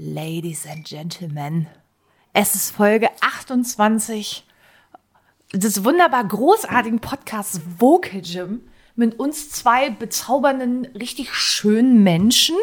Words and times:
Ladies 0.00 0.64
and 0.64 0.86
Gentlemen, 0.86 1.66
es 2.32 2.54
ist 2.54 2.70
Folge 2.70 3.08
28 3.20 4.46
des 5.52 5.82
wunderbar 5.82 6.22
großartigen 6.22 7.00
Podcasts 7.00 7.60
Vocal 7.78 8.20
Gym 8.20 8.60
mit 8.94 9.18
uns 9.18 9.50
zwei 9.50 9.90
bezaubernden, 9.90 10.86
richtig 10.94 11.34
schönen 11.34 12.04
Menschen. 12.04 12.54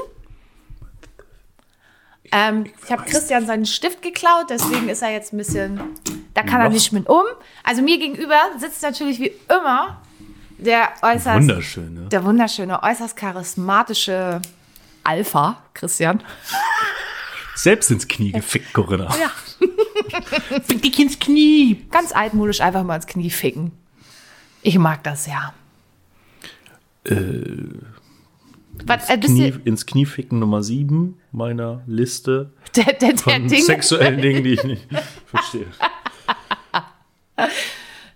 Ähm, 2.32 2.68
ich 2.82 2.90
habe 2.90 3.04
Christian 3.04 3.46
seinen 3.46 3.66
Stift 3.66 4.02
geklaut, 4.02 4.46
deswegen 4.50 4.88
ist 4.88 5.02
er 5.02 5.12
jetzt 5.12 5.34
ein 5.34 5.38
bisschen, 5.38 5.82
da 6.34 6.42
kann 6.42 6.62
er 6.62 6.70
nicht 6.70 6.94
mit 6.94 7.10
um. 7.10 7.26
Also 7.66 7.82
mir 7.82 8.00
gegenüber 8.00 8.40
sitzt 8.60 8.82
natürlich 8.82 9.20
wie 9.20 9.34
immer 9.54 10.02
der 10.58 10.88
äußerst 11.02 11.36
Wunderschön, 11.42 11.94
ne? 11.96 12.08
der 12.08 12.24
wunderschöne, 12.24 12.82
äußerst 12.82 13.18
charismatische 13.18 14.42
Alpha, 15.04 15.62
Christian. 15.74 16.24
Selbst 17.56 17.90
ins 17.90 18.08
Knie 18.08 18.32
gefickt, 18.32 18.74
Corinna. 18.74 19.10
Ja. 19.18 19.32
Fick 20.62 20.82
dich 20.82 21.00
ins 21.00 21.18
Knie. 21.20 21.86
Ganz 21.90 22.12
altmodisch 22.12 22.62
einfach 22.62 22.84
mal 22.84 22.98
ins 22.98 23.08
Knie 23.08 23.30
ficken. 23.30 23.72
Ich 24.62 24.78
mag 24.78 25.04
das 25.04 25.26
ja. 25.28 25.54
Was, 28.86 29.10
äh, 29.10 29.18
bist 29.18 29.34
Knie, 29.34 29.54
ins 29.64 29.86
Knie 29.86 30.06
ficken 30.06 30.40
Nummer 30.40 30.64
7 30.64 31.18
meiner 31.32 31.82
Liste 31.88 32.52
der, 32.76 32.86
der, 32.94 33.14
der 33.14 33.18
von 33.18 33.48
Ding. 33.48 33.64
sexuellen 33.64 34.22
Dingen, 34.22 34.44
die 34.44 34.54
ich 34.54 34.64
nicht 34.64 34.88
verstehe. 35.28 35.68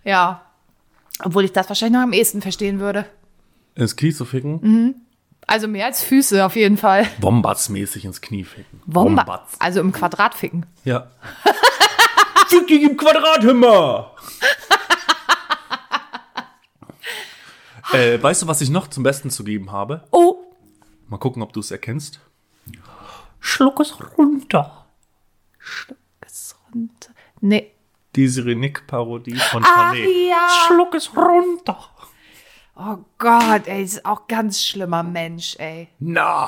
Ja. 0.04 0.42
Obwohl 1.24 1.46
ich 1.46 1.52
das 1.52 1.70
wahrscheinlich 1.70 1.98
noch 1.98 2.04
am 2.04 2.14
ehesten 2.14 2.42
verstehen 2.42 2.80
würde. 2.80 3.06
Ins 3.76 3.96
Knie 3.96 4.12
zu 4.14 4.26
ficken? 4.26 4.60
Mhm. 4.62 4.96
Also 5.50 5.68
mehr 5.68 5.88
als 5.88 6.04
Füße 6.04 6.46
auf 6.46 6.56
jeden 6.56 6.78
Fall. 6.78 7.08
Wombatsmäßig 7.22 8.06
ins 8.06 8.22
Knie 8.22 8.44
ficken. 8.44 8.82
Womba 8.86 9.48
also 9.58 9.80
im 9.80 9.92
Quadrat 9.92 10.36
ficken. 10.36 10.68
Ja. 10.86 11.08
Fick 12.48 12.68
dich 12.68 12.84
im 12.84 12.96
Quadrat, 12.96 13.42
Himmer! 13.42 14.12
äh, 17.94 18.22
weißt 18.22 18.44
du, 18.44 18.48
was 18.48 18.62
ich 18.62 18.70
noch 18.70 18.90
zum 18.90 19.02
Besten 19.02 19.32
zu 19.32 19.44
geben 19.44 19.72
habe? 19.72 20.04
Oh, 20.12 20.38
Mal 21.08 21.18
gucken, 21.18 21.42
ob 21.42 21.52
du 21.52 21.62
es 21.62 21.72
erkennst. 21.72 22.20
Schluck 23.40 23.80
es 23.80 23.96
runter. 24.20 24.86
ist 26.28 26.56
runter. 26.72 27.10
Nee. 27.42 27.72
Die 28.16 28.28
Sirenik-Parodie 28.28 29.36
von 29.36 29.64
Tané. 29.64 30.30
ja. 30.30 30.48
Schluck 30.68 30.94
es 30.94 31.16
runter. 31.18 31.80
Oh 32.82 32.98
Gott, 33.18 33.68
ey, 33.68 33.84
das 33.84 33.96
ist 33.96 34.06
auch 34.06 34.26
ganz 34.28 34.64
schlimmer 34.64 35.04
Mensch, 35.04 35.58
ey. 35.60 35.90
Nein. 36.00 36.48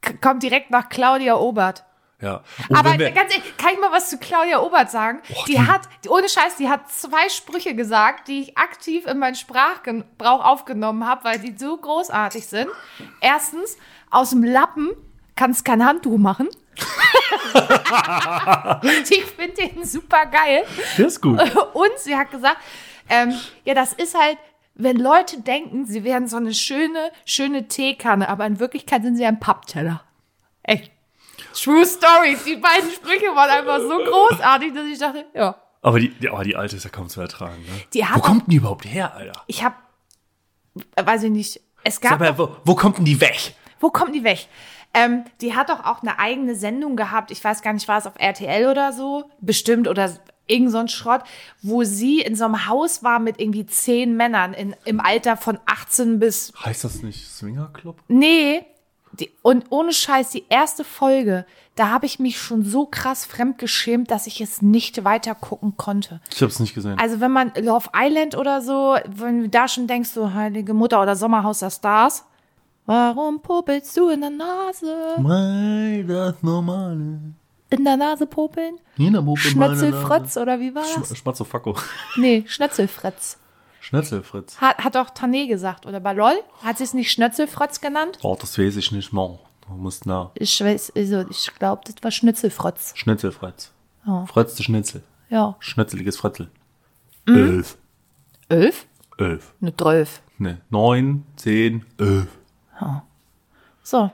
K 0.00 0.14
kommt 0.14 0.42
direkt 0.42 0.70
nach 0.72 0.88
Claudia 0.88 1.36
Obert. 1.36 1.84
Ja. 2.20 2.42
Und 2.68 2.76
Aber 2.76 2.96
ganz 2.98 3.32
ehrlich, 3.34 3.56
kann 3.56 3.70
ich 3.74 3.78
mal 3.80 3.92
was 3.92 4.10
zu 4.10 4.18
Claudia 4.18 4.60
Obert 4.60 4.90
sagen? 4.90 5.20
die, 5.46 5.52
die- 5.52 5.60
hat, 5.60 5.82
ohne 6.08 6.28
Scheiß, 6.28 6.56
die 6.56 6.68
hat 6.68 6.90
zwei 6.90 7.28
Sprüche 7.28 7.74
gesagt, 7.76 8.26
die 8.28 8.40
ich 8.42 8.58
aktiv 8.58 9.06
in 9.06 9.18
meinen 9.18 9.36
Sprachgebrauch 9.36 10.44
aufgenommen 10.44 11.06
habe, 11.06 11.22
weil 11.24 11.38
die 11.38 11.56
so 11.56 11.76
großartig 11.76 12.44
sind. 12.46 12.68
Erstens, 13.20 13.76
aus 14.10 14.30
dem 14.30 14.42
Lappen 14.42 14.90
kannst 15.36 15.64
kein 15.64 15.84
Handtuch 15.86 16.18
machen. 16.18 16.48
ich 19.10 19.24
finde 19.26 19.54
den 19.54 19.84
super 19.84 20.26
geil. 20.26 20.64
Der 20.98 21.06
ist 21.06 21.20
gut. 21.22 21.38
Und 21.74 21.98
sie 21.98 22.16
hat 22.16 22.30
gesagt, 22.32 22.56
ähm, 23.08 23.32
ja, 23.64 23.74
das 23.74 23.92
ist 23.92 24.18
halt, 24.18 24.38
wenn 24.82 24.96
Leute 24.96 25.40
denken, 25.40 25.86
sie 25.86 26.04
wären 26.04 26.28
so 26.28 26.36
eine 26.36 26.54
schöne, 26.54 27.12
schöne 27.24 27.68
Teekanne, 27.68 28.28
aber 28.28 28.46
in 28.46 28.60
Wirklichkeit 28.60 29.02
sind 29.02 29.16
sie 29.16 29.24
ein 29.24 29.40
Pappteller. 29.40 30.02
Echt. 30.62 30.90
True 31.54 31.84
Story. 31.84 32.36
Die 32.46 32.56
beiden 32.56 32.90
Sprüche 32.90 33.34
waren 33.34 33.50
einfach 33.50 33.80
so 33.80 33.98
großartig, 33.98 34.72
dass 34.74 34.86
ich 34.86 34.98
dachte, 34.98 35.26
ja. 35.34 35.56
Aber 35.82 35.98
die, 35.98 36.10
die, 36.10 36.28
aber 36.28 36.44
die 36.44 36.56
alte 36.56 36.76
ist 36.76 36.84
ja 36.84 36.90
kaum 36.90 37.08
zu 37.08 37.20
ertragen. 37.20 37.62
Ne? 37.62 37.82
Die 37.94 38.04
hat 38.04 38.16
wo 38.16 38.20
kommt 38.20 38.42
denn 38.42 38.50
die 38.50 38.56
überhaupt 38.56 38.84
her, 38.84 39.14
Alter? 39.14 39.42
Ich 39.46 39.64
habe, 39.64 39.74
weiß 41.02 41.24
ich 41.24 41.30
nicht, 41.30 41.60
es 41.82 42.00
gab, 42.00 42.20
mal, 42.20 42.36
wo, 42.36 42.56
wo 42.64 42.74
kommt 42.74 42.98
denn 42.98 43.06
die 43.06 43.20
weg? 43.20 43.54
wo 43.80 43.90
kommt 43.90 44.14
die 44.14 44.24
weg? 44.24 44.46
Ähm, 44.92 45.24
die 45.40 45.54
hat 45.54 45.70
doch 45.70 45.84
auch 45.84 46.02
eine 46.02 46.18
eigene 46.18 46.54
Sendung 46.54 46.96
gehabt. 46.96 47.30
Ich 47.30 47.42
weiß 47.42 47.62
gar 47.62 47.72
nicht, 47.72 47.88
war 47.88 47.98
es 47.98 48.06
auf 48.06 48.14
RTL 48.18 48.68
oder 48.68 48.92
so? 48.92 49.30
Bestimmt 49.40 49.88
oder 49.88 50.12
irgend 50.50 50.70
so 50.70 50.78
ein 50.78 50.88
Schrott, 50.88 51.22
wo 51.62 51.84
sie 51.84 52.20
in 52.20 52.34
so 52.34 52.44
einem 52.44 52.66
Haus 52.66 53.02
war 53.02 53.18
mit 53.18 53.40
irgendwie 53.40 53.66
zehn 53.66 54.16
Männern 54.16 54.52
in, 54.52 54.74
im 54.84 55.00
Alter 55.00 55.36
von 55.36 55.58
18 55.66 56.18
bis 56.18 56.52
Heißt 56.64 56.84
das 56.84 57.02
nicht 57.02 57.28
Swinger 57.28 57.70
Club? 57.72 57.96
Nee. 58.08 58.64
Die, 59.12 59.30
und 59.42 59.66
ohne 59.70 59.92
Scheiß, 59.92 60.30
die 60.30 60.44
erste 60.48 60.84
Folge, 60.84 61.44
da 61.74 61.88
habe 61.88 62.06
ich 62.06 62.18
mich 62.18 62.38
schon 62.38 62.64
so 62.64 62.86
krass 62.86 63.24
fremdgeschämt, 63.24 64.10
dass 64.10 64.26
ich 64.26 64.40
es 64.40 64.62
nicht 64.62 65.04
weiter 65.04 65.34
gucken 65.34 65.76
konnte. 65.76 66.20
Ich 66.32 66.42
hab's 66.42 66.60
nicht 66.60 66.74
gesehen. 66.74 66.98
Also 66.98 67.20
wenn 67.20 67.32
man 67.32 67.52
Love 67.60 67.88
Island 67.94 68.36
oder 68.36 68.60
so, 68.60 68.96
wenn 69.08 69.42
du 69.42 69.48
da 69.48 69.66
schon 69.66 69.86
denkst, 69.86 70.10
so 70.10 70.32
Heilige 70.32 70.74
Mutter 70.74 71.02
oder 71.02 71.16
Sommerhaus 71.16 71.58
der 71.60 71.70
Stars, 71.70 72.24
warum 72.86 73.40
popelst 73.40 73.96
du 73.96 74.10
in 74.10 74.20
der 74.20 74.30
Nase? 74.30 75.16
Mei, 75.18 76.04
das 76.06 76.42
Normale. 76.42 77.18
In 77.70 77.84
der 77.84 77.96
Nase 77.96 78.26
popeln? 78.26 78.76
Meine 78.96 79.36
Schnötzelfritz 79.36 80.36
oder 80.36 80.58
wie 80.60 80.74
war 80.74 80.82
das? 80.82 81.16
Sch. 81.16 81.22
Nee, 82.16 82.44
Schnötzelfritz. 82.46 83.38
Schnetzelfritz. 83.80 84.60
Hat, 84.60 84.78
hat 84.78 84.94
doch 84.94 85.10
Tané 85.10 85.48
gesagt. 85.48 85.86
Oder 85.86 86.00
bei 86.00 86.12
LOL? 86.12 86.34
Hat 86.62 86.78
sie 86.78 86.84
es 86.84 86.94
nicht 86.94 87.10
Schnötzelfritz 87.10 87.80
genannt? 87.80 88.18
Oh, 88.22 88.36
das 88.38 88.58
weiß 88.58 88.76
ich 88.76 88.92
nicht 88.92 89.12
mehr. 89.12 89.38
Du 89.66 89.74
musst 89.74 90.04
nach. 90.04 90.30
Ich 90.34 90.60
weiß, 90.62 90.92
also 90.96 91.24
ich 91.30 91.50
glaube, 91.58 91.82
das 91.84 91.94
war 92.02 92.10
Schnitzelfritz. 92.10 92.92
Schnitzelfritz. 92.96 93.72
Oh. 94.06 94.26
Fritz 94.26 94.56
der 94.56 94.64
Schnitzel. 94.64 95.02
Ja. 95.28 95.56
Schnitzeliges 95.60 96.16
Fritzel. 96.16 96.50
Mhm. 97.26 97.36
Elf. 97.36 97.78
Elf? 98.48 98.86
Elf. 99.18 99.54
Eine 99.60 99.72
Drölf. 99.72 100.22
Ne, 100.38 100.60
neun, 100.70 101.24
zehn, 101.36 101.84
elf. 101.98 102.26
So, 103.82 104.10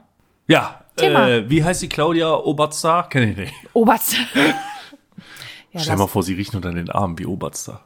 Ja, 0.49 0.85
Thema. 0.97 1.29
äh, 1.29 1.51
wie 1.51 1.63
heißt 1.63 1.83
die 1.83 1.89
Claudia 1.89 2.35
Obertstar? 2.35 3.09
Kenn 3.09 3.31
ich 3.31 3.37
nicht. 3.37 3.55
Oberst. 3.73 4.15
ja, 5.73 5.81
Stell 5.81 5.97
mal 5.97 6.07
vor, 6.07 6.23
sie 6.23 6.35
riecht 6.35 6.55
unter 6.55 6.73
den 6.73 6.91
Armen 6.91 7.19
wie 7.19 7.27
Obertstar. 7.27 7.85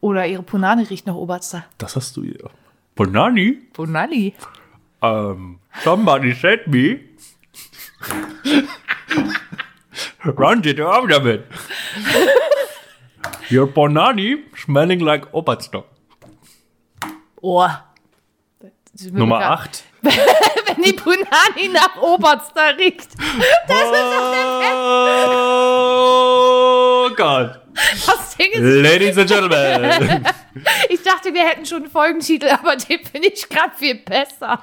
oder 0.00 0.26
ihre 0.26 0.42
Punani 0.42 0.82
riecht 0.82 1.06
nach 1.06 1.14
Oberster. 1.14 1.64
Das 1.78 1.94
hast 1.96 2.16
du 2.16 2.24
ihr. 2.24 2.50
Bonani? 2.96 3.58
Punani? 3.72 4.34
Um, 5.00 5.60
somebody 5.84 6.34
said 6.34 6.66
me. 6.66 7.00
Run 10.24 10.62
the 10.62 10.80
arm 10.82 11.08
damit. 11.08 11.44
Your 13.50 13.66
Bonani 13.66 14.44
smelling 14.56 15.00
like 15.00 15.32
Obertstar. 15.32 15.84
Oh. 17.40 17.68
Nummer 19.10 19.38
8. 19.40 19.84
Wenn 20.66 20.82
die 20.84 20.92
Punani 20.92 21.68
nach 21.72 21.96
Oberster 22.00 22.76
riecht. 22.76 23.08
Oh 27.04 27.10
Gott. 27.14 27.60
Das 27.74 28.36
Ding 28.36 28.50
ist, 28.52 28.60
Ladies 28.60 29.16
and 29.16 29.30
Gentlemen. 29.30 30.24
ich 30.88 31.02
dachte, 31.02 31.32
wir 31.32 31.46
hätten 31.46 31.64
schon 31.64 31.84
einen 31.84 31.90
Folgentitel, 31.90 32.48
aber 32.48 32.76
den 32.76 33.04
finde 33.04 33.28
ich 33.28 33.48
gerade 33.48 33.72
viel 33.76 33.94
besser. 33.94 34.60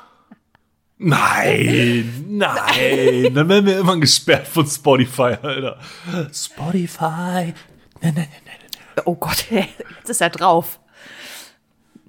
Nein, 0.98 2.26
nein. 2.28 3.34
Dann 3.34 3.48
werden 3.48 3.66
wir 3.66 3.76
irgendwann 3.76 4.02
gesperrt 4.02 4.48
von 4.48 4.68
Spotify, 4.68 5.38
Alter. 5.42 5.80
Spotify. 6.34 7.54
Nein, 8.02 8.14
nein, 8.14 8.14
nein, 8.14 8.28
nein. 8.46 9.04
Oh 9.06 9.16
Gott, 9.16 9.46
jetzt 9.50 10.10
ist 10.10 10.22
er 10.22 10.30
drauf. 10.30 10.80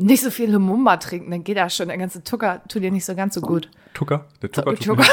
Nicht 0.02 0.22
so 0.22 0.30
viel 0.30 0.50
Lumumba 0.50 0.96
trinken, 0.96 1.30
dann 1.30 1.44
geht 1.44 1.56
er 1.58 1.68
schon. 1.68 1.88
Der 1.88 1.98
ganze 1.98 2.24
Tucker 2.24 2.62
tut 2.68 2.82
dir 2.82 2.90
nicht 2.90 3.04
so 3.04 3.14
ganz 3.14 3.34
so 3.34 3.40
gut. 3.42 3.70
Tucker? 3.92 4.26
Der 4.40 4.50
Tucker 4.50 4.74
tut 4.74 4.84
Tucker. 4.84 5.02
mir 5.02 5.08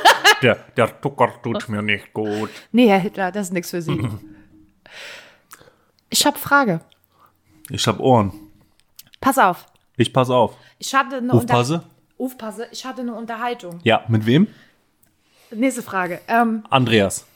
der, 0.42 0.54
der 0.76 1.00
Tucker 1.00 1.32
tut 1.42 1.68
mir 1.68 1.82
nicht 1.82 2.12
gut. 2.12 2.50
Nee, 2.70 2.88
Herr 2.88 2.98
Hitler, 3.00 3.32
das 3.32 3.48
ist 3.48 3.52
nichts 3.52 3.70
für 3.70 3.82
Sie. 3.82 4.08
Ich 6.10 6.24
habe 6.24 6.38
Frage. 6.38 6.80
Ich 7.70 7.86
hab 7.86 7.98
Ohren. 8.00 8.32
Pass 9.20 9.38
auf. 9.38 9.66
Ich 9.96 10.12
pass 10.12 10.30
auf. 10.30 10.56
Ich 10.78 10.94
hatte 10.94 11.16
eine 11.16 11.32
Unter- 11.32 11.36
Aufpasse? 11.54 11.82
Aufpasse. 12.18 12.68
Ich 12.72 12.84
hatte 12.84 13.02
eine 13.02 13.14
Unterhaltung. 13.14 13.80
Ja, 13.82 14.04
mit 14.08 14.24
wem? 14.26 14.46
Nächste 15.50 15.82
Frage. 15.82 16.20
Ähm, 16.28 16.64
Andreas. 16.70 17.26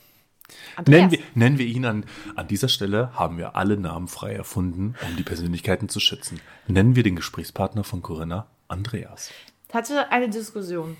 Nennen 0.87 1.11
wir, 1.11 1.19
nennen 1.35 1.57
wir 1.57 1.65
ihn 1.65 1.85
an, 1.85 2.05
an 2.35 2.47
dieser 2.47 2.67
Stelle, 2.67 3.11
haben 3.15 3.37
wir 3.37 3.55
alle 3.55 3.77
Namen 3.77 4.07
frei 4.07 4.33
erfunden, 4.33 4.95
um 5.07 5.15
die 5.15 5.23
Persönlichkeiten 5.23 5.89
zu 5.89 5.99
schützen. 5.99 6.39
Nennen 6.67 6.95
wir 6.95 7.03
den 7.03 7.15
Gesprächspartner 7.15 7.83
von 7.83 8.01
Corinna 8.01 8.47
Andreas. 8.67 9.29
hatte 9.71 10.11
eine 10.11 10.29
Diskussion 10.29 10.97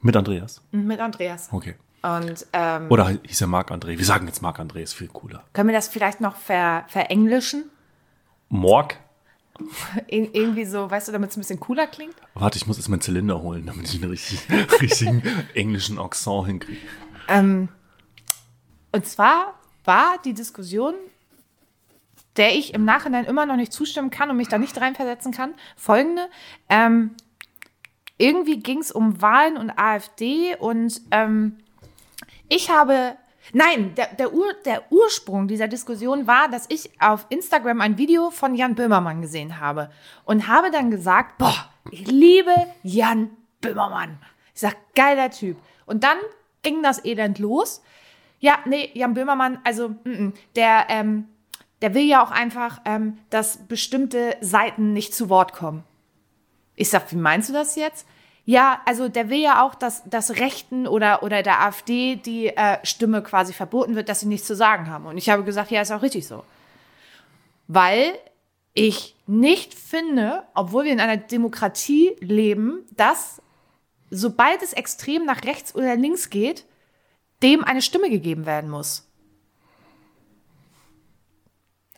Mit 0.00 0.16
Andreas? 0.16 0.62
mit 0.72 1.00
Andreas. 1.00 1.48
Okay. 1.52 1.74
Und 2.02 2.46
ähm, 2.52 2.86
Oder 2.90 3.08
hieß 3.22 3.40
er 3.40 3.46
Marc 3.48 3.70
André? 3.72 3.98
Wir 3.98 4.04
sagen 4.04 4.26
jetzt 4.28 4.40
Marc 4.42 4.60
André, 4.60 4.78
ist 4.80 4.94
viel 4.94 5.08
cooler. 5.08 5.44
können 5.52 5.68
wir 5.68 5.74
das 5.74 5.88
vielleicht 5.88 6.20
noch 6.20 6.36
ver 6.36 6.84
verenglischen? 6.88 7.64
Morg? 8.48 8.96
Ir 10.06 10.32
irgendwie 10.34 10.64
so, 10.66 10.88
weißt 10.90 11.08
du, 11.08 11.12
damit 11.12 11.30
es 11.30 11.36
ein 11.36 11.40
bisschen 11.40 11.58
cooler 11.58 11.86
klingt? 11.86 12.14
Warte, 12.34 12.58
ich 12.58 12.66
muss 12.66 12.76
jetzt 12.76 12.88
meinen 12.88 13.00
Zylinder 13.00 13.40
holen, 13.40 13.66
damit 13.66 13.88
ich 13.88 14.00
einen 14.00 14.10
richtig, 14.10 14.40
richtigen 14.80 15.22
englischen 15.54 15.98
Accent 15.98 16.46
hinkriege. 16.46 16.78
Ähm, 17.28 17.68
und 18.96 19.04
zwar 19.04 19.52
war 19.84 20.16
die 20.24 20.32
Diskussion, 20.32 20.94
der 22.38 22.56
ich 22.56 22.72
im 22.72 22.86
Nachhinein 22.86 23.26
immer 23.26 23.44
noch 23.44 23.56
nicht 23.56 23.70
zustimmen 23.70 24.08
kann 24.08 24.30
und 24.30 24.38
mich 24.38 24.48
da 24.48 24.56
nicht 24.56 24.80
reinversetzen 24.80 25.32
kann, 25.32 25.52
folgende. 25.76 26.30
Ähm, 26.70 27.14
irgendwie 28.16 28.60
ging 28.60 28.78
es 28.78 28.90
um 28.90 29.20
Wahlen 29.20 29.58
und 29.58 29.68
AfD 29.68 30.56
und 30.56 31.02
ähm, 31.10 31.58
ich 32.48 32.70
habe 32.70 33.16
Nein, 33.52 33.94
der, 33.96 34.08
der, 34.14 34.32
Ur, 34.32 34.46
der 34.64 34.90
Ursprung 34.90 35.46
dieser 35.46 35.68
Diskussion 35.68 36.26
war, 36.26 36.48
dass 36.48 36.64
ich 36.68 36.90
auf 37.00 37.26
Instagram 37.28 37.80
ein 37.80 37.98
Video 37.98 38.30
von 38.30 38.54
Jan 38.54 38.74
Böhmermann 38.74 39.20
gesehen 39.20 39.60
habe 39.60 39.90
und 40.24 40.48
habe 40.48 40.72
dann 40.72 40.90
gesagt, 40.90 41.38
boah, 41.38 41.70
ich 41.92 42.08
liebe 42.08 42.50
Jan 42.82 43.30
Böhmermann. 43.60 44.18
Ich 44.52 44.62
sag, 44.62 44.74
geiler 44.96 45.30
Typ. 45.30 45.58
Und 45.84 46.02
dann 46.02 46.18
ging 46.62 46.82
das 46.82 47.04
Elend 47.04 47.38
los. 47.38 47.82
Ja, 48.38 48.58
nee, 48.66 48.90
Jan 48.94 49.14
Böhmermann, 49.14 49.58
also 49.64 49.90
mm, 49.90 50.10
mm, 50.10 50.32
der, 50.56 50.86
ähm, 50.88 51.28
der 51.82 51.94
will 51.94 52.04
ja 52.04 52.22
auch 52.22 52.30
einfach, 52.30 52.80
ähm, 52.84 53.18
dass 53.30 53.66
bestimmte 53.66 54.36
Seiten 54.40 54.92
nicht 54.92 55.14
zu 55.14 55.28
Wort 55.28 55.52
kommen. 55.52 55.84
Ich 56.74 56.90
sag, 56.90 57.10
wie 57.12 57.16
meinst 57.16 57.48
du 57.48 57.52
das 57.52 57.76
jetzt? 57.76 58.06
Ja, 58.44 58.80
also 58.84 59.08
der 59.08 59.28
will 59.28 59.40
ja 59.40 59.64
auch, 59.64 59.74
dass, 59.74 60.04
dass 60.04 60.36
Rechten 60.36 60.86
oder, 60.86 61.22
oder 61.24 61.42
der 61.42 61.62
AfD 61.62 62.16
die 62.16 62.48
äh, 62.48 62.78
Stimme 62.84 63.22
quasi 63.22 63.52
verboten 63.52 63.96
wird, 63.96 64.08
dass 64.08 64.20
sie 64.20 64.28
nichts 64.28 64.46
zu 64.46 64.54
sagen 64.54 64.88
haben. 64.88 65.06
Und 65.06 65.18
ich 65.18 65.30
habe 65.30 65.42
gesagt, 65.42 65.70
ja, 65.72 65.80
ist 65.80 65.90
auch 65.90 66.02
richtig 66.02 66.28
so. 66.28 66.44
Weil 67.66 68.12
ich 68.72 69.16
nicht 69.26 69.74
finde, 69.74 70.44
obwohl 70.54 70.84
wir 70.84 70.92
in 70.92 71.00
einer 71.00 71.16
Demokratie 71.16 72.14
leben, 72.20 72.84
dass 72.92 73.42
sobald 74.10 74.62
es 74.62 74.74
extrem 74.74 75.24
nach 75.24 75.42
rechts 75.44 75.74
oder 75.74 75.96
links 75.96 76.30
geht, 76.30 76.66
dem 77.42 77.64
eine 77.64 77.82
Stimme 77.82 78.10
gegeben 78.10 78.46
werden 78.46 78.70
muss. 78.70 79.08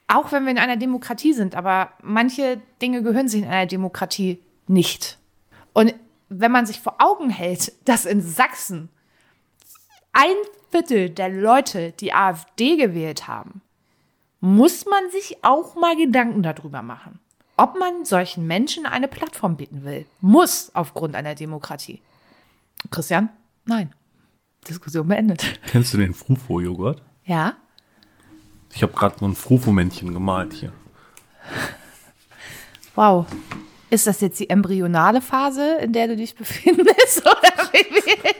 Auch 0.06 0.32
wenn 0.32 0.44
wir 0.44 0.52
in 0.52 0.58
einer 0.58 0.76
Demokratie 0.78 1.34
sind, 1.34 1.54
aber 1.54 1.92
manche 2.02 2.60
Dinge 2.80 3.02
gehören 3.02 3.28
sich 3.28 3.42
in 3.42 3.48
einer 3.48 3.66
Demokratie 3.66 4.42
nicht. 4.66 5.18
Und 5.74 5.94
wenn 6.28 6.52
man 6.52 6.66
sich 6.66 6.80
vor 6.80 6.96
Augen 6.98 7.30
hält, 7.30 7.72
dass 7.86 8.06
in 8.06 8.22
Sachsen 8.22 8.88
ein 10.12 10.34
Viertel 10.70 11.10
der 11.10 11.28
Leute 11.28 11.92
die 11.92 12.12
AfD 12.12 12.76
gewählt 12.76 13.28
haben, 13.28 13.62
muss 14.40 14.86
man 14.86 15.10
sich 15.10 15.42
auch 15.42 15.74
mal 15.74 15.96
Gedanken 15.96 16.42
darüber 16.42 16.82
machen, 16.82 17.18
ob 17.56 17.78
man 17.78 18.04
solchen 18.04 18.46
Menschen 18.46 18.86
eine 18.86 19.08
Plattform 19.08 19.56
bieten 19.56 19.84
will. 19.84 20.06
Muss 20.20 20.74
aufgrund 20.74 21.14
einer 21.16 21.34
Demokratie. 21.34 22.00
Christian? 22.90 23.30
Nein. 23.64 23.92
Diskussion 24.66 25.08
beendet. 25.08 25.60
Kennst 25.66 25.94
du 25.94 25.98
den 25.98 26.14
Frufo-Joghurt? 26.14 27.02
Ja. 27.24 27.56
Ich 28.74 28.82
habe 28.82 28.92
gerade 28.92 29.16
so 29.18 29.26
ein 29.26 29.34
Frufo-Männchen 29.34 30.12
gemalt 30.12 30.52
hier. 30.52 30.72
Wow. 32.94 33.26
Ist 33.90 34.06
das 34.06 34.20
jetzt 34.20 34.38
die 34.40 34.50
embryonale 34.50 35.20
Phase, 35.20 35.78
in 35.80 35.92
der 35.92 36.08
du 36.08 36.16
dich 36.16 36.34
befindest? 36.34 37.20
Oder 37.22 37.70
wie? 37.72 38.34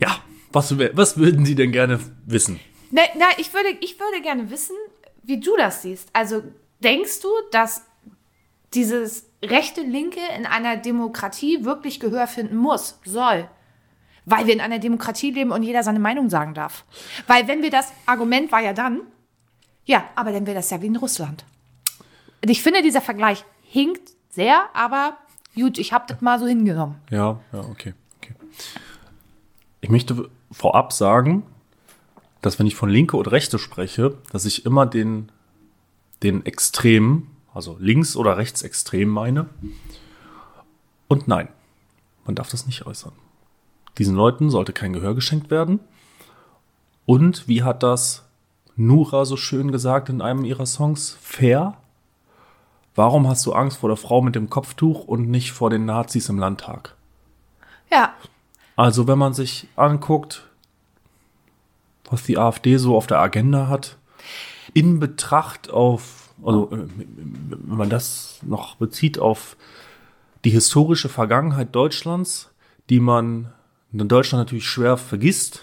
ja, 0.00 0.22
was, 0.52 0.76
was 0.78 1.16
würden 1.16 1.44
Sie 1.44 1.54
denn 1.54 1.70
gerne 1.70 2.00
wissen? 2.26 2.58
Na, 2.90 3.02
na, 3.16 3.26
ich, 3.36 3.52
würde, 3.52 3.68
ich 3.80 4.00
würde 4.00 4.22
gerne 4.22 4.50
wissen, 4.50 4.74
wie 5.22 5.38
du 5.38 5.56
das 5.56 5.82
siehst. 5.82 6.08
Also 6.12 6.42
denkst 6.82 7.20
du, 7.20 7.28
dass 7.52 7.82
dieses 8.74 9.27
rechte 9.42 9.82
Linke 9.82 10.20
in 10.36 10.46
einer 10.46 10.76
Demokratie 10.76 11.64
wirklich 11.64 12.00
Gehör 12.00 12.26
finden 12.26 12.56
muss, 12.56 12.98
soll? 13.04 13.48
Weil 14.24 14.46
wir 14.46 14.54
in 14.54 14.60
einer 14.60 14.78
Demokratie 14.78 15.30
leben 15.30 15.52
und 15.52 15.62
jeder 15.62 15.82
seine 15.82 16.00
Meinung 16.00 16.28
sagen 16.28 16.54
darf. 16.54 16.84
Weil 17.26 17.48
wenn 17.48 17.62
wir 17.62 17.70
das 17.70 17.92
Argument 18.06 18.52
war 18.52 18.60
ja 18.60 18.72
dann, 18.72 19.02
ja, 19.84 20.04
aber 20.14 20.32
dann 20.32 20.46
wäre 20.46 20.56
das 20.56 20.70
ja 20.70 20.82
wie 20.82 20.86
in 20.86 20.96
Russland 20.96 21.44
ich 22.42 22.62
finde, 22.62 22.82
dieser 22.82 23.00
Vergleich 23.00 23.44
hinkt 23.62 24.12
sehr, 24.30 24.68
aber 24.74 25.18
gut, 25.54 25.78
ich 25.78 25.92
habe 25.92 26.04
das 26.08 26.20
mal 26.20 26.38
so 26.38 26.46
hingenommen. 26.46 26.96
Ja, 27.10 27.40
ja, 27.52 27.60
okay, 27.60 27.94
okay. 28.18 28.34
Ich 29.80 29.90
möchte 29.90 30.28
vorab 30.50 30.92
sagen, 30.92 31.42
dass 32.42 32.58
wenn 32.58 32.66
ich 32.66 32.76
von 32.76 32.88
Linke 32.88 33.16
oder 33.16 33.32
Rechte 33.32 33.58
spreche, 33.58 34.16
dass 34.32 34.44
ich 34.44 34.64
immer 34.64 34.86
den, 34.86 35.30
den 36.22 36.46
Extremen, 36.46 37.30
also 37.52 37.76
links- 37.80 38.16
oder 38.16 38.36
rechtsextrem 38.36 39.08
meine. 39.08 39.46
Und 41.08 41.28
nein, 41.28 41.48
man 42.24 42.34
darf 42.34 42.50
das 42.50 42.66
nicht 42.66 42.86
äußern. 42.86 43.12
Diesen 43.98 44.14
Leuten 44.14 44.50
sollte 44.50 44.72
kein 44.72 44.92
Gehör 44.92 45.14
geschenkt 45.14 45.50
werden. 45.50 45.80
Und 47.06 47.48
wie 47.48 47.62
hat 47.62 47.82
das 47.82 48.24
Nura 48.76 49.24
so 49.24 49.36
schön 49.36 49.72
gesagt 49.72 50.08
in 50.08 50.20
einem 50.20 50.44
ihrer 50.44 50.66
Songs? 50.66 51.16
Fair 51.20 51.76
Warum 52.98 53.28
hast 53.28 53.46
du 53.46 53.52
Angst 53.52 53.78
vor 53.78 53.90
der 53.90 53.96
Frau 53.96 54.22
mit 54.22 54.34
dem 54.34 54.50
Kopftuch 54.50 55.04
und 55.04 55.30
nicht 55.30 55.52
vor 55.52 55.70
den 55.70 55.84
Nazis 55.84 56.28
im 56.30 56.36
Landtag? 56.36 56.96
Ja. 57.92 58.12
Also 58.74 59.06
wenn 59.06 59.18
man 59.18 59.34
sich 59.34 59.68
anguckt, 59.76 60.42
was 62.10 62.24
die 62.24 62.38
AfD 62.38 62.76
so 62.76 62.96
auf 62.96 63.06
der 63.06 63.20
Agenda 63.20 63.68
hat, 63.68 63.97
in 64.74 65.00
Betracht 65.00 65.70
auf, 65.70 66.34
also 66.44 66.70
äh, 66.72 66.86
wenn 66.96 67.76
man 67.76 67.90
das 67.90 68.40
noch 68.42 68.76
bezieht 68.76 69.18
auf 69.18 69.56
die 70.44 70.50
historische 70.50 71.08
Vergangenheit 71.08 71.74
Deutschlands, 71.74 72.50
die 72.90 73.00
man 73.00 73.52
in 73.92 74.08
Deutschland 74.08 74.44
natürlich 74.44 74.66
schwer 74.66 74.96
vergisst, 74.96 75.62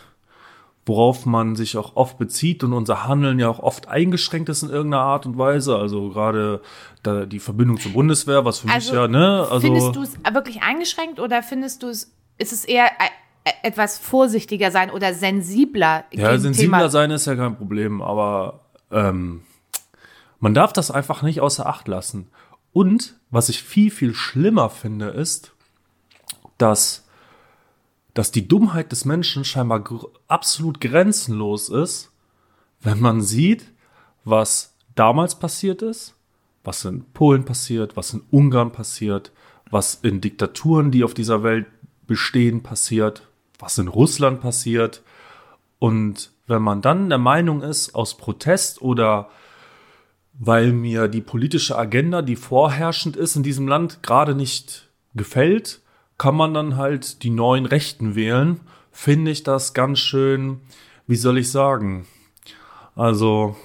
worauf 0.85 1.25
man 1.25 1.55
sich 1.55 1.77
auch 1.77 1.95
oft 1.95 2.17
bezieht 2.17 2.63
und 2.63 2.73
unser 2.73 3.07
Handeln 3.07 3.39
ja 3.39 3.49
auch 3.49 3.59
oft 3.59 3.87
eingeschränkt 3.87 4.49
ist 4.49 4.61
in 4.61 4.69
irgendeiner 4.69 5.03
Art 5.03 5.25
und 5.25 5.37
Weise. 5.37 5.75
Also 5.77 6.09
gerade 6.09 6.61
da 7.01 7.25
die 7.25 7.39
Verbindung 7.39 7.79
zur 7.79 7.93
Bundeswehr, 7.93 8.45
was 8.45 8.59
für 8.59 8.69
also 8.69 8.91
mich 8.91 8.99
ja, 8.99 9.07
ne? 9.07 9.47
Also 9.49 9.61
findest 9.61 9.95
du 9.95 10.03
es 10.03 10.13
wirklich 10.31 10.61
eingeschränkt 10.61 11.19
oder 11.19 11.41
findest 11.41 11.81
du 11.81 11.87
es, 11.87 12.13
ist 12.37 12.53
es 12.53 12.65
eher 12.65 12.85
e, 12.85 13.49
etwas 13.63 13.97
vorsichtiger 13.97 14.69
sein 14.69 14.91
oder 14.91 15.15
sensibler? 15.15 16.05
Ja, 16.11 16.37
sensibler 16.37 16.77
Thema? 16.77 16.89
sein 16.89 17.09
ist 17.09 17.25
ja 17.25 17.35
kein 17.35 17.57
Problem, 17.57 18.03
aber 18.03 18.64
ähm, 18.91 19.43
man 20.39 20.53
darf 20.53 20.73
das 20.73 20.91
einfach 20.91 21.21
nicht 21.21 21.41
außer 21.41 21.65
Acht 21.65 21.87
lassen. 21.87 22.29
Und 22.73 23.15
was 23.29 23.49
ich 23.49 23.63
viel, 23.63 23.89
viel 23.89 24.13
schlimmer 24.13 24.69
finde, 24.69 25.07
ist, 25.07 25.53
dass 26.57 27.05
dass 28.15 28.31
die 28.31 28.47
Dummheit 28.47 28.91
des 28.91 29.05
Menschen 29.05 29.45
scheinbar 29.45 29.81
gr 29.81 30.07
absolut 30.27 30.81
grenzenlos 30.81 31.69
ist, 31.69 32.11
wenn 32.81 32.99
man 32.99 33.21
sieht, 33.21 33.71
was 34.23 34.73
damals 34.95 35.35
passiert 35.35 35.83
ist, 35.83 36.15
was 36.63 36.83
in 36.85 37.03
Polen 37.13 37.45
passiert, 37.45 37.95
was 37.95 38.13
in 38.13 38.23
Ungarn 38.31 38.71
passiert, 38.71 39.31
was 39.69 39.95
in 39.95 40.21
Diktaturen, 40.21 40.91
die 40.91 41.03
auf 41.03 41.13
dieser 41.13 41.43
Welt 41.43 41.67
bestehen, 42.07 42.63
passiert, 42.63 43.27
was 43.59 43.77
in 43.77 43.89
Russland 43.89 44.39
passiert. 44.39 45.03
Und 45.77 46.31
wenn 46.47 46.61
man 46.61 46.81
dann 46.81 47.09
der 47.09 47.17
Meinung 47.17 47.61
ist, 47.61 47.95
aus 47.95 48.17
Protest 48.17 48.81
oder 48.81 49.29
weil 50.37 50.73
mir 50.73 51.07
die 51.07 51.21
politische 51.21 51.77
Agenda, 51.77 52.21
die 52.21 52.35
vorherrschend 52.35 53.15
ist 53.15 53.35
in 53.35 53.43
diesem 53.43 53.67
Land, 53.67 54.03
gerade 54.03 54.35
nicht 54.35 54.89
gefällt, 55.13 55.81
kann 56.17 56.35
man 56.35 56.53
dann 56.53 56.77
halt 56.77 57.23
die 57.23 57.29
neuen 57.29 57.65
Rechten 57.65 58.15
wählen, 58.15 58.59
finde 58.91 59.31
ich 59.31 59.43
das 59.43 59.73
ganz 59.73 59.99
schön, 59.99 60.61
wie 61.07 61.15
soll 61.15 61.37
ich 61.37 61.51
sagen? 61.51 62.05
Also, 62.95 63.55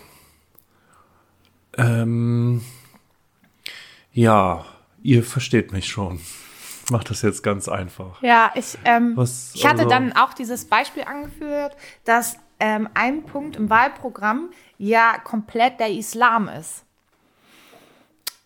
ähm, 1.76 2.62
ja, 4.12 4.64
ihr 5.02 5.22
versteht 5.22 5.72
mich 5.72 5.88
schon. 5.88 6.16
Ich 6.84 6.90
mach 6.90 7.04
das 7.04 7.22
jetzt 7.22 7.42
ganz 7.42 7.68
einfach. 7.68 8.20
Ja, 8.22 8.52
ich, 8.56 8.76
ähm, 8.84 9.12
Was, 9.16 9.52
ich 9.54 9.64
hatte 9.64 9.82
also, 9.82 9.90
dann 9.90 10.12
auch 10.12 10.34
dieses 10.34 10.64
Beispiel 10.64 11.04
angeführt, 11.04 11.76
dass 12.04 12.36
ähm, 12.60 12.88
ein 12.94 13.24
Punkt 13.24 13.56
im 13.56 13.70
Wahlprogramm 13.70 14.50
ja 14.78 15.18
komplett 15.18 15.80
der 15.80 15.90
Islam 15.90 16.48
ist. 16.48 16.84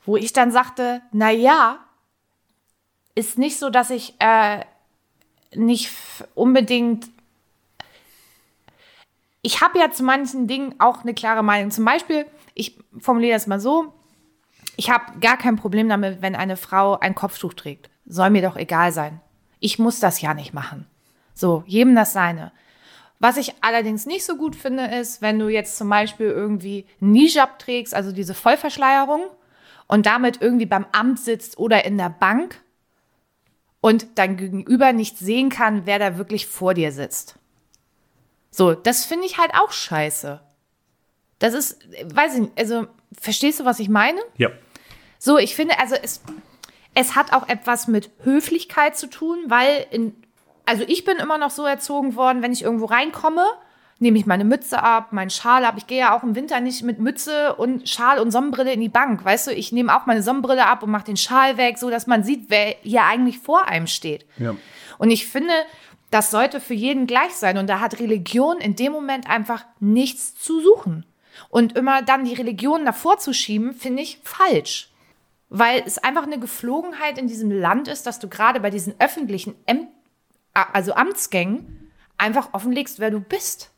Wo 0.06 0.16
ich 0.16 0.32
dann 0.32 0.50
sagte, 0.50 1.02
na 1.12 1.30
ja, 1.30 1.78
ist 3.14 3.38
nicht 3.38 3.58
so, 3.58 3.70
dass 3.70 3.90
ich 3.90 4.14
äh, 4.18 4.64
nicht 5.54 5.90
unbedingt. 6.34 7.08
Ich 9.42 9.60
habe 9.60 9.78
ja 9.78 9.90
zu 9.90 10.02
manchen 10.02 10.46
Dingen 10.46 10.74
auch 10.78 11.02
eine 11.02 11.14
klare 11.14 11.42
Meinung. 11.42 11.70
Zum 11.70 11.84
Beispiel, 11.84 12.26
ich 12.54 12.78
formuliere 12.98 13.34
das 13.34 13.46
mal 13.46 13.60
so: 13.60 13.94
Ich 14.76 14.90
habe 14.90 15.18
gar 15.20 15.36
kein 15.36 15.56
Problem 15.56 15.88
damit, 15.88 16.22
wenn 16.22 16.34
eine 16.34 16.56
Frau 16.56 16.98
ein 16.98 17.14
Kopftuch 17.14 17.54
trägt. 17.54 17.90
Soll 18.06 18.30
mir 18.30 18.42
doch 18.42 18.56
egal 18.56 18.92
sein. 18.92 19.20
Ich 19.60 19.78
muss 19.78 20.00
das 20.00 20.20
ja 20.20 20.34
nicht 20.34 20.52
machen. 20.52 20.86
So, 21.34 21.64
jedem 21.66 21.94
das 21.94 22.12
seine. 22.12 22.52
Was 23.20 23.36
ich 23.36 23.54
allerdings 23.60 24.06
nicht 24.06 24.24
so 24.24 24.36
gut 24.36 24.56
finde, 24.56 24.86
ist, 24.86 25.22
wenn 25.22 25.38
du 25.38 25.48
jetzt 25.48 25.78
zum 25.78 25.88
Beispiel 25.88 26.26
irgendwie 26.26 26.86
Nijab 27.00 27.58
trägst, 27.58 27.94
also 27.94 28.12
diese 28.12 28.34
Vollverschleierung, 28.34 29.22
und 29.86 30.06
damit 30.06 30.40
irgendwie 30.40 30.66
beim 30.66 30.86
Amt 30.92 31.20
sitzt 31.20 31.58
oder 31.58 31.84
in 31.84 31.98
der 31.98 32.08
Bank 32.08 32.62
und 33.80 34.06
dein 34.14 34.36
Gegenüber 34.36 34.92
nicht 34.92 35.18
sehen 35.18 35.50
kann, 35.50 35.86
wer 35.86 35.98
da 35.98 36.16
wirklich 36.16 36.46
vor 36.46 36.74
dir 36.74 36.90
sitzt. 36.90 37.36
So, 38.50 38.72
das 38.74 39.04
finde 39.04 39.26
ich 39.26 39.38
halt 39.38 39.52
auch 39.54 39.72
scheiße. 39.72 40.40
Das 41.38 41.54
ist, 41.54 41.86
weiß 42.04 42.34
ich 42.34 42.40
nicht, 42.40 42.58
also, 42.58 42.86
verstehst 43.18 43.60
du, 43.60 43.64
was 43.64 43.80
ich 43.80 43.88
meine? 43.88 44.20
Ja. 44.38 44.50
So, 45.18 45.38
ich 45.38 45.54
finde, 45.54 45.78
also 45.78 45.96
es, 45.96 46.22
es 46.94 47.16
hat 47.16 47.32
auch 47.32 47.48
etwas 47.48 47.88
mit 47.88 48.10
Höflichkeit 48.22 48.96
zu 48.96 49.08
tun, 49.08 49.38
weil 49.48 49.86
in, 49.90 50.14
also 50.66 50.84
ich 50.86 51.04
bin 51.04 51.18
immer 51.18 51.38
noch 51.38 51.50
so 51.50 51.64
erzogen 51.64 52.16
worden, 52.16 52.42
wenn 52.42 52.52
ich 52.52 52.62
irgendwo 52.62 52.86
reinkomme, 52.86 53.44
nehme 53.98 54.18
ich 54.18 54.26
meine 54.26 54.44
Mütze 54.44 54.82
ab, 54.82 55.12
meinen 55.12 55.30
Schal 55.30 55.64
ab. 55.64 55.74
Ich 55.76 55.86
gehe 55.86 56.00
ja 56.00 56.16
auch 56.16 56.22
im 56.22 56.34
Winter 56.34 56.60
nicht 56.60 56.82
mit 56.82 56.98
Mütze 56.98 57.54
und 57.54 57.88
Schal 57.88 58.18
und 58.18 58.30
Sonnenbrille 58.30 58.72
in 58.72 58.80
die 58.80 58.88
Bank, 58.88 59.24
weißt 59.24 59.48
du? 59.48 59.52
Ich 59.52 59.72
nehme 59.72 59.96
auch 59.96 60.06
meine 60.06 60.22
Sonnenbrille 60.22 60.66
ab 60.66 60.82
und 60.82 60.90
mache 60.90 61.04
den 61.04 61.16
Schal 61.16 61.56
weg, 61.56 61.78
so 61.78 61.90
dass 61.90 62.06
man 62.06 62.24
sieht, 62.24 62.50
wer 62.50 62.76
hier 62.82 63.04
eigentlich 63.04 63.38
vor 63.38 63.66
einem 63.68 63.86
steht. 63.86 64.26
Ja. 64.38 64.56
Und 64.98 65.10
ich 65.10 65.26
finde, 65.26 65.52
das 66.10 66.30
sollte 66.30 66.60
für 66.60 66.74
jeden 66.74 67.06
gleich 67.06 67.34
sein. 67.34 67.58
Und 67.58 67.68
da 67.68 67.80
hat 67.80 67.98
Religion 67.98 68.58
in 68.58 68.76
dem 68.76 68.92
Moment 68.92 69.28
einfach 69.28 69.64
nichts 69.80 70.34
zu 70.36 70.60
suchen. 70.60 71.06
Und 71.48 71.76
immer 71.76 72.02
dann 72.02 72.24
die 72.24 72.34
Religion 72.34 72.84
davor 72.84 73.18
zu 73.18 73.32
schieben, 73.32 73.74
finde 73.74 74.02
ich 74.02 74.20
falsch. 74.22 74.90
Weil 75.48 75.82
es 75.84 75.98
einfach 75.98 76.24
eine 76.24 76.38
Geflogenheit 76.38 77.18
in 77.18 77.26
diesem 77.26 77.50
Land 77.50 77.88
ist, 77.88 78.06
dass 78.06 78.18
du 78.18 78.28
gerade 78.28 78.60
bei 78.60 78.70
diesen 78.70 78.94
öffentlichen, 79.00 79.54
Äm 79.66 79.88
also 80.54 80.94
Amtsgängen, 80.94 81.90
einfach 82.16 82.48
offenlegst, 82.52 83.00
wer 83.00 83.10
du 83.10 83.20
bist. 83.20 83.70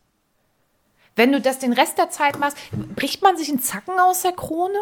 Wenn 1.17 1.33
du 1.33 1.41
das 1.41 1.59
den 1.59 1.73
Rest 1.73 1.97
der 1.99 2.11
Zeit 2.11 2.39
machst, 2.39 2.59
bricht 2.95 3.23
man 3.23 3.37
sich 3.37 3.49
einen 3.49 3.61
Zacken 3.61 3.99
aus 3.99 4.23
der 4.23 4.33
Krone? 4.33 4.79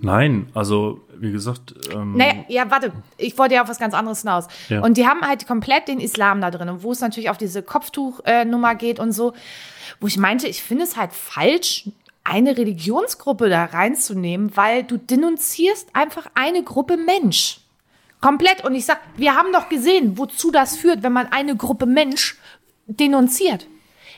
Nein, 0.00 0.50
also 0.54 1.00
wie 1.18 1.32
gesagt. 1.32 1.74
Ähm, 1.92 2.16
Naja, 2.16 2.44
ja, 2.48 2.70
warte, 2.70 2.92
ich 3.16 3.36
wollte 3.38 3.54
ja 3.54 3.62
auf 3.62 3.68
was 3.68 3.78
ganz 3.78 3.94
anderes 3.94 4.20
hinaus. 4.20 4.46
Ja. 4.68 4.82
Und 4.82 4.96
die 4.96 5.06
haben 5.06 5.22
halt 5.22 5.46
komplett 5.46 5.88
den 5.88 5.98
Islam 5.98 6.40
da 6.40 6.50
drin, 6.50 6.68
und 6.68 6.82
wo 6.82 6.92
es 6.92 7.00
natürlich 7.00 7.30
auf 7.30 7.38
diese 7.38 7.62
Kopftuchnummer 7.62 8.74
geht 8.74 9.00
und 9.00 9.12
so, 9.12 9.32
wo 10.00 10.06
ich 10.06 10.18
meinte, 10.18 10.46
ich 10.46 10.62
finde 10.62 10.84
es 10.84 10.96
halt 10.96 11.12
falsch, 11.12 11.88
eine 12.24 12.56
Religionsgruppe 12.56 13.48
da 13.48 13.64
reinzunehmen, 13.64 14.56
weil 14.56 14.84
du 14.84 14.96
denunzierst 14.96 15.88
einfach 15.92 16.26
eine 16.34 16.62
Gruppe 16.62 16.96
Mensch. 16.96 17.61
Komplett. 18.22 18.64
Und 18.64 18.74
ich 18.74 18.86
sag, 18.86 19.00
wir 19.16 19.36
haben 19.36 19.52
doch 19.52 19.68
gesehen, 19.68 20.16
wozu 20.16 20.50
das 20.50 20.78
führt, 20.78 21.02
wenn 21.02 21.12
man 21.12 21.30
eine 21.30 21.54
Gruppe 21.54 21.84
Mensch 21.84 22.38
denunziert. 22.86 23.66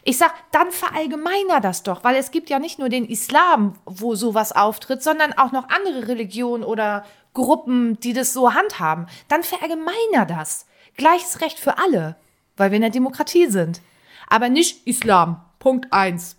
Ich 0.04 0.18
sag, 0.18 0.32
dann 0.52 0.70
verallgemeiner 0.70 1.60
das 1.60 1.82
doch, 1.82 2.04
weil 2.04 2.16
es 2.16 2.30
gibt 2.30 2.50
ja 2.50 2.58
nicht 2.58 2.78
nur 2.78 2.90
den 2.90 3.06
Islam, 3.06 3.76
wo 3.86 4.14
sowas 4.14 4.52
auftritt, 4.52 5.02
sondern 5.02 5.32
auch 5.32 5.50
noch 5.50 5.70
andere 5.70 6.06
Religionen 6.06 6.62
oder 6.62 7.04
Gruppen, 7.32 7.98
die 8.00 8.12
das 8.12 8.34
so 8.34 8.52
handhaben. 8.52 9.06
Dann 9.28 9.42
verallgemeiner 9.42 10.26
das. 10.28 10.66
Gleiches 10.96 11.40
Recht 11.40 11.58
für 11.58 11.78
alle, 11.78 12.16
weil 12.56 12.70
wir 12.70 12.76
in 12.76 12.82
der 12.82 12.90
Demokratie 12.90 13.46
sind. 13.46 13.80
Aber 14.28 14.50
nicht 14.50 14.86
Islam. 14.86 15.40
Punkt 15.58 15.92
eins, 15.92 16.36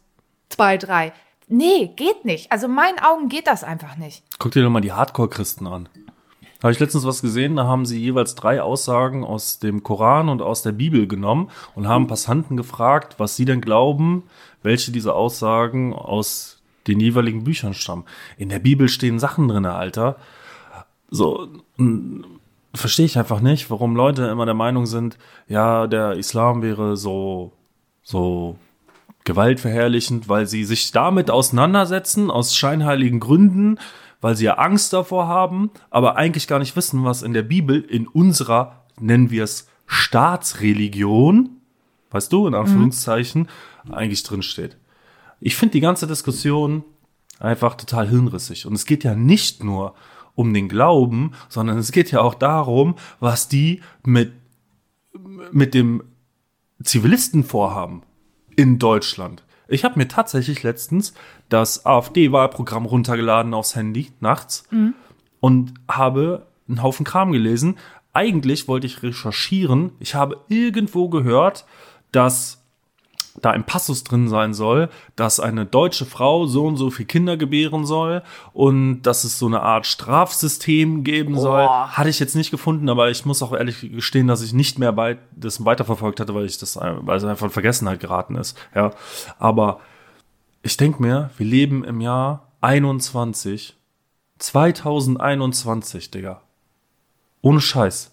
zwei, 0.49 0.77
drei. 0.77 1.11
Nee, 1.47 1.91
geht 1.95 2.23
nicht. 2.23 2.51
Also 2.51 2.67
in 2.67 2.73
meinen 2.73 2.99
Augen 2.99 3.29
geht 3.29 3.47
das 3.47 3.63
einfach 3.63 3.97
nicht. 3.97 4.23
Guck 4.37 4.51
dir 4.51 4.63
doch 4.63 4.69
mal 4.69 4.81
die 4.81 4.93
Hardcore-Christen 4.93 5.65
an. 5.65 5.89
Habe 6.65 6.73
ich 6.73 6.79
letztens 6.79 7.05
was 7.05 7.21
gesehen, 7.21 7.57
da 7.57 7.67
haben 7.67 7.85
sie 7.85 7.99
jeweils 7.99 8.33
drei 8.33 8.59
Aussagen 8.59 9.23
aus 9.23 9.59
dem 9.59 9.83
Koran 9.83 10.29
und 10.29 10.41
aus 10.41 10.63
der 10.63 10.71
Bibel 10.71 11.07
genommen 11.07 11.51
und 11.75 11.87
haben 11.87 12.07
Passanten 12.07 12.57
gefragt, 12.57 13.19
was 13.19 13.35
sie 13.35 13.45
denn 13.45 13.61
glauben, 13.61 14.23
welche 14.63 14.91
dieser 14.91 15.15
Aussagen 15.15 15.93
aus 15.93 16.63
den 16.87 16.99
jeweiligen 16.99 17.43
Büchern 17.43 17.75
stammen. 17.75 18.05
In 18.39 18.49
der 18.49 18.57
Bibel 18.57 18.89
stehen 18.89 19.19
Sachen 19.19 19.47
drin, 19.47 19.67
Alter. 19.67 20.15
So, 21.11 21.49
verstehe 22.73 23.05
ich 23.05 23.19
einfach 23.19 23.41
nicht, 23.41 23.69
warum 23.69 23.95
Leute 23.95 24.25
immer 24.25 24.45
der 24.45 24.55
Meinung 24.55 24.87
sind, 24.87 25.19
ja, 25.47 25.85
der 25.85 26.13
Islam 26.13 26.63
wäre 26.63 26.97
so, 26.97 27.51
so 28.01 28.57
gewaltverherrlichend, 29.23 30.29
weil 30.29 30.47
sie 30.47 30.63
sich 30.63 30.91
damit 30.91 31.29
auseinandersetzen, 31.29 32.31
aus 32.31 32.55
scheinheiligen 32.55 33.19
Gründen, 33.19 33.77
weil 34.21 34.35
sie 34.35 34.45
ja 34.45 34.55
Angst 34.55 34.93
davor 34.93 35.27
haben, 35.27 35.71
aber 35.89 36.15
eigentlich 36.15 36.47
gar 36.47 36.59
nicht 36.59 36.75
wissen, 36.75 37.03
was 37.03 37.21
in 37.21 37.33
der 37.33 37.43
Bibel 37.43 37.81
in 37.81 38.07
unserer, 38.07 38.85
nennen 38.99 39.31
wir 39.31 39.43
es, 39.43 39.67
Staatsreligion, 39.85 41.49
weißt 42.11 42.31
du, 42.31 42.47
in 42.47 42.55
Anführungszeichen, 42.55 43.49
eigentlich 43.91 44.23
drin 44.23 44.41
steht. 44.41 44.77
Ich 45.39 45.55
finde 45.55 45.73
die 45.73 45.81
ganze 45.81 46.07
Diskussion 46.07 46.83
einfach 47.39 47.75
total 47.75 48.07
hirnrissig. 48.07 48.65
Und 48.65 48.73
es 48.73 48.85
geht 48.85 49.03
ja 49.03 49.15
nicht 49.15 49.63
nur 49.63 49.93
um 50.33 50.53
den 50.53 50.69
Glauben, 50.69 51.31
sondern 51.49 51.77
es 51.77 51.91
geht 51.91 52.11
ja 52.11 52.21
auch 52.21 52.35
darum, 52.35 52.95
was 53.19 53.47
die 53.47 53.81
mit, 54.03 54.33
mit 55.51 55.73
dem 55.73 56.03
Zivilisten 56.83 57.43
vorhaben 57.43 58.03
in 58.55 58.79
Deutschland. 58.79 59.43
Ich 59.67 59.83
habe 59.83 59.97
mir 59.97 60.07
tatsächlich 60.07 60.63
letztens 60.63 61.13
das 61.49 61.85
AfD-Wahlprogramm 61.85 62.85
runtergeladen 62.85 63.53
aufs 63.53 63.75
Handy 63.75 64.11
nachts 64.19 64.67
und 65.39 65.73
habe 65.87 66.47
einen 66.67 66.81
Haufen 66.81 67.05
Kram 67.05 67.31
gelesen. 67.31 67.77
Eigentlich 68.13 68.67
wollte 68.67 68.87
ich 68.87 69.03
recherchieren. 69.03 69.91
Ich 69.99 70.15
habe 70.15 70.41
irgendwo 70.47 71.09
gehört, 71.09 71.65
dass 72.11 72.64
da 73.41 73.51
ein 73.51 73.65
Passus 73.65 74.03
drin 74.03 74.27
sein 74.27 74.53
soll, 74.53 74.89
dass 75.15 75.39
eine 75.39 75.65
deutsche 75.65 76.05
Frau 76.05 76.45
so 76.45 76.65
und 76.65 76.77
so 76.77 76.89
viel 76.89 77.05
Kinder 77.05 77.37
gebären 77.37 77.85
soll 77.85 78.23
und 78.53 79.01
dass 79.03 79.23
es 79.23 79.37
so 79.37 79.45
eine 79.45 79.61
Art 79.61 79.85
Strafsystem 79.85 81.03
geben 81.03 81.37
soll. 81.37 81.67
Hatte 81.67 82.09
ich 82.09 82.19
jetzt 82.19 82.35
nicht 82.35 82.51
gefunden, 82.51 82.89
aber 82.89 83.09
ich 83.09 83.25
muss 83.25 83.43
auch 83.43 83.53
ehrlich 83.53 83.81
gestehen, 83.81 84.27
dass 84.27 84.41
ich 84.41 84.53
nicht 84.53 84.79
mehr 84.79 84.93
bei 84.93 85.17
das 85.35 85.63
weiterverfolgt 85.65 86.19
hatte, 86.19 86.33
weil 86.33 86.45
ich 86.45 86.57
das 86.57 86.77
weil 86.77 87.17
es 87.17 87.23
einfach 87.23 87.45
in 87.45 87.51
Vergessenheit 87.51 87.99
geraten 87.99 88.35
ist. 88.35 88.57
Ja, 88.73 88.91
aber 89.37 89.79
ich 90.61 90.77
denke 90.77 91.01
mir, 91.01 91.29
wir 91.37 91.45
leben 91.45 91.83
im 91.83 92.01
Jahr 92.01 92.51
21, 92.61 93.75
2021, 94.39 96.11
Digga. 96.11 96.41
Ohne 97.41 97.61
Scheiß. 97.61 98.11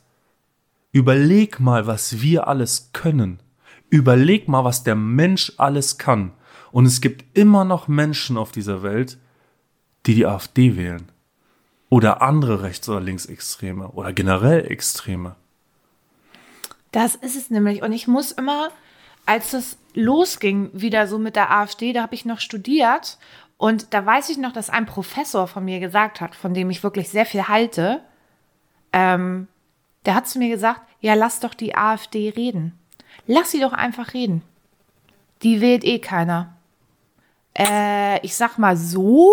Überleg 0.92 1.58
mal, 1.58 1.86
was 1.86 2.20
wir 2.20 2.48
alles 2.48 2.90
können. 2.92 3.40
Überleg 3.92 4.48
mal, 4.48 4.64
was 4.64 4.84
der 4.84 4.94
Mensch 4.94 5.52
alles 5.58 5.98
kann. 5.98 6.32
Und 6.70 6.86
es 6.86 7.02
gibt 7.02 7.36
immer 7.36 7.66
noch 7.66 7.88
Menschen 7.88 8.38
auf 8.38 8.50
dieser 8.50 8.82
Welt, 8.82 9.18
die 10.06 10.14
die 10.14 10.24
AfD 10.24 10.76
wählen. 10.76 11.12
Oder 11.90 12.22
andere 12.22 12.62
Rechts- 12.62 12.88
oder 12.88 13.02
Linksextreme. 13.02 13.88
Oder 13.88 14.14
generell 14.14 14.64
Extreme. 14.64 15.36
Das 16.90 17.16
ist 17.16 17.36
es 17.36 17.50
nämlich. 17.50 17.82
Und 17.82 17.92
ich 17.92 18.08
muss 18.08 18.32
immer, 18.32 18.70
als 19.26 19.50
das 19.50 19.76
losging, 19.92 20.70
wieder 20.72 21.06
so 21.06 21.18
mit 21.18 21.36
der 21.36 21.50
AfD, 21.50 21.92
da 21.92 22.00
habe 22.00 22.14
ich 22.14 22.24
noch 22.24 22.40
studiert. 22.40 23.18
Und 23.58 23.92
da 23.92 24.06
weiß 24.06 24.30
ich 24.30 24.38
noch, 24.38 24.52
dass 24.52 24.70
ein 24.70 24.86
Professor 24.86 25.46
von 25.46 25.66
mir 25.66 25.80
gesagt 25.80 26.22
hat, 26.22 26.34
von 26.34 26.54
dem 26.54 26.70
ich 26.70 26.82
wirklich 26.82 27.10
sehr 27.10 27.26
viel 27.26 27.46
halte, 27.46 28.00
ähm, 28.94 29.48
der 30.06 30.14
hat 30.14 30.26
zu 30.28 30.38
mir 30.38 30.48
gesagt, 30.48 30.80
ja, 31.00 31.12
lass 31.12 31.40
doch 31.40 31.52
die 31.52 31.74
AfD 31.74 32.30
reden. 32.30 32.78
Lass 33.26 33.50
sie 33.50 33.60
doch 33.60 33.72
einfach 33.72 34.14
reden. 34.14 34.42
Die 35.42 35.60
wählt 35.60 35.84
eh 35.84 35.98
keiner. 35.98 36.56
Äh, 37.56 38.24
ich 38.24 38.34
sag 38.34 38.58
mal 38.58 38.76
so, 38.76 39.32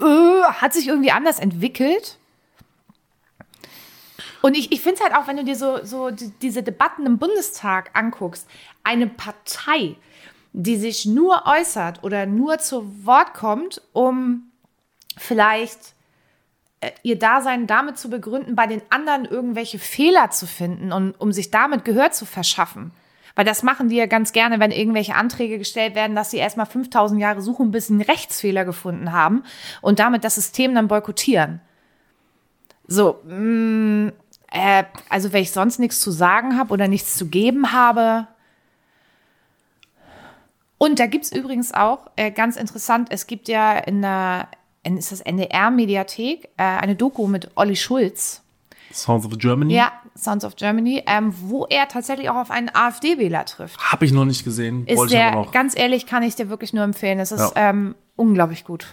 äh, 0.00 0.42
hat 0.44 0.72
sich 0.72 0.88
irgendwie 0.88 1.10
anders 1.10 1.38
entwickelt. 1.38 2.18
Und 4.42 4.56
ich, 4.56 4.70
ich 4.70 4.80
finde 4.80 4.96
es 4.96 5.02
halt 5.02 5.14
auch, 5.14 5.26
wenn 5.26 5.38
du 5.38 5.44
dir 5.44 5.56
so, 5.56 5.84
so 5.84 6.10
die, 6.10 6.30
diese 6.40 6.62
Debatten 6.62 7.04
im 7.06 7.18
Bundestag 7.18 7.90
anguckst, 7.94 8.48
eine 8.84 9.08
Partei, 9.08 9.96
die 10.52 10.76
sich 10.76 11.04
nur 11.04 11.46
äußert 11.46 12.04
oder 12.04 12.26
nur 12.26 12.58
zu 12.58 13.04
Wort 13.04 13.34
kommt, 13.34 13.82
um 13.92 14.52
vielleicht 15.16 15.95
ihr 17.02 17.18
Dasein 17.18 17.66
damit 17.66 17.98
zu 17.98 18.10
begründen, 18.10 18.54
bei 18.54 18.66
den 18.66 18.82
anderen 18.90 19.24
irgendwelche 19.24 19.78
Fehler 19.78 20.30
zu 20.30 20.46
finden 20.46 20.92
und 20.92 21.12
um 21.20 21.32
sich 21.32 21.50
damit 21.50 21.84
Gehör 21.84 22.10
zu 22.10 22.26
verschaffen. 22.26 22.92
Weil 23.34 23.44
das 23.44 23.62
machen 23.62 23.90
die 23.90 23.96
ja 23.96 24.06
ganz 24.06 24.32
gerne, 24.32 24.60
wenn 24.60 24.70
irgendwelche 24.70 25.14
Anträge 25.14 25.58
gestellt 25.58 25.94
werden, 25.94 26.16
dass 26.16 26.30
sie 26.30 26.38
erstmal 26.38 26.66
5000 26.66 27.20
Jahre 27.20 27.42
suchen, 27.42 27.70
bis 27.70 27.88
sie 27.88 27.94
einen 27.94 28.02
Rechtsfehler 28.02 28.64
gefunden 28.64 29.12
haben 29.12 29.44
und 29.82 29.98
damit 29.98 30.24
das 30.24 30.36
System 30.36 30.74
dann 30.74 30.88
boykottieren. 30.88 31.60
So, 32.86 33.20
mh, 33.24 34.12
äh, 34.50 34.84
also 35.10 35.32
wenn 35.32 35.42
ich 35.42 35.52
sonst 35.52 35.78
nichts 35.78 36.00
zu 36.00 36.10
sagen 36.10 36.56
habe 36.56 36.72
oder 36.72 36.88
nichts 36.88 37.16
zu 37.16 37.28
geben 37.28 37.72
habe. 37.72 38.26
Und 40.78 40.98
da 40.98 41.06
gibt's 41.06 41.32
übrigens 41.32 41.74
auch, 41.74 42.10
äh, 42.16 42.30
ganz 42.30 42.56
interessant, 42.56 43.08
es 43.10 43.26
gibt 43.26 43.48
ja 43.48 43.76
in 43.78 44.02
der, 44.02 44.48
ist 44.96 45.10
das 45.12 45.20
NDR-Mediathek, 45.22 46.48
äh, 46.56 46.62
eine 46.62 46.94
Doku 46.94 47.26
mit 47.26 47.50
Olli 47.56 47.74
Schulz. 47.76 48.42
Sounds 48.92 49.26
of 49.26 49.36
Germany? 49.38 49.74
Ja, 49.74 49.92
Sounds 50.16 50.44
of 50.44 50.56
Germany, 50.56 51.02
ähm, 51.06 51.34
wo 51.40 51.66
er 51.66 51.88
tatsächlich 51.88 52.30
auch 52.30 52.36
auf 52.36 52.50
einen 52.50 52.70
AfD-Wähler 52.72 53.44
trifft. 53.44 53.78
Habe 53.80 54.04
ich 54.06 54.12
noch 54.12 54.24
nicht 54.24 54.44
gesehen. 54.44 54.86
Ist 54.86 54.96
Wollte 54.96 55.14
ich 55.16 55.20
aber 55.20 55.42
der, 55.42 55.50
ganz 55.52 55.76
ehrlich, 55.76 56.06
kann 56.06 56.22
ich 56.22 56.36
dir 56.36 56.48
wirklich 56.48 56.72
nur 56.72 56.84
empfehlen. 56.84 57.18
Es 57.18 57.32
ist 57.32 57.40
Ja. 57.54 57.70
ähm, 57.70 57.94
unglaublich 58.14 58.64
gut. 58.64 58.86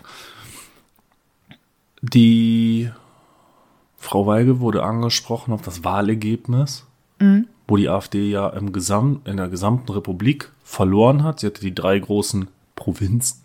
Die 2.01 2.91
Frau 3.97 4.25
Weigel 4.27 4.59
wurde 4.59 4.83
angesprochen 4.83 5.53
auf 5.53 5.61
das 5.61 5.83
Wahlergebnis, 5.83 6.85
wo 7.67 7.77
die 7.77 7.87
AfD 7.87 8.29
ja 8.29 8.49
im 8.49 8.73
Gesamt, 8.73 9.25
in 9.27 9.37
der 9.37 9.47
gesamten 9.47 9.89
Republik 9.93 10.51
verloren 10.65 11.23
hat. 11.23 11.39
Sie 11.39 11.47
hatte 11.47 11.61
die 11.61 11.73
drei 11.73 11.97
großen 11.99 12.49
Provinzen. 12.75 13.41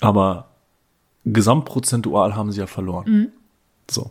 Aber 0.00 0.48
gesamtprozentual 1.24 2.34
haben 2.34 2.52
sie 2.52 2.60
ja 2.60 2.66
verloren. 2.66 3.32
So. 3.90 4.10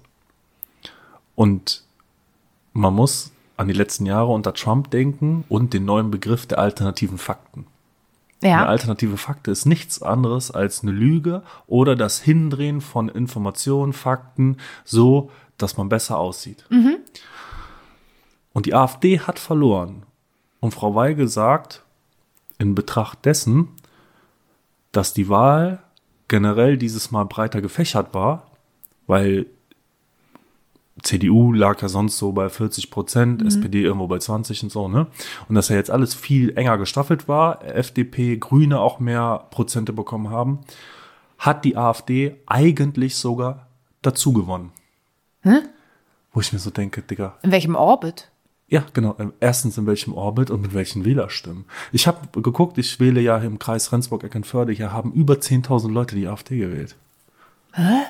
Und 1.36 1.84
man 2.74 2.94
muss 2.94 3.32
an 3.58 3.68
die 3.68 3.74
letzten 3.74 4.06
Jahre 4.06 4.32
unter 4.32 4.54
Trump 4.54 4.92
denken 4.92 5.44
und 5.50 5.74
den 5.74 5.86
neuen 5.86 6.12
Begriff 6.12 6.46
der 6.46 6.60
alternativen 6.60 7.18
Fakten. 7.18 7.66
Eine 8.42 8.52
Ja. 8.52 8.66
alternative 8.68 9.18
Fakte 9.18 9.52
ist 9.52 9.66
nichts 9.66 10.02
anderes 10.02 10.50
als 10.52 10.82
eine 10.82 10.92
Lüge 10.92 11.44
oder 11.68 11.96
das 11.98 12.22
Hindrehen 12.22 12.80
von 12.80 13.10
Informationen, 13.10 13.92
Fakten, 13.92 14.58
so, 14.86 15.30
dass 15.58 15.76
man 15.76 15.90
besser 15.90 16.18
aussieht. 16.18 16.66
Und 18.54 18.66
die 18.66 18.74
AfD 18.74 19.20
hat 19.20 19.40
verloren. 19.40 20.04
Und 20.62 20.74
Frau 20.74 20.96
Weigel 20.96 21.28
sagt, 21.28 21.84
in 22.60 22.76
Betracht 22.76 23.26
dessen, 23.26 23.70
dass 24.92 25.14
die 25.14 25.30
Wahl 25.30 25.80
generell 26.28 26.78
dieses 26.78 27.12
Mal 27.12 27.26
breiter 27.26 27.62
gefächert 27.62 28.14
war, 28.14 28.52
weil 29.08 29.48
CDU 31.02 31.54
lag 31.54 31.82
ja 31.82 31.88
sonst 31.88 32.18
so 32.18 32.32
bei 32.32 32.50
40 32.50 32.92
Prozent, 32.92 33.42
SPD 33.42 33.84
irgendwo 33.84 34.08
bei 34.08 34.20
20 34.20 34.64
und 34.64 34.70
so, 34.70 34.88
ne? 34.88 35.08
Und 35.48 35.56
dass 35.56 35.70
ja 35.70 35.76
jetzt 35.76 35.90
alles 35.92 36.14
viel 36.14 36.58
enger 36.58 36.78
gestaffelt 36.78 37.28
war, 37.28 37.64
FDP, 37.66 38.38
Grüne 38.38 38.80
auch 38.80 39.00
mehr 39.00 39.48
Prozente 39.52 39.94
bekommen 39.94 40.30
haben, 40.30 40.60
hat 41.38 41.64
die 41.64 41.78
AfD 41.78 42.36
eigentlich 42.46 43.16
sogar 43.16 43.68
dazu 44.02 44.34
gewonnen. 44.34 44.72
Wo 46.34 46.42
ich 46.42 46.54
mir 46.54 46.60
so 46.60 46.70
denke, 46.70 47.02
Digga, 47.02 47.38
In 47.42 47.52
welchem 47.52 47.76
Orbit? 47.76 48.29
Ja, 48.70 48.84
genau. 48.94 49.16
Ähm, 49.20 49.34
Erstens 49.40 49.78
in 49.78 49.86
welchem 49.88 50.14
Orbit 50.14 50.52
und 50.52 50.62
mit 50.62 50.74
welchen 50.74 51.04
Wählerstimmen. 51.06 51.66
Ich 51.92 52.08
habe 52.08 52.42
geguckt, 52.42 52.78
ich 52.78 53.00
wähle 53.00 53.20
ja 53.22 53.38
im 53.38 53.60
Kreis 53.60 53.92
Rendsburg-Eckernförde, 53.92 54.72
hier 54.72 54.92
haben 54.94 55.12
über 55.14 55.36
10.000 55.36 55.92
Leute 55.92 56.16
die 56.16 56.28
AfD 56.28 56.58
gewählt. 56.58 56.96
Hä? 57.74 58.02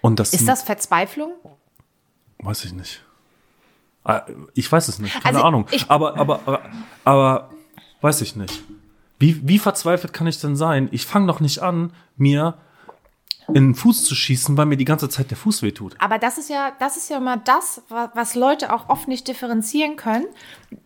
Und 0.00 0.18
das, 0.18 0.32
Ist 0.32 0.48
das 0.48 0.62
Verzweiflung? 0.62 1.32
weiß 2.38 2.64
ich 2.64 2.72
nicht. 2.72 3.04
Ah, 4.04 4.22
Ich 4.54 4.70
weiß 4.70 4.88
es 4.88 4.98
nicht, 4.98 5.14
keine 5.22 5.36
Also, 5.36 5.46
Ahnung. 5.46 5.66
aber, 5.88 6.16
aber, 6.16 6.40
aber, 6.46 6.60
aber, 7.04 7.50
weiß 8.00 8.20
ich 8.22 8.34
nicht. 8.34 8.62
Wie, 9.20 9.46
wie 9.46 9.60
verzweifelt 9.60 10.12
kann 10.12 10.26
ich 10.26 10.40
denn 10.40 10.56
sein? 10.56 10.88
Ich 10.90 11.06
fange 11.06 11.28
doch 11.28 11.38
nicht 11.38 11.60
an, 11.60 11.92
mir 12.16 12.54
in 13.48 13.54
den 13.54 13.74
Fuß 13.74 14.04
zu 14.04 14.14
schießen, 14.14 14.56
weil 14.56 14.66
mir 14.66 14.76
die 14.76 14.84
ganze 14.84 15.08
Zeit 15.08 15.30
der 15.30 15.36
Fuß 15.36 15.62
wehtut. 15.62 15.94
Aber 15.98 16.18
das 16.18 16.38
ist 16.38 16.48
ja, 16.48 16.72
das 16.78 16.96
ist 16.96 17.10
ja 17.10 17.16
immer 17.18 17.36
das, 17.36 17.82
wa- 17.88 18.10
was 18.14 18.34
Leute 18.34 18.72
auch 18.72 18.88
oft 18.88 19.08
nicht 19.08 19.26
differenzieren 19.28 19.96
können. 19.96 20.26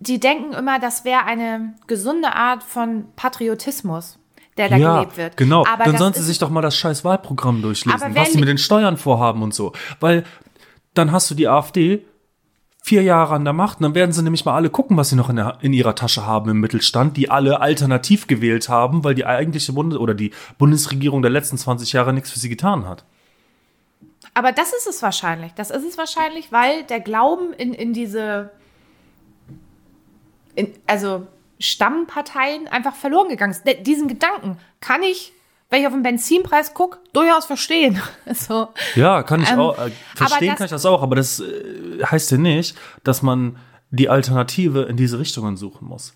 Die 0.01 0.19
denken 0.21 0.53
immer, 0.53 0.79
das 0.79 1.05
wäre 1.05 1.25
eine 1.25 1.75
gesunde 1.87 2.35
Art 2.35 2.63
von 2.63 3.07
Patriotismus, 3.17 4.19
der 4.57 4.69
da 4.71 4.77
ja, 4.77 4.95
gelebt 5.01 5.17
wird. 5.17 5.37
genau. 5.37 5.65
Aber 5.67 5.85
Dann 5.85 5.99
sollen 5.99 6.15
sie 6.15 6.23
sich 6.23 6.39
doch 6.39 6.51
mal 6.51 6.63
das 6.63 6.77
scheiß 6.77 7.05
Wahlprogramm 7.05 7.63
durchlesen, 7.63 8.15
was 8.15 8.33
sie 8.33 8.39
mit 8.39 8.49
den 8.49 8.59
Steuern 8.59 8.97
vorhaben 8.97 9.43
und 9.43 9.55
so. 9.55 9.73
Weil 10.01 10.25
dann 10.95 11.13
hast 11.13 11.31
du 11.31 11.35
die 11.35 11.47
AfD 11.49 12.05
vier 12.87 13.03
Jahre 13.03 13.35
an 13.35 13.43
der 13.43 13.53
Macht 13.53 13.79
und 13.79 13.83
dann 13.83 13.97
werden 13.97 14.13
sie 14.13 14.23
nämlich 14.23 14.45
mal 14.45 14.55
alle 14.55 14.71
gucken, 14.71 14.97
was 14.97 15.09
sie 15.09 15.17
noch 15.17 15.29
in, 15.29 15.35
der, 15.35 15.59
in 15.61 15.73
ihrer 15.73 15.97
Tasche 15.97 16.25
haben 16.25 16.49
im 16.51 16.61
Mittelstand, 16.61 17.17
die 17.17 17.29
alle 17.29 17.61
alternativ 17.61 18.29
gewählt 18.29 18.69
haben, 18.69 19.03
weil 19.03 19.17
die 19.17 19.27
eigentliche 19.27 19.73
Bundes 19.73 19.99
oder 19.99 20.15
die 20.15 20.31
Bundesregierung 20.57 21.21
der 21.21 21.33
letzten 21.33 21.59
20 21.59 21.93
Jahre 21.93 22.13
nichts 22.13 22.31
für 22.31 22.39
sie 22.39 22.49
getan 22.49 22.87
hat. 22.87 23.05
Aber 24.35 24.53
das 24.53 24.73
ist 24.73 24.87
es 24.87 25.03
wahrscheinlich. 25.03 25.53
Das 25.55 25.71
ist 25.71 25.83
es 25.83 25.99
wahrscheinlich, 25.99 26.53
weil 26.53 26.85
der 26.85 27.01
Glauben 27.01 27.53
in, 27.55 27.75
in 27.75 27.93
diese, 27.93 28.53
in, 30.55 30.73
also 30.87 31.27
Stammparteien 31.59 32.69
einfach 32.69 32.95
verloren 32.95 33.29
gegangen 33.29 33.51
ist. 33.51 33.65
Diesen 33.85 34.07
Gedanken 34.07 34.59
kann 34.81 35.03
ich, 35.03 35.33
wenn 35.71 35.81
ich 35.81 35.87
auf 35.87 35.93
den 35.93 36.03
Benzinpreis 36.03 36.75
gucke, 36.75 36.99
durchaus 37.13 37.45
verstehen. 37.47 38.01
so. 38.35 38.69
Ja, 38.95 39.23
kann 39.23 39.43
ich 39.43 39.51
Ähm, 39.51 39.59
auch. 39.61 39.79
Äh, 39.79 39.91
verstehen 40.15 40.49
das- 40.49 40.59
kann 40.59 40.65
ich 40.67 40.71
das 40.71 40.87
auch, 40.87 41.03
aber 41.03 41.17
das 41.17 41.41
äh, 41.41 42.03
heißt 42.05 42.31
ja 42.33 42.39
nicht, 42.39 42.77
dass 43.05 43.23
man 43.23 43.57
die 43.91 44.09
Alternative 44.09 44.83
in 44.83 44.97
diese 44.97 45.19
Richtungen 45.19 45.57
suchen 45.57 45.89
muss. 45.89 46.15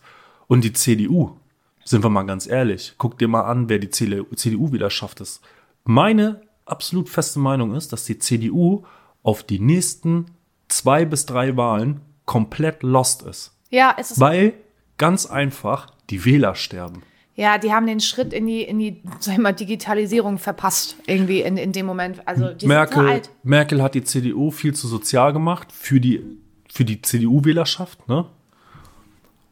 Und 0.49 0.65
die 0.65 0.73
CDU, 0.73 1.37
sind 1.85 2.03
wir 2.05 2.11
mal 2.11 2.25
ganz 2.25 2.47
ehrlich, 2.47 2.95
guck 2.99 3.19
dir 3.19 3.29
mal 3.29 3.43
an, 3.43 3.69
wer 3.69 3.79
die 3.79 3.91
CDU-Wählerschaft 3.91 5.21
ist. 5.21 5.41
Meine 5.85 6.41
absolut 6.67 7.09
feste 7.09 7.39
Meinung 7.39 7.75
ist, 7.75 7.93
dass 7.93 8.05
die 8.05 8.19
CDU 8.19 8.85
auf 9.23 9.43
die 9.43 9.59
nächsten 9.59 10.27
zwei 10.69 11.05
bis 11.05 11.27
drei 11.27 11.57
Wahlen 11.57 12.01
komplett 12.27 12.83
lost 12.83 13.23
ist. 13.23 13.53
Ja, 13.71 13.95
es 13.99 14.13
ist, 14.13 14.21
Weil 14.21 14.55
ganz 14.99 15.27
einfach 15.27 15.87
die 16.11 16.25
Wähler 16.25 16.55
sterben. 16.55 17.03
Ja, 17.41 17.57
die 17.57 17.73
haben 17.73 17.87
den 17.87 18.01
Schritt 18.01 18.35
in 18.35 18.47
die, 18.47 18.61
in 18.61 18.79
die, 18.79 19.03
sag 19.19 19.33
ich 19.33 19.39
mal, 19.39 19.55
Digitalisierung 19.55 20.37
verpasst. 20.37 20.97
Irgendwie 21.07 21.41
in, 21.41 21.57
in 21.57 21.73
dem 21.73 21.87
Moment. 21.87 22.21
Also, 22.29 22.51
Merkel. 22.67 23.23
Merkel 23.43 23.83
hat 23.83 23.95
die 23.95 24.05
CDU 24.05 24.51
viel 24.51 24.75
zu 24.75 24.87
sozial 24.87 25.33
gemacht 25.33 25.73
für 25.73 26.01
die, 26.01 26.23
für 26.71 26.85
die 26.85 27.01
CDU-Wählerschaft, 27.01 28.07
ne? 28.11 28.27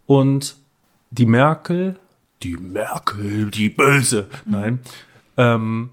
Und 0.05 0.57
die 1.11 1.25
Merkel, 1.25 1.99
die 2.43 2.59
Merkel, 2.59 3.51
die 3.51 3.71
Böse, 3.71 4.29
nein, 4.45 4.81
ähm, 5.39 5.89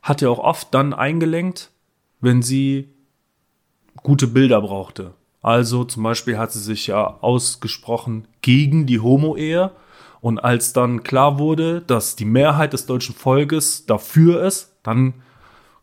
hat 0.00 0.20
ja 0.20 0.28
auch 0.28 0.38
oft 0.38 0.72
dann 0.72 0.94
eingelenkt, 0.94 1.70
wenn 2.20 2.42
sie 2.42 2.88
gute 3.96 4.28
Bilder 4.28 4.60
brauchte. 4.60 5.14
Also 5.40 5.82
zum 5.82 6.04
Beispiel 6.04 6.38
hat 6.38 6.52
sie 6.52 6.60
sich 6.60 6.86
ja 6.86 7.04
ausgesprochen 7.20 8.28
gegen 8.42 8.86
die 8.86 9.00
Homo-Ehe. 9.00 9.72
Und 10.22 10.38
als 10.38 10.72
dann 10.72 11.02
klar 11.02 11.38
wurde, 11.38 11.82
dass 11.82 12.16
die 12.16 12.24
Mehrheit 12.24 12.72
des 12.72 12.86
deutschen 12.86 13.14
Volkes 13.14 13.84
dafür 13.86 14.42
ist, 14.44 14.76
dann 14.84 15.14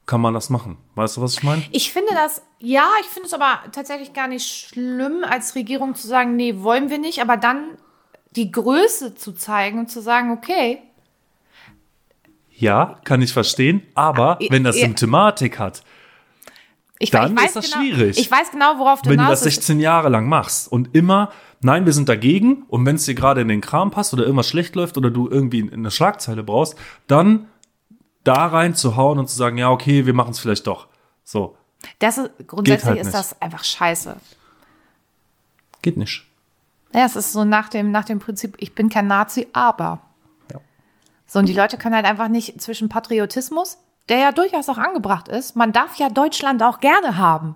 kann 0.06 0.22
man 0.22 0.34
das 0.34 0.50
machen. 0.50 0.78
Weißt 0.96 1.18
du, 1.18 1.22
was 1.22 1.34
ich 1.34 1.44
meine? 1.44 1.62
Ich 1.72 1.92
finde 1.92 2.14
das, 2.16 2.42
ja, 2.58 2.88
ich 3.02 3.08
finde 3.08 3.28
es 3.28 3.34
aber 3.34 3.60
tatsächlich 3.74 4.14
gar 4.14 4.28
nicht 4.30 4.48
schlimm, 4.48 5.24
als 5.30 5.54
Regierung 5.56 5.94
zu 5.94 6.08
sagen, 6.08 6.36
nee, 6.38 6.56
wollen 6.62 6.90
wir 6.90 6.98
nicht, 7.00 7.22
aber 7.22 7.36
dann 7.38 7.78
die 8.36 8.50
Größe 8.50 9.14
zu 9.14 9.34
zeigen 9.34 9.78
und 9.78 9.92
zu 9.92 10.02
sagen, 10.02 10.32
okay, 10.32 10.82
Ja, 12.52 13.00
kann 13.04 13.22
ich 13.22 13.34
verstehen. 13.34 13.84
Aber 13.94 14.38
Ah, 14.42 14.46
wenn 14.50 14.64
das. 14.64 14.78
Symptomatik 14.78 15.60
hat, 15.60 15.84
ich, 17.02 17.12
Dann 17.12 17.38
ich 17.38 17.46
ist 17.46 17.56
das 17.56 17.72
genau, 17.72 17.82
schwierig. 17.82 18.18
Ich 18.18 18.30
weiß 18.30 18.52
genau, 18.52 18.78
worauf 18.78 19.02
du 19.02 19.10
wenn 19.10 19.18
du 19.20 19.24
das 19.26 19.46
willst. 19.46 19.56
16 19.58 19.80
Jahre 19.80 20.10
lang 20.10 20.28
machst 20.28 20.70
und 20.70 20.94
immer, 20.94 21.32
nein, 21.62 21.86
wir 21.86 21.94
sind 21.94 22.10
dagegen 22.10 22.64
und 22.68 22.86
wenn 22.86 22.96
es 22.96 23.06
dir 23.06 23.16
gerade 23.16 23.42
in 23.42 23.48
den 23.48 23.62
Kram 23.62 23.92
passt 23.92 24.14
oder 24.14 24.24
irgendwas 24.24 24.48
schlecht 24.48 24.76
läuft 24.76 24.98
oder 24.98 25.10
du 25.12 25.30
irgendwie 25.30 25.72
eine 25.72 25.92
Schlagzeile 25.92 26.44
brauchst, 26.44 26.76
dann 27.08 27.48
da 28.24 28.48
rein 28.48 28.76
zu 28.76 28.96
hauen 28.96 29.20
und 29.20 29.30
zu 29.30 29.36
sagen, 29.36 29.58
ja, 29.58 29.70
okay, 29.70 30.06
wir 30.06 30.14
machen 30.14 30.32
es 30.32 30.40
vielleicht 30.40 30.68
doch. 30.68 30.88
So, 31.24 31.56
Das 32.00 32.18
ist, 32.18 32.32
grundsätzlich 32.48 32.86
halt 32.90 33.00
ist 33.00 33.06
nicht. 33.08 33.18
das 33.18 33.42
einfach 33.42 33.64
scheiße. 33.64 34.16
geht 35.82 35.98
nicht. 35.98 36.26
Ja, 36.94 37.06
es 37.06 37.16
ist 37.16 37.34
so 37.34 37.44
nach 37.46 37.70
dem, 37.70 37.92
nach 37.92 38.06
dem 38.06 38.20
Prinzip, 38.20 38.56
ich 38.60 38.74
bin 38.74 38.90
kein 38.90 39.08
Nazi, 39.08 39.48
aber. 39.54 40.00
Ja. 40.52 40.60
So, 41.28 41.40
und 41.40 41.48
die 41.48 41.54
Leute 41.54 41.78
können 41.78 41.96
halt 41.96 42.06
einfach 42.06 42.28
nicht 42.30 42.60
zwischen 42.62 42.90
Patriotismus, 42.90 43.78
der 44.10 44.18
ja 44.18 44.32
durchaus 44.32 44.70
auch 44.70 44.80
angebracht 44.80 45.28
ist, 45.28 45.56
man 45.56 45.72
darf 45.72 45.96
ja 45.98 46.10
Deutschland 46.10 46.64
auch 46.64 46.80
gerne 46.80 47.18
haben. 47.18 47.56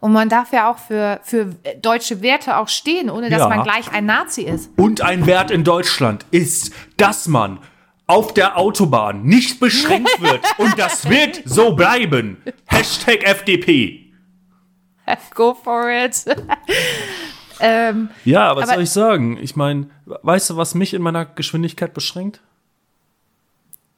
Und 0.00 0.12
man 0.12 0.28
darf 0.30 0.52
ja 0.52 0.70
auch 0.70 0.78
für, 0.78 1.20
für 1.22 1.54
deutsche 1.82 2.22
Werte 2.22 2.56
auch 2.56 2.68
stehen, 2.68 3.10
ohne 3.10 3.28
dass 3.28 3.40
Ja. 3.40 3.48
man 3.48 3.62
gleich 3.62 3.92
ein 3.92 4.06
Nazi 4.06 4.42
ist. 4.42 4.70
Und 4.78 5.02
ein 5.02 5.26
Wert 5.26 5.50
in 5.50 5.62
Deutschland 5.62 6.24
ist, 6.30 6.72
dass 6.96 7.28
man 7.28 7.58
auf 8.06 8.32
der 8.34 8.56
Autobahn 8.56 9.22
nicht 9.24 9.60
beschränkt 9.60 10.10
wird. 10.22 10.40
Und 10.58 10.78
das 10.78 11.08
wird 11.08 11.42
so 11.44 11.74
bleiben. 11.76 12.38
Hashtag 12.66 13.24
FDP. 13.24 14.12
Go 15.34 15.54
for 15.54 15.90
it. 15.90 16.24
ähm, 17.60 18.08
Ja, 18.24 18.56
was 18.56 18.64
Aber- 18.64 18.74
soll 18.74 18.82
ich 18.84 18.90
sagen? 18.90 19.38
Ich 19.40 19.54
meine, 19.56 19.90
weißt 20.06 20.50
du, 20.50 20.56
was 20.56 20.74
mich 20.74 20.94
in 20.94 21.02
meiner 21.02 21.24
Geschwindigkeit 21.26 21.92
beschränkt? 21.94 22.40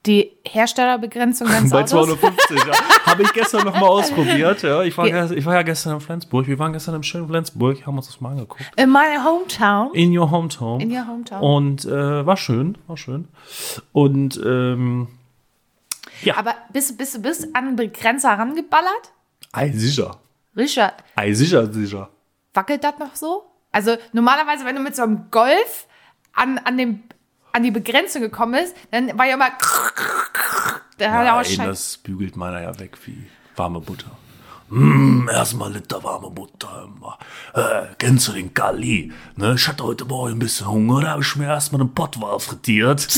Die 0.06 0.32
Herstellerbegrenzung 0.44 1.46
deines 1.50 1.70
Bei 1.70 1.78
Autos. 1.80 1.90
250, 1.90 2.56
ja. 2.64 2.72
Habe 3.06 3.22
ich 3.22 3.32
gestern 3.32 3.64
noch 3.64 3.74
mal 3.74 3.86
ausprobiert, 3.88 4.62
ja. 4.62 4.82
Ich 4.82 4.96
war, 4.98 5.06
Ja. 5.06 5.30
ich 5.30 5.44
war 5.46 5.54
ja 5.54 5.62
gestern 5.62 5.94
in 5.94 6.00
Flensburg. 6.00 6.46
Wir 6.46 6.58
waren 6.58 6.72
gestern 6.72 6.94
im 6.96 7.02
schönen 7.02 7.28
Flensburg, 7.28 7.86
haben 7.86 7.96
uns 7.96 8.06
das 8.06 8.20
mal 8.20 8.30
angeguckt. 8.30 8.64
In 8.76 8.90
my 8.90 9.16
hometown. 9.24 9.94
In 9.94 10.16
your 10.16 10.30
hometown. 10.30 10.80
In 10.80 10.90
your 10.90 11.06
hometown. 11.06 11.40
Und 11.42 11.84
äh, 11.84 12.26
war 12.26 12.36
schön, 12.36 12.76
war 12.88 12.96
schön. 12.96 13.28
Und 13.92 14.40
ähm, 14.44 15.08
Aber 16.34 16.54
bist, 16.72 16.96
bist 16.98 17.14
du 17.16 17.22
bis 17.22 17.54
an 17.54 17.66
den 17.66 17.76
Begrenzer 17.76 18.30
rangeballert? 18.30 19.12
ei, 19.52 19.70
sicher. 19.70 20.16
Richard, 20.56 20.94
Ei, 21.16 21.32
sicher, 21.32 21.72
sicher. 21.72 22.08
wackelt 22.54 22.84
das 22.84 22.98
noch 22.98 23.14
so? 23.16 23.44
Also 23.70 23.96
normalerweise, 24.12 24.64
wenn 24.66 24.76
du 24.76 24.82
mit 24.82 24.94
so 24.94 25.02
einem 25.02 25.30
Golf 25.30 25.86
an, 26.34 26.58
an, 26.58 26.76
dem, 26.76 27.02
an 27.52 27.62
die 27.62 27.70
Begrenzung 27.70 28.22
gekommen 28.22 28.52
bist, 28.60 28.74
dann 28.90 29.16
war 29.18 29.26
ja 29.26 29.34
immer. 29.34 29.50
Da 30.98 31.10
hat 31.12 31.24
er 31.26 31.36
auch 31.40 31.42
Nein, 31.58 31.66
das 31.68 31.98
bügelt 31.98 32.36
meiner 32.36 32.60
ja 32.62 32.78
weg 32.78 32.96
wie. 33.06 33.26
warme 33.56 33.80
Butter. 33.80 34.10
Mm, 34.68 35.28
erstmal 35.28 35.70
Liter 35.72 36.02
warme 36.02 36.30
Butter. 36.30 36.88
Äh, 37.54 37.94
kennst 37.98 38.28
du 38.28 38.32
den 38.32 38.54
Kali? 38.54 39.12
Ne, 39.36 39.54
ich 39.56 39.68
hatte 39.68 39.84
heute 39.84 40.04
Morgen 40.06 40.32
ein 40.32 40.38
bisschen 40.38 40.66
Hunger, 40.68 41.02
da 41.02 41.08
habe 41.10 41.22
ich 41.22 41.36
mir 41.36 41.46
erstmal 41.46 41.80
einen 41.82 41.92
Pottwal 41.94 42.38
frittiert. 42.40 43.06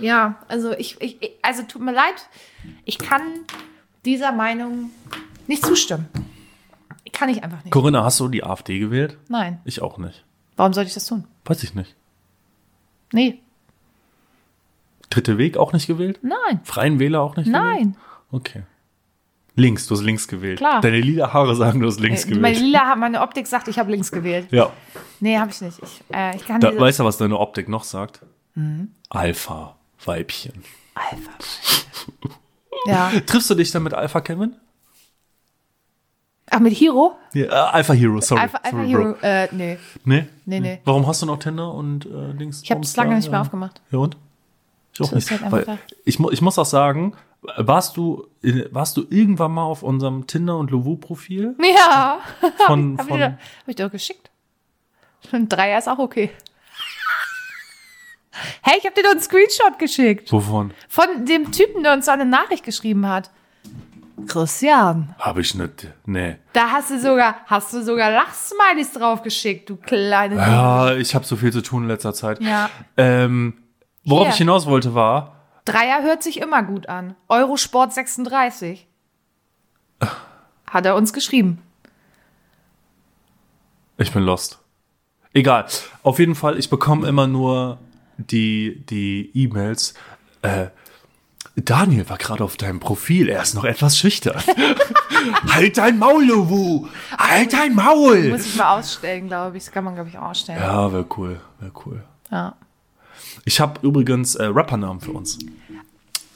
Ja, 0.00 0.36
also 0.48 0.72
ich, 0.72 1.00
ich- 1.00 1.30
also 1.42 1.62
tut 1.62 1.80
mir 1.80 1.92
leid, 1.92 2.28
ich 2.84 2.98
kann 2.98 3.22
dieser 4.04 4.30
Meinung 4.32 4.90
nicht 5.46 5.64
zustimmen. 5.64 6.06
Kann 7.12 7.30
ich 7.30 7.42
einfach 7.42 7.64
nicht. 7.64 7.72
Corinna, 7.72 8.04
hast 8.04 8.20
du 8.20 8.28
die 8.28 8.44
AfD 8.44 8.78
gewählt? 8.78 9.16
Nein. 9.28 9.58
Ich 9.64 9.80
auch 9.80 9.96
nicht. 9.96 10.22
Warum 10.56 10.72
sollte 10.72 10.88
ich 10.88 10.94
das 10.94 11.06
tun? 11.06 11.24
Weiß 11.44 11.62
ich 11.62 11.74
nicht. 11.74 11.94
Nee. 13.12 13.38
Dritte 15.10 15.38
Weg 15.38 15.56
auch 15.56 15.72
nicht 15.72 15.86
gewählt? 15.86 16.18
Nein. 16.22 16.60
Freien 16.64 16.98
Wähler 16.98 17.20
auch 17.22 17.36
nicht 17.36 17.46
gewählt? 17.46 17.62
Nein. 17.64 17.96
Okay. 18.30 18.62
Links, 19.54 19.86
du 19.86 19.94
hast 19.94 20.02
links 20.02 20.28
gewählt. 20.28 20.58
Klar. 20.58 20.80
Deine 20.82 21.00
lila 21.00 21.32
Haare 21.32 21.54
sagen, 21.56 21.80
du 21.80 21.86
hast 21.86 22.00
links 22.00 22.24
Äh, 22.24 22.34
Meine 22.34 22.40
gewählt. 22.54 22.58
Lila, 22.58 22.96
meine 22.96 23.22
Optik 23.22 23.46
sagt, 23.46 23.68
ich 23.68 23.78
habe 23.78 23.90
links 23.90 24.10
gewählt. 24.10 24.48
Ja. 24.50 24.70
Nee, 25.20 25.38
habe 25.38 25.50
ich 25.50 25.60
nicht. 25.62 25.78
Ich, 25.82 26.04
äh, 26.14 26.36
ich 26.36 26.44
kann 26.44 26.60
Da, 26.60 26.78
weißt 26.78 27.00
du, 27.00 27.04
was 27.04 27.16
deine 27.16 27.38
Optik 27.38 27.68
noch 27.68 27.84
sagt? 27.84 28.20
Mhm. 28.54 28.90
Alpha-Weibchen. 29.08 30.62
Alpha. 30.94 31.30
Ja. 32.86 33.12
Triffst 33.26 33.48
du 33.48 33.54
dich 33.54 33.70
dann 33.70 33.82
mit 33.82 33.94
Alpha 33.94 34.20
Kevin? 34.20 34.56
Ach, 36.56 36.60
mit 36.60 36.72
Hero? 36.74 37.16
Ja, 37.34 37.44
äh, 37.44 37.48
Alpha 37.50 37.92
Hero, 37.92 38.20
sorry. 38.20 38.40
Alpha, 38.40 38.58
Alpha 38.62 38.70
sorry, 38.76 38.88
Hero. 38.88 39.02
Bro. 39.12 39.16
Äh, 39.22 39.48
nee. 39.52 39.78
Nee? 40.04 40.26
Nee, 40.46 40.60
nee. 40.60 40.80
Warum 40.84 41.06
hast 41.06 41.20
du 41.22 41.26
noch 41.26 41.38
Tinder 41.38 41.72
und 41.74 42.06
äh, 42.06 42.34
Dings? 42.34 42.62
Ich 42.62 42.70
habe 42.70 42.80
es 42.80 42.96
lange 42.96 43.14
nicht 43.16 43.30
mehr 43.30 43.40
aufgemacht. 43.42 43.80
Ja 43.90 43.98
und? 43.98 44.16
Ich 44.94 45.00
auch 45.02 45.12
nicht. 45.12 45.30
halt 45.30 45.52
Weil 45.52 45.78
ich, 46.06 46.18
ich 46.18 46.40
muss 46.40 46.58
auch 46.58 46.64
sagen, 46.64 47.14
warst 47.58 47.96
du, 47.98 48.26
in- 48.40 48.66
warst 48.70 48.96
du 48.96 49.04
irgendwann 49.10 49.52
mal 49.52 49.64
auf 49.64 49.82
unserem 49.82 50.26
Tinder- 50.26 50.56
und 50.56 50.70
Lovu-Profil? 50.70 51.54
Ja. 51.62 52.20
Von, 52.66 52.96
Hab 52.96 53.04
ich, 53.04 53.08
von, 53.10 53.18
dir- 53.18 53.26
hab 53.32 53.68
ich 53.68 53.76
dir 53.76 53.84
doch 53.84 53.92
geschickt. 53.92 54.30
Ein 55.32 55.48
Dreier 55.48 55.78
ist 55.78 55.88
auch 55.88 55.98
okay. 55.98 56.30
Hey, 58.62 58.76
ich 58.78 58.84
habe 58.84 58.94
dir 58.94 59.02
doch 59.02 59.10
einen 59.12 59.20
Screenshot 59.20 59.78
geschickt. 59.78 60.30
wovon? 60.32 60.72
Von 60.88 61.24
dem 61.26 61.52
Typen, 61.52 61.82
der 61.82 61.94
uns 61.94 62.04
so 62.06 62.10
eine 62.12 62.26
Nachricht 62.26 62.64
geschrieben 62.64 63.06
hat. 63.08 63.30
Christian. 64.26 65.14
Habe 65.18 65.42
ich 65.42 65.54
nicht. 65.54 65.88
Nee. 66.06 66.36
Da 66.52 66.70
hast 66.70 66.90
du 66.90 66.98
sogar, 66.98 67.36
hast 67.46 67.72
du 67.72 67.82
sogar 67.82 68.10
Lachsmilies 68.10 68.92
drauf 68.92 69.22
geschickt, 69.22 69.68
du 69.68 69.76
kleine. 69.76 70.36
Ja, 70.36 70.94
ich 70.94 71.14
habe 71.14 71.24
so 71.24 71.36
viel 71.36 71.52
zu 71.52 71.62
tun 71.62 71.82
in 71.82 71.88
letzter 71.88 72.14
Zeit. 72.14 72.40
Ja. 72.40 72.70
Ähm, 72.96 73.62
worauf 74.04 74.26
Hier. 74.26 74.32
ich 74.32 74.38
hinaus 74.38 74.66
wollte 74.66 74.94
war, 74.94 75.36
Dreier 75.66 76.02
hört 76.02 76.22
sich 76.22 76.40
immer 76.40 76.62
gut 76.62 76.88
an. 76.88 77.16
Eurosport 77.28 77.92
36. 77.92 78.86
Hat 80.70 80.86
er 80.86 80.94
uns 80.94 81.12
geschrieben. 81.12 81.60
ich 83.98 84.12
bin 84.12 84.22
lost. 84.22 84.58
Egal. 85.32 85.66
Auf 86.02 86.18
jeden 86.18 86.34
Fall, 86.34 86.58
ich 86.58 86.70
bekomme 86.70 87.06
immer 87.08 87.26
nur 87.26 87.78
die, 88.16 88.84
die 88.88 89.30
E-Mails. 89.34 89.94
Äh, 90.42 90.68
Daniel 91.56 92.08
war 92.10 92.18
gerade 92.18 92.44
auf 92.44 92.56
deinem 92.56 92.80
Profil. 92.80 93.28
Er 93.30 93.42
ist 93.42 93.54
noch 93.54 93.64
etwas 93.64 93.96
schüchtern. 93.98 94.36
halt 95.50 95.78
dein 95.78 95.98
Maul, 95.98 96.24
Lovu! 96.24 96.86
Halt 97.16 97.52
dein 97.54 97.74
Maul! 97.74 98.28
Muss 98.28 98.46
ich 98.46 98.56
mal 98.56 98.78
ausstellen, 98.78 99.26
glaube 99.28 99.56
ich. 99.56 99.64
Das 99.64 99.72
kann 99.72 99.84
man, 99.84 99.94
glaube 99.94 100.10
ich, 100.10 100.18
auch 100.18 100.30
ausstellen. 100.30 100.60
Ja, 100.60 100.92
wäre 100.92 101.06
cool. 101.16 101.40
Wäre 101.58 101.72
cool. 101.86 102.04
Ja. 102.30 102.54
Ich 103.46 103.58
habe 103.60 103.80
übrigens 103.86 104.34
äh, 104.34 104.44
Rappernamen 104.46 105.00
für 105.00 105.12
uns. 105.12 105.38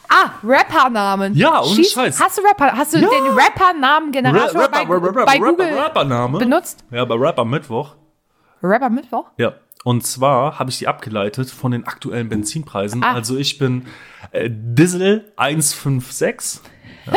Ah, 0.08 0.30
Rappernamen. 0.42 1.34
Ja, 1.36 1.60
ohne 1.62 1.74
Schieß- 1.82 1.92
Scheiß. 1.94 2.20
Hast 2.20 2.38
du 2.38 2.42
Rapper, 2.42 2.72
hast 2.72 2.94
du 2.94 2.98
Ja. 2.98 3.08
den 3.08 3.26
Rappernamen-Generator 3.38 4.68
bei, 4.68 4.84
bei 5.24 5.38
Google 5.38 5.78
Rappername. 5.78 6.38
benutzt? 6.38 6.82
Ja, 6.90 7.04
bei 7.04 7.14
Rapper 7.14 7.44
Mittwoch. 7.44 7.94
Rapper 8.62 8.90
Mittwoch? 8.90 9.26
Ja. 9.36 9.52
Und 9.84 10.06
zwar 10.06 10.58
habe 10.58 10.70
ich 10.70 10.78
die 10.78 10.88
abgeleitet 10.88 11.48
von 11.50 11.72
den 11.72 11.86
aktuellen 11.86 12.28
Benzinpreisen. 12.28 13.02
Ah. 13.02 13.14
Also 13.14 13.36
ich 13.38 13.56
bin 13.58 13.86
äh, 14.32 14.48
Diesel 14.52 15.32
156. 15.36 16.60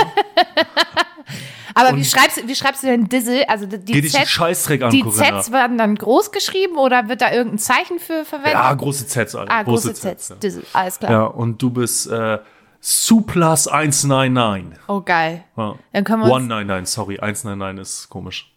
Aber 1.76 1.98
wie 1.98 2.06
schreibst, 2.06 2.38
du- 2.38 2.48
wie 2.48 2.56
schreibst 2.56 2.84
du 2.84 2.88
denn 2.88 3.06
Dizzle? 3.10 3.50
Also 3.50 3.66
die, 3.66 3.80
die 3.80 4.04
Z, 4.08 4.28
Scheißdreck 4.28 4.84
an, 4.84 4.92
die. 4.92 5.04
Zs 5.04 5.52
werden 5.52 5.78
dann 5.80 5.96
groß 5.96 6.32
geschrieben 6.32 6.78
oder 6.78 7.10
wird 7.10 7.22
da 7.22 7.32
irgendein 7.32 7.58
Zeichen 7.58 7.98
für 8.00 8.26
verwendet? 8.26 8.54
Ja, 8.54 8.72
große 8.74 9.08
Zs, 9.08 9.36
Alter. 9.36 9.52
ah, 9.52 9.64
große, 9.64 9.94
Zs. 9.94 10.30
ja. 10.30 10.36
Dizzle, 10.36 10.64
alles 10.74 11.00
klar. 11.00 11.12
Ja, 11.12 11.24
und 11.26 11.62
du 11.62 11.72
bist 11.72 12.08
äh, 12.12 12.38
Suplas 12.80 13.68
199. 13.68 14.80
Oh, 14.88 15.02
geil. 15.02 15.44
Ja. 15.58 15.76
Dann 15.94 16.04
können 16.04 16.20
wir 16.22 16.26
uns- 16.26 16.34
199, 16.44 16.94
sorry, 16.94 17.20
199 17.20 17.82
ist 17.82 18.10
komisch. 18.10 18.54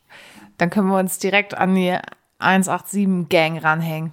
Dann 0.58 0.68
können 0.68 0.88
wir 0.88 0.98
uns 0.98 1.18
direkt 1.18 1.56
an 1.56 1.74
die 1.74 1.96
187-Gang 2.40 3.58
ranhängen. 3.58 4.12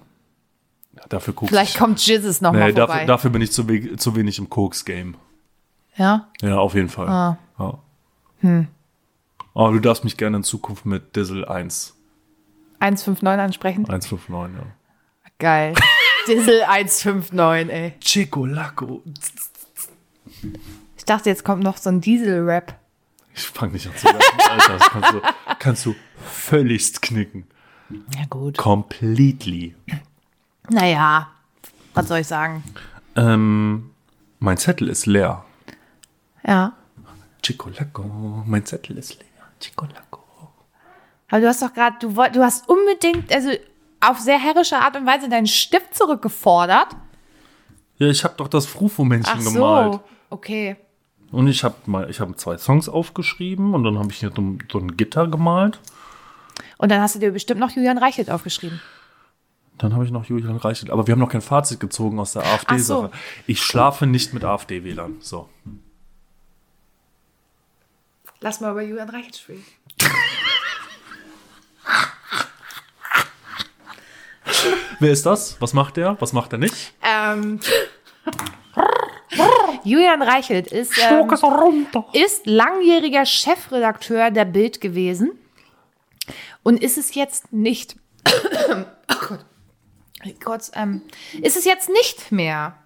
Ja, 0.96 1.02
dafür 1.08 1.34
guckst 1.34 1.50
Vielleicht 1.50 1.76
kommt 1.76 2.04
Jizzes 2.06 2.40
noch 2.40 2.52
nee, 2.52 2.58
mal 2.58 2.72
dafür, 2.72 2.94
vorbei. 2.94 3.06
dafür 3.06 3.30
bin 3.30 3.42
ich 3.42 3.52
zu, 3.52 3.68
we 3.68 3.96
zu 3.96 4.14
wenig 4.16 4.38
im 4.38 4.48
Koks-Game. 4.48 5.16
ja? 5.96 6.28
Ja, 6.40 6.58
auf 6.58 6.74
jeden 6.74 6.88
Fall. 6.88 7.08
Ah. 7.08 7.38
Ja. 7.58 7.78
Hm. 8.40 8.68
Aber 9.54 9.72
du 9.72 9.78
darfst 9.80 10.04
mich 10.04 10.16
gerne 10.16 10.38
in 10.38 10.42
Zukunft 10.42 10.84
mit 10.84 11.16
Dizzle 11.16 11.48
1, 11.48 11.94
159 12.80 13.44
ansprechen. 13.44 13.84
159, 13.86 14.58
ja. 14.58 14.66
Geil. 15.38 15.74
Dizzle 16.28 16.66
159, 16.68 17.72
ey. 17.72 17.94
Chico 18.00 18.46
Laco. 18.46 19.02
Ich 20.96 21.04
dachte, 21.04 21.28
jetzt 21.28 21.44
kommt 21.44 21.62
noch 21.62 21.76
so 21.76 21.90
ein 21.90 22.00
Diesel-Rap. 22.00 22.78
Ich 23.34 23.42
fang 23.42 23.72
nicht 23.72 23.86
an 23.86 23.96
zu 23.96 24.06
lachen, 24.06 24.20
Alter. 24.48 24.78
Das 24.78 24.90
kannst 24.90 25.12
du, 25.12 25.20
kannst 25.58 25.86
du 25.86 25.94
völligst 26.24 27.02
knicken. 27.02 27.46
Ja, 28.14 28.24
gut. 28.28 28.56
Completely. 28.56 29.74
Naja, 30.68 31.28
was 31.94 32.08
soll 32.08 32.18
ich 32.18 32.26
sagen? 32.26 32.62
Ähm, 33.16 33.90
mein 34.38 34.56
Zettel 34.56 34.88
ist 34.88 35.06
leer. 35.06 35.44
Ja. 36.46 36.72
Chico 37.42 37.68
Laco, 37.70 38.42
mein 38.46 38.64
Zettel 38.64 38.98
ist 38.98 39.18
leer. 39.18 39.28
Chico 39.60 39.86
Laco. 39.86 40.20
Aber 41.28 41.40
du 41.40 41.48
hast 41.48 41.62
doch 41.62 41.72
gerade, 41.72 41.96
du, 42.00 42.08
du 42.10 42.42
hast 42.42 42.68
unbedingt, 42.68 43.32
also 43.32 43.50
auf 44.00 44.18
sehr 44.18 44.38
herrische 44.38 44.76
Art 44.76 44.96
und 44.96 45.06
Weise 45.06 45.28
deinen 45.28 45.46
Stift 45.46 45.94
zurückgefordert. 45.94 46.88
Ja, 47.98 48.08
ich 48.08 48.24
habe 48.24 48.34
doch 48.36 48.48
das 48.48 48.66
Frufo-Männchen 48.66 49.40
Ach 49.40 49.44
gemalt. 49.44 49.94
so, 49.94 50.00
okay. 50.30 50.76
Und 51.30 51.48
ich 51.48 51.64
habe 51.64 51.74
mal, 51.86 52.08
ich 52.10 52.20
habe 52.20 52.36
zwei 52.36 52.58
Songs 52.58 52.88
aufgeschrieben 52.88 53.74
und 53.74 53.84
dann 53.84 53.98
habe 53.98 54.10
ich 54.10 54.18
hier 54.18 54.32
so, 54.34 54.56
so 54.70 54.78
ein 54.78 54.96
Gitter 54.96 55.26
gemalt. 55.26 55.80
Und 56.84 56.90
dann 56.90 57.00
hast 57.00 57.14
du 57.14 57.18
dir 57.18 57.30
bestimmt 57.30 57.60
noch 57.60 57.70
Julian 57.70 57.96
Reichelt 57.96 58.28
aufgeschrieben. 58.28 58.78
Dann 59.78 59.94
habe 59.94 60.04
ich 60.04 60.10
noch 60.10 60.26
Julian 60.26 60.58
Reichelt. 60.58 60.90
Aber 60.90 61.06
wir 61.06 61.12
haben 61.12 61.18
noch 61.18 61.30
kein 61.30 61.40
Fazit 61.40 61.80
gezogen 61.80 62.20
aus 62.20 62.34
der 62.34 62.44
AfD-Sache. 62.44 63.10
Ach 63.10 63.18
Ich 63.46 63.62
schlafe 63.62 64.06
nicht 64.06 64.34
mit 64.34 64.44
AfD-Wählern. 64.44 65.16
So. 65.20 65.48
Lass 68.40 68.60
mal 68.60 68.72
über 68.72 68.82
Julian 68.82 69.08
Reichelt 69.08 69.34
sprechen. 69.34 69.64
Wer 75.00 75.10
ist 75.10 75.24
das? 75.24 75.58
Was 75.62 75.72
macht 75.72 75.96
der? 75.96 76.20
Was 76.20 76.34
macht 76.34 76.52
er 76.52 76.58
nicht? 76.58 76.92
Ähm. 77.02 77.60
Julian 79.84 80.20
Reichelt 80.20 80.66
ist, 80.66 80.92
ähm, 80.98 81.86
ist 82.12 82.44
langjähriger 82.44 83.24
Chefredakteur 83.24 84.30
der 84.30 84.44
Bild 84.44 84.82
gewesen 84.82 85.38
und 86.64 86.82
ist 86.82 86.98
es 86.98 87.14
jetzt 87.14 87.52
nicht. 87.52 87.96
oh 88.28 89.14
Gott. 89.28 89.44
Kurz, 90.42 90.72
ähm, 90.74 91.02
ist 91.42 91.56
es 91.56 91.64
jetzt 91.64 91.88
nicht 91.90 92.32
mehr, 92.32 92.76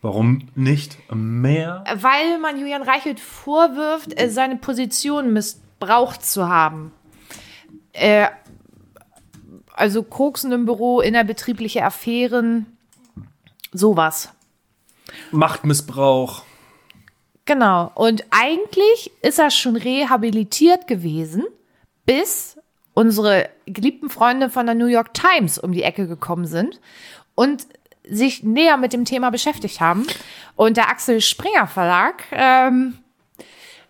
Warum 0.00 0.48
nicht 0.54 0.98
mehr? 1.14 1.84
weil 1.94 2.38
man 2.38 2.58
Julian 2.58 2.82
Reichelt 2.82 3.20
vorwirft, 3.20 4.18
äh, 4.20 4.28
seine 4.28 4.56
Position 4.56 5.32
missbraucht 5.32 6.24
zu 6.24 6.48
haben. 6.48 6.92
Äh, 7.92 8.28
also 9.74 10.02
Koksen 10.02 10.52
im 10.52 10.66
Büro, 10.66 11.00
innerbetriebliche 11.00 11.84
Affären, 11.84 12.66
sowas. 13.72 14.30
Machtmissbrauch. 15.30 16.44
Genau. 17.44 17.90
Und 17.94 18.24
eigentlich 18.30 19.10
ist 19.20 19.38
er 19.38 19.50
schon 19.50 19.76
rehabilitiert 19.76 20.86
gewesen, 20.86 21.44
bis 22.06 22.56
unsere 22.94 23.50
geliebten 23.66 24.08
Freunde 24.08 24.48
von 24.48 24.66
der 24.66 24.74
New 24.74 24.86
York 24.86 25.12
Times 25.14 25.58
um 25.58 25.72
die 25.72 25.82
Ecke 25.82 26.06
gekommen 26.06 26.46
sind 26.46 26.80
und 27.34 27.66
sich 28.08 28.42
näher 28.42 28.76
mit 28.76 28.92
dem 28.92 29.04
Thema 29.04 29.30
beschäftigt 29.30 29.80
haben. 29.80 30.06
Und 30.56 30.76
der 30.76 30.88
Axel 30.88 31.20
Springer 31.20 31.66
Verlag, 31.66 32.22
ähm, 32.32 32.98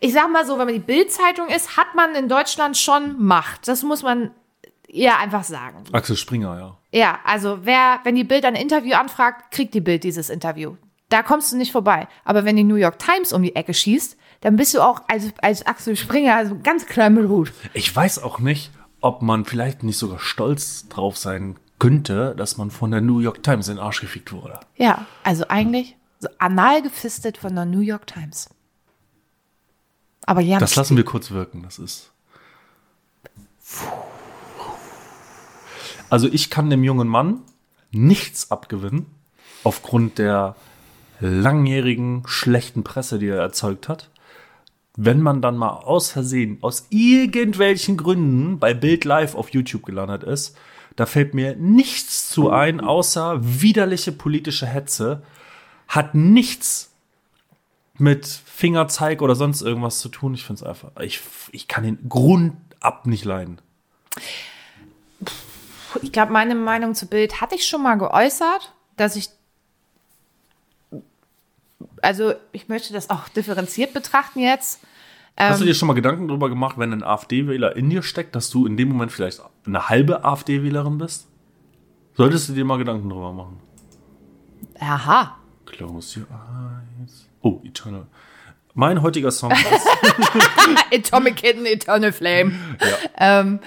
ich 0.01 0.13
sag 0.13 0.31
mal 0.31 0.47
so, 0.47 0.59
wenn 0.59 0.67
man 0.67 0.75
die 0.75 0.81
Bild-Zeitung 0.81 1.49
ist, 1.49 1.77
hat 1.77 1.95
man 1.95 2.15
in 2.15 2.29
Deutschland 2.29 2.77
schon 2.77 3.23
Macht. 3.23 3.69
Das 3.69 3.83
muss 3.83 4.03
man 4.03 4.31
eher 4.89 5.19
einfach 5.19 5.45
sagen. 5.45 5.85
Axel 5.93 6.17
Springer, 6.17 6.59
ja. 6.59 6.77
Ja, 6.93 7.19
also 7.25 7.61
wer, 7.63 8.01
wenn 8.05 8.15
die 8.15 8.25
Bild 8.25 8.45
ein 8.45 8.55
Interview 8.55 8.95
anfragt, 8.95 9.51
kriegt 9.51 9.75
die 9.75 9.81
Bild 9.81 10.05
dieses 10.05 10.31
Interview. 10.31 10.77
Da 11.09 11.23
kommst 11.23 11.53
du 11.53 11.57
nicht 11.57 11.73
vorbei. 11.73 12.07
Aber 12.25 12.45
wenn 12.45 12.57
die 12.57 12.65
New 12.65 12.77
York 12.77 12.99
Times 12.99 13.33
um 13.33 13.43
die 13.43 13.57
Ecke 13.57 13.75
schießt, 13.75 14.17
dann 14.43 14.57
bist 14.57 14.75
du 14.75 14.81
auch 14.81 15.03
als, 15.09 15.33
als 15.43 15.67
Axel 15.67 15.97
Springer 15.97 16.37
also 16.37 16.57
ganz 16.63 16.87
klein 16.87 17.15
mit 17.15 17.29
Hut. 17.29 17.53
Ich 17.73 17.95
weiß 17.95 18.23
auch 18.23 18.39
nicht, 18.39 18.71
ob 19.05 19.21
man 19.21 19.45
vielleicht 19.45 19.83
nicht 19.83 19.99
sogar 19.99 20.19
stolz 20.19 20.89
drauf 20.89 21.19
sein 21.19 21.57
könnte, 21.79 22.35
dass 22.37 22.57
man 22.57 22.71
von 22.71 22.91
der 22.91 23.03
New 23.03 23.19
York 23.19 23.43
Times 23.43 23.69
in 23.69 23.77
den 23.77 23.83
Arsch 23.83 24.01
gefickt 24.01 24.33
wurde. 24.33 24.59
Ja, 24.77 25.05
also 25.23 25.47
eigentlich 25.49 25.97
so 26.21 26.29
anal 26.39 26.81
gefistet 26.81 27.37
von 27.37 27.55
der 27.55 27.67
New 27.67 27.81
York 27.81 28.07
Times. 28.07 28.49
Aber 30.25 30.41
ja, 30.41 30.59
Das 30.59 30.75
lassen 30.75 30.97
wir 30.97 31.05
kurz 31.05 31.31
wirken. 31.31 31.63
Das 31.65 31.79
ist. 31.79 32.13
Also 36.09 36.27
ich 36.27 36.49
kann 36.49 36.71
dem 36.71 36.83
jungen 36.83 37.09
Mann 37.09 37.43
nichts 37.91 38.51
abgewinnen 38.51 39.05
aufgrund 39.65 40.19
der 40.19 40.57
langjährigen 41.21 42.23
schlechten 42.27 42.85
Presse, 42.85 43.19
die 43.19 43.29
er 43.29 43.41
erzeugt 43.41 43.89
hat. 43.91 44.09
Wenn 44.97 45.21
man 45.21 45.43
dann 45.43 45.57
mal 45.57 45.71
aus 45.71 46.11
Versehen, 46.13 46.59
aus 46.61 46.87
irgendwelchen 46.91 47.97
Gründen 47.97 48.59
bei 48.59 48.75
Bild 48.75 49.05
Live 49.05 49.35
auf 49.35 49.51
YouTube 49.51 49.85
gelandet 49.85 50.23
ist, 50.23 50.57
da 50.97 51.07
fällt 51.07 51.35
mir 51.35 51.57
nichts 51.57 52.29
zu 52.29 52.51
ein, 52.51 52.81
außer 52.81 53.39
widerliche 53.41 54.13
politische 54.13 54.67
Hetze, 54.67 55.23
hat 55.89 56.15
nichts 56.15 56.93
mit 57.99 58.27
Fingerzeig 58.27 59.23
oder 59.23 59.35
sonst 59.35 59.63
irgendwas 59.63 59.99
zu 59.99 60.09
tun. 60.09 60.35
Ich 60.35 60.45
finde 60.45 60.63
es 60.63 60.69
einfach, 60.69 60.91
ich, 61.01 61.21
ich 61.53 61.69
kann 61.69 61.85
den 61.85 62.09
Grund 62.09 62.55
ab 62.81 63.07
nicht 63.07 63.25
leiden. 63.25 63.61
ich 66.03 66.13
glaube, 66.13 66.33
meine 66.33 66.55
Meinung 66.55 66.95
zu 66.95 67.07
Bild 67.07 67.41
hatte 67.41 67.55
ich 67.57 67.67
schon 67.67 67.83
mal 67.83 67.97
geäußert, 67.97 68.73
dass 68.97 69.17
ich 69.17 69.29
also 72.05 72.35
ich 72.53 72.69
möchte 72.69 72.93
das 72.93 73.11
auch 73.11 73.29
differenziert 73.29 73.93
betrachten 73.93 74.41
jetzt. 74.41 74.81
Hast 75.37 75.61
du 75.61 75.65
dir 75.65 75.75
schon 75.75 75.89
mal 75.89 75.95
Gedanken 75.95 76.29
darüber 76.29 76.49
gemacht, 76.49 76.79
wenn 76.79 76.93
ein 76.93 77.03
AfD-Wähler 77.03 77.75
in 77.75 77.91
dir 77.91 78.03
steckt, 78.03 78.37
dass 78.37 78.51
du 78.51 78.67
in 78.67 78.77
dem 78.77 78.89
Moment 78.89 79.11
vielleicht 79.11 79.43
eine 79.67 79.89
halbe 79.89 80.25
AfD-Wählerin 80.25 80.99
bist? 80.99 81.27
Solltest 82.17 82.49
du 82.49 82.53
dir 82.53 82.65
mal 82.65 82.79
Gedanken 82.79 83.09
darüber 83.09 83.33
machen? 83.33 83.61
Aha. 84.79 85.37
Close 85.67 86.21
your 86.21 86.27
eyes. 86.31 87.29
Oh, 87.43 87.61
Eternal. 87.65 88.07
Mein 88.75 89.03
heutiger 89.03 89.31
Song 89.33 89.51
ist 90.91 91.13
Atomic 91.13 91.37
Kitten, 91.37 91.67
Eternal 91.67 92.13
Flame. 92.13 92.53
Ähm, 93.17 93.61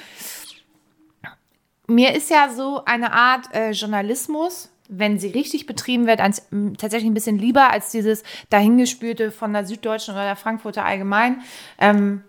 mir 1.88 2.15
ist 2.15 2.30
ja 2.30 2.50
so 2.54 2.84
eine 2.86 3.13
Art 3.13 3.54
äh, 3.54 3.71
Journalismus, 3.71 4.69
wenn 4.88 5.19
sie 5.19 5.30
richtig 5.30 5.65
betrieben 5.65 6.08
wird, 6.08 6.21
als, 6.21 6.47
tatsächlich 6.78 7.10
ein 7.10 7.13
bisschen 7.13 7.38
lieber 7.38 7.71
als 7.71 7.91
dieses 7.91 8.23
dahingespülte 8.50 9.32
von 9.32 9.54
der 9.54 9.65
Süddeutschen 9.65 10.13
oder 10.13 10.23
der 10.23 10.36
Frankfurter 10.36 10.86
Allgemein. 10.86 11.41
Ähm, 11.78 12.23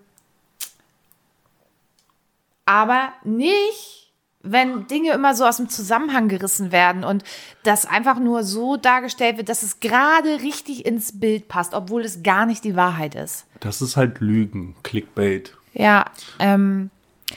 aber 2.64 3.12
nicht, 3.24 4.12
wenn 4.42 4.86
Dinge 4.86 5.12
immer 5.12 5.34
so 5.34 5.44
aus 5.44 5.56
dem 5.56 5.68
Zusammenhang 5.68 6.28
gerissen 6.28 6.70
werden 6.72 7.04
und 7.04 7.24
das 7.62 7.86
einfach 7.86 8.18
nur 8.18 8.44
so 8.44 8.76
dargestellt 8.76 9.36
wird, 9.36 9.48
dass 9.48 9.62
es 9.62 9.80
gerade 9.80 10.42
richtig 10.42 10.84
ins 10.86 11.18
Bild 11.18 11.48
passt, 11.48 11.74
obwohl 11.74 12.02
es 12.02 12.22
gar 12.22 12.46
nicht 12.46 12.64
die 12.64 12.76
Wahrheit 12.76 13.14
ist. 13.14 13.46
Das 13.60 13.80
ist 13.82 13.96
halt 13.96 14.20
Lügen, 14.20 14.76
Clickbait, 14.82 15.56
Ja, 15.72 16.04
ähm, 16.38 16.90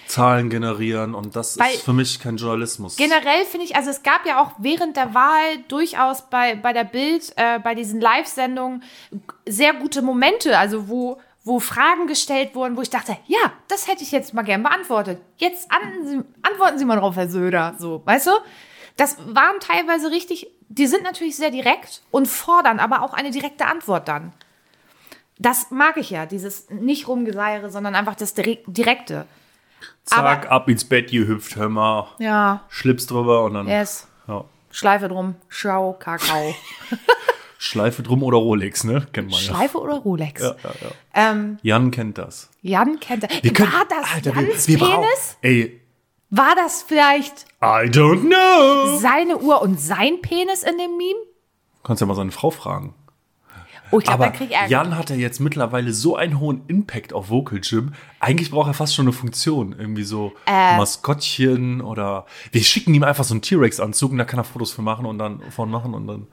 Zahlen 0.08 0.50
generieren 0.50 1.14
und 1.16 1.36
das 1.36 1.58
Weil- 1.60 1.74
ist 1.74 1.84
für 1.84 1.94
mich 1.94 2.20
kein 2.20 2.38
Journalismus. 2.38 2.96
Generell 2.96 3.46
finde 3.46 3.66
ich, 3.66 3.76
also 3.76 3.90
es 3.90 4.04
gab 4.04 4.26
ja 4.26 4.42
auch 4.42 4.52
während 4.58 4.96
der 4.98 5.14
Wahl 5.14 5.58
durchaus 5.68 6.30
bei, 6.30 6.56
bei 6.56 6.74
der 6.74 6.84
Bild, 6.86 7.34
äh, 7.36 7.60
bei 7.60 7.76
diesen 7.76 8.00
Live-Sendungen 8.00 8.84
sehr 9.48 9.74
gute 9.74 10.02
Momente, 10.02 10.58
also 10.58 10.88
wo, 10.88 11.20
wo 11.44 11.60
Fragen 11.60 12.08
gestellt 12.08 12.56
wurden, 12.56 12.78
wo 12.78 12.82
ich 12.82 12.90
dachte, 12.90 13.18
ja, 13.28 13.52
das 13.68 13.88
hätte 13.88 14.04
ich 14.04 14.12
jetzt 14.12 14.34
mal 14.34 14.44
gern 14.44 14.64
beantwortet. 14.64 15.20
Jetzt 15.38 15.70
an, 15.72 16.24
antworten 16.42 16.78
Sie 16.78 16.86
mal 16.86 16.98
drauf, 17.00 17.16
Herr 17.16 17.30
Söder. 17.30 17.76
So, 17.78 18.02
weißt 18.06 18.28
du? 18.28 18.32
Das 18.98 19.18
waren 19.26 19.60
teilweise 19.60 20.12
richtig, 20.12 20.48
die 20.70 20.86
sind 20.88 21.04
natürlich 21.04 21.36
sehr 21.38 21.50
direkt 21.52 22.02
und 22.12 22.28
fordern 22.28 22.80
aber 22.80 23.02
auch 23.02 23.14
eine 23.14 23.32
direkte 23.32 23.66
Antwort 23.66 24.08
dann. 24.08 24.32
Das 25.40 25.72
mag 25.72 25.98
ich 25.98 26.12
ja, 26.12 26.26
dieses 26.28 26.70
nicht 26.70 27.08
rumgeseiere, 27.08 27.72
sondern 27.72 27.96
einfach 27.96 28.16
das 28.16 28.36
Direk- 28.38 28.64
Direkte. 28.68 29.26
Zack, 30.04 30.46
aber- 30.46 30.52
ab 30.52 30.70
ins 30.70 30.84
Bett 30.86 31.12
gehüpft, 31.12 31.56
hör 31.56 31.70
mal, 31.70 32.08
Ja, 32.20 32.62
Schlips 32.70 33.08
drüber 33.08 33.44
und 33.44 33.54
dann 33.54 33.68
yes. 33.68 34.08
ja. 34.28 34.44
Schleife 34.72 35.08
drum, 35.10 35.36
Schau, 35.50 35.94
Kakao. 35.94 36.56
Schleife 37.58 38.02
drum 38.02 38.24
oder 38.24 38.38
Rolex, 38.38 38.84
ne? 38.86 39.06
Kennt 39.14 39.30
man 39.30 39.40
ja. 39.40 39.46
Schleife 39.54 39.78
oder 39.80 39.96
Rolex? 39.96 40.42
Ja, 40.42 40.56
ja, 40.64 40.72
ja. 40.82 41.32
Ähm, 41.32 41.60
Jan 41.62 41.92
kennt 41.92 42.18
das. 42.18 42.50
Jan 42.62 43.00
kennt 43.00 43.24
das. 43.24 43.30
Wir 43.44 43.54
können- 43.54 43.72
War 43.72 43.86
das 43.88 44.14
Alter, 44.16 44.36
wir- 44.36 44.44
Jans 44.50 44.68
wir 44.68 44.80
brauchen- 44.80 45.02
Penis? 45.04 45.38
Ey, 45.42 45.82
War 46.32 46.56
das 46.56 46.82
vielleicht 46.82 47.46
I 47.62 47.88
don't 47.90 48.22
know. 48.28 48.98
seine 49.00 49.38
Uhr 49.38 49.62
und 49.62 49.80
sein 49.80 50.22
Penis 50.22 50.64
in 50.64 50.78
dem 50.78 50.98
Meme? 50.98 51.20
Kannst 51.84 52.02
ja 52.02 52.08
mal 52.08 52.16
seine 52.16 52.32
Frau 52.32 52.50
fragen. 52.50 52.96
Oh, 53.92 54.00
ich 54.00 54.06
glaube, 54.06 54.26
Aber 54.26 54.42
er. 54.50 54.68
Jan 54.68 54.98
hat 54.98 55.10
ja 55.10 55.16
jetzt 55.16 55.40
mittlerweile 55.40 55.92
so 55.94 56.16
einen 56.16 56.40
hohen 56.40 56.64
Impact 56.68 57.14
auf 57.14 57.30
Vocal 57.30 57.60
Gym. 57.60 57.94
Eigentlich 58.20 58.50
braucht 58.52 58.68
er 58.68 58.74
fast 58.74 58.96
schon 58.96 59.06
eine 59.06 59.14
Funktion. 59.14 59.76
Irgendwie 59.78 60.04
so 60.04 60.34
Äh. 60.46 60.78
Maskottchen 60.78 61.82
oder 61.82 62.26
wir 62.52 62.64
schicken 62.64 62.94
ihm 62.94 63.04
einfach 63.04 63.24
so 63.24 63.34
einen 63.34 63.42
T-Rex-Anzug 63.42 64.12
und 64.12 64.18
da 64.18 64.24
kann 64.26 64.40
er 64.40 64.44
Fotos 64.46 64.72
von 64.72 64.86
machen 64.86 65.06
und 65.06 65.18
dann 65.18 65.42
von 65.52 65.70
machen 65.70 65.94
und 65.94 66.08
dann 66.08 66.28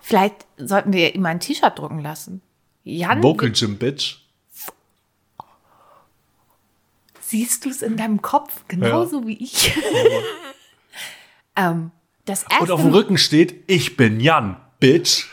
Vielleicht 0.00 0.44
sollten 0.58 0.92
wir 0.92 1.14
ihm 1.14 1.24
ein 1.24 1.40
T-Shirt 1.40 1.78
drucken 1.78 2.00
lassen. 2.00 2.42
Jan, 2.82 3.22
Vocal 3.22 3.50
Gym 3.50 3.78
Bitch. 3.78 4.18
siehst 7.20 7.64
du 7.64 7.70
es 7.70 7.82
in 7.82 7.96
deinem 7.96 8.20
Kopf 8.22 8.64
genauso 8.68 9.26
wie 9.26 9.42
ich? 9.42 9.72
ähm, 11.56 11.90
das 12.26 12.42
erste 12.44 12.62
Und 12.64 12.70
auf 12.70 12.80
dem 12.80 12.90
Rücken 12.90 13.18
steht, 13.18 13.64
ich 13.66 13.96
bin 13.96 14.20
Jan, 14.20 14.56
Bitch. 14.78 15.26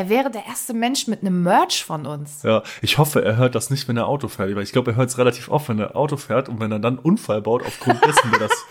Er 0.00 0.08
wäre 0.08 0.30
der 0.30 0.46
erste 0.46 0.72
Mensch 0.72 1.08
mit 1.08 1.20
einem 1.20 1.42
Merch 1.42 1.84
von 1.84 2.06
uns. 2.06 2.42
Ja, 2.42 2.62
ich 2.80 2.96
hoffe, 2.96 3.22
er 3.22 3.36
hört 3.36 3.54
das 3.54 3.68
nicht, 3.68 3.86
wenn 3.86 3.98
er 3.98 4.06
Auto 4.08 4.28
fährt. 4.28 4.56
Weil 4.56 4.62
ich 4.62 4.72
glaube, 4.72 4.92
er 4.92 4.96
hört 4.96 5.10
es 5.10 5.18
relativ 5.18 5.50
oft, 5.50 5.68
wenn 5.68 5.78
er 5.78 5.94
Auto 5.94 6.16
fährt. 6.16 6.48
Und 6.48 6.58
wenn 6.58 6.72
er 6.72 6.78
dann 6.78 6.96
einen 6.96 7.04
Unfall 7.04 7.42
baut, 7.42 7.62
aufgrund 7.66 8.02
dessen 8.06 8.32
wäre 8.32 8.48
das 8.48 8.64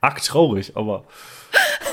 arg 0.00 0.20
traurig. 0.20 0.76
Aber 0.76 1.04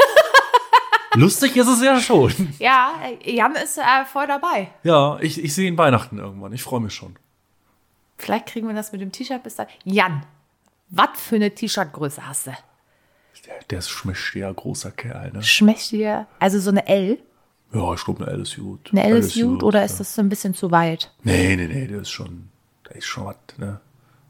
lustig 1.13 1.55
ist 1.55 1.67
es 1.67 1.83
ja 1.83 1.99
schon. 1.99 2.33
Ja, 2.57 2.93
Jan 3.23 3.55
ist 3.55 3.77
äh, 3.77 4.05
voll 4.11 4.25
dabei. 4.25 4.69
Ja, 4.81 5.19
ich, 5.19 5.43
ich 5.43 5.53
sehe 5.53 5.67
ihn 5.67 5.77
Weihnachten 5.77 6.17
irgendwann. 6.17 6.51
Ich 6.51 6.63
freue 6.63 6.79
mich 6.79 6.95
schon. 6.95 7.15
Vielleicht 8.17 8.47
kriegen 8.47 8.67
wir 8.67 8.73
das 8.73 8.91
mit 8.91 9.01
dem 9.01 9.11
T-Shirt 9.11 9.43
bis 9.43 9.55
dann. 9.55 9.67
Jan, 9.83 10.25
was 10.89 11.09
für 11.15 11.35
eine 11.35 11.53
T-Shirt-Größe 11.53 12.25
hast 12.25 12.47
du? 12.47 12.51
Der, 13.45 13.59
der 13.69 13.79
ist 13.79 13.89
schmächtiger, 13.89 14.51
großer 14.51 14.91
Kerl, 14.91 15.31
ne? 15.31 15.43
Schmeckt 15.43 15.91
dir, 15.91 16.27
also 16.39 16.59
so 16.59 16.69
eine 16.69 16.87
L? 16.87 17.19
Ja, 17.73 17.93
ich 17.93 18.03
glaube, 18.03 18.27
eine 18.27 18.43
ist 18.43 18.55
gut. 18.55 18.91
Eine 18.91 19.17
ist 19.17 19.33
gut 19.33 19.63
oder 19.63 19.79
ja. 19.79 19.85
ist 19.85 19.99
das 19.99 20.13
so 20.13 20.21
ein 20.21 20.29
bisschen 20.29 20.53
zu 20.53 20.71
weit? 20.71 21.11
Nee, 21.23 21.55
nee, 21.55 21.67
nee, 21.67 21.87
der 21.87 22.01
ist 22.01 22.11
schon, 22.11 22.49
der 22.87 22.97
ist 22.97 23.05
schon 23.05 23.25
was, 23.25 23.35
ne? 23.57 23.79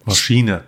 Maschine. 0.05 0.63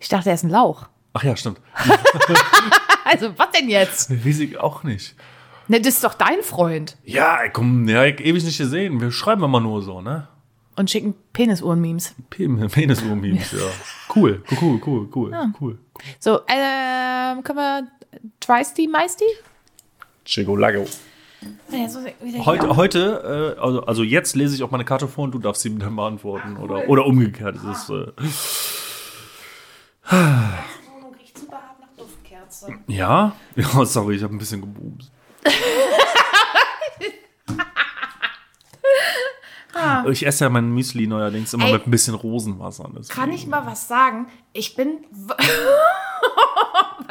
Ich 0.00 0.08
dachte, 0.08 0.30
er 0.30 0.34
ist 0.34 0.44
ein 0.44 0.50
Lauch. 0.50 0.88
Ach 1.12 1.22
ja, 1.22 1.36
stimmt. 1.36 1.60
Also, 3.04 3.36
was 3.36 3.50
denn 3.50 3.68
jetzt? 3.68 4.10
Weiß 4.24 4.38
ich 4.38 4.58
auch 4.58 4.84
nicht. 4.84 5.14
Ne, 5.68 5.80
das 5.80 5.94
ist 5.94 6.04
doch 6.04 6.14
dein 6.14 6.42
Freund. 6.42 6.96
Ja, 7.04 7.48
komm, 7.48 7.88
ja, 7.88 8.04
ich 8.04 8.20
ewig 8.20 8.44
nicht 8.44 8.58
gesehen. 8.58 9.00
Wir 9.00 9.10
schreiben 9.10 9.42
immer 9.42 9.60
nur 9.60 9.82
so, 9.82 10.00
ne? 10.00 10.28
Und 10.76 10.90
schicken 10.90 11.14
Penisuhren-Memes. 11.32 12.14
Penis-Memes, 12.30 13.52
ja. 13.52 13.58
Cool, 14.14 14.42
cool, 14.60 14.80
cool, 14.86 15.08
cool, 15.14 15.52
cool. 15.60 15.78
So, 16.18 16.40
ähm, 16.48 17.42
können 17.42 17.58
wir 17.58 17.88
Tristy, 18.40 18.88
Meisty? 18.88 19.26
Chico 20.24 20.56
Heute, 22.44 22.76
heute 22.76 23.56
äh, 23.56 23.60
also, 23.60 23.84
also 23.84 24.02
jetzt 24.02 24.36
lese 24.36 24.54
ich 24.54 24.62
auch 24.62 24.70
meine 24.70 24.84
Karte 24.84 25.08
vor 25.08 25.24
und 25.24 25.32
du 25.32 25.38
darfst 25.38 25.62
sie 25.62 25.76
dann 25.76 25.96
beantworten. 25.96 26.56
Oder, 26.56 26.88
oder 26.88 27.06
umgekehrt. 27.06 27.56
Es 27.56 27.88
ist, 27.88 27.90
äh, 27.90 28.12
Duftkerze. 31.96 32.74
ja? 32.86 33.32
Ja, 33.56 33.84
sorry, 33.84 34.16
ich 34.16 34.22
habe 34.22 34.34
ein 34.34 34.38
bisschen 34.38 34.60
gebumst. 34.60 35.10
Ich 40.10 40.26
esse 40.26 40.44
ja 40.44 40.50
mein 40.50 40.70
Müsli 40.70 41.06
neuerdings 41.06 41.52
immer 41.54 41.66
Ey. 41.66 41.72
mit 41.72 41.86
ein 41.86 41.90
bisschen 41.90 42.14
Rosenwasser. 42.14 42.88
deswegen. 42.88 43.08
Kann 43.08 43.32
ich 43.32 43.46
mal 43.46 43.64
was 43.66 43.88
sagen? 43.88 44.26
Ich 44.52 44.74
bin. 44.74 45.04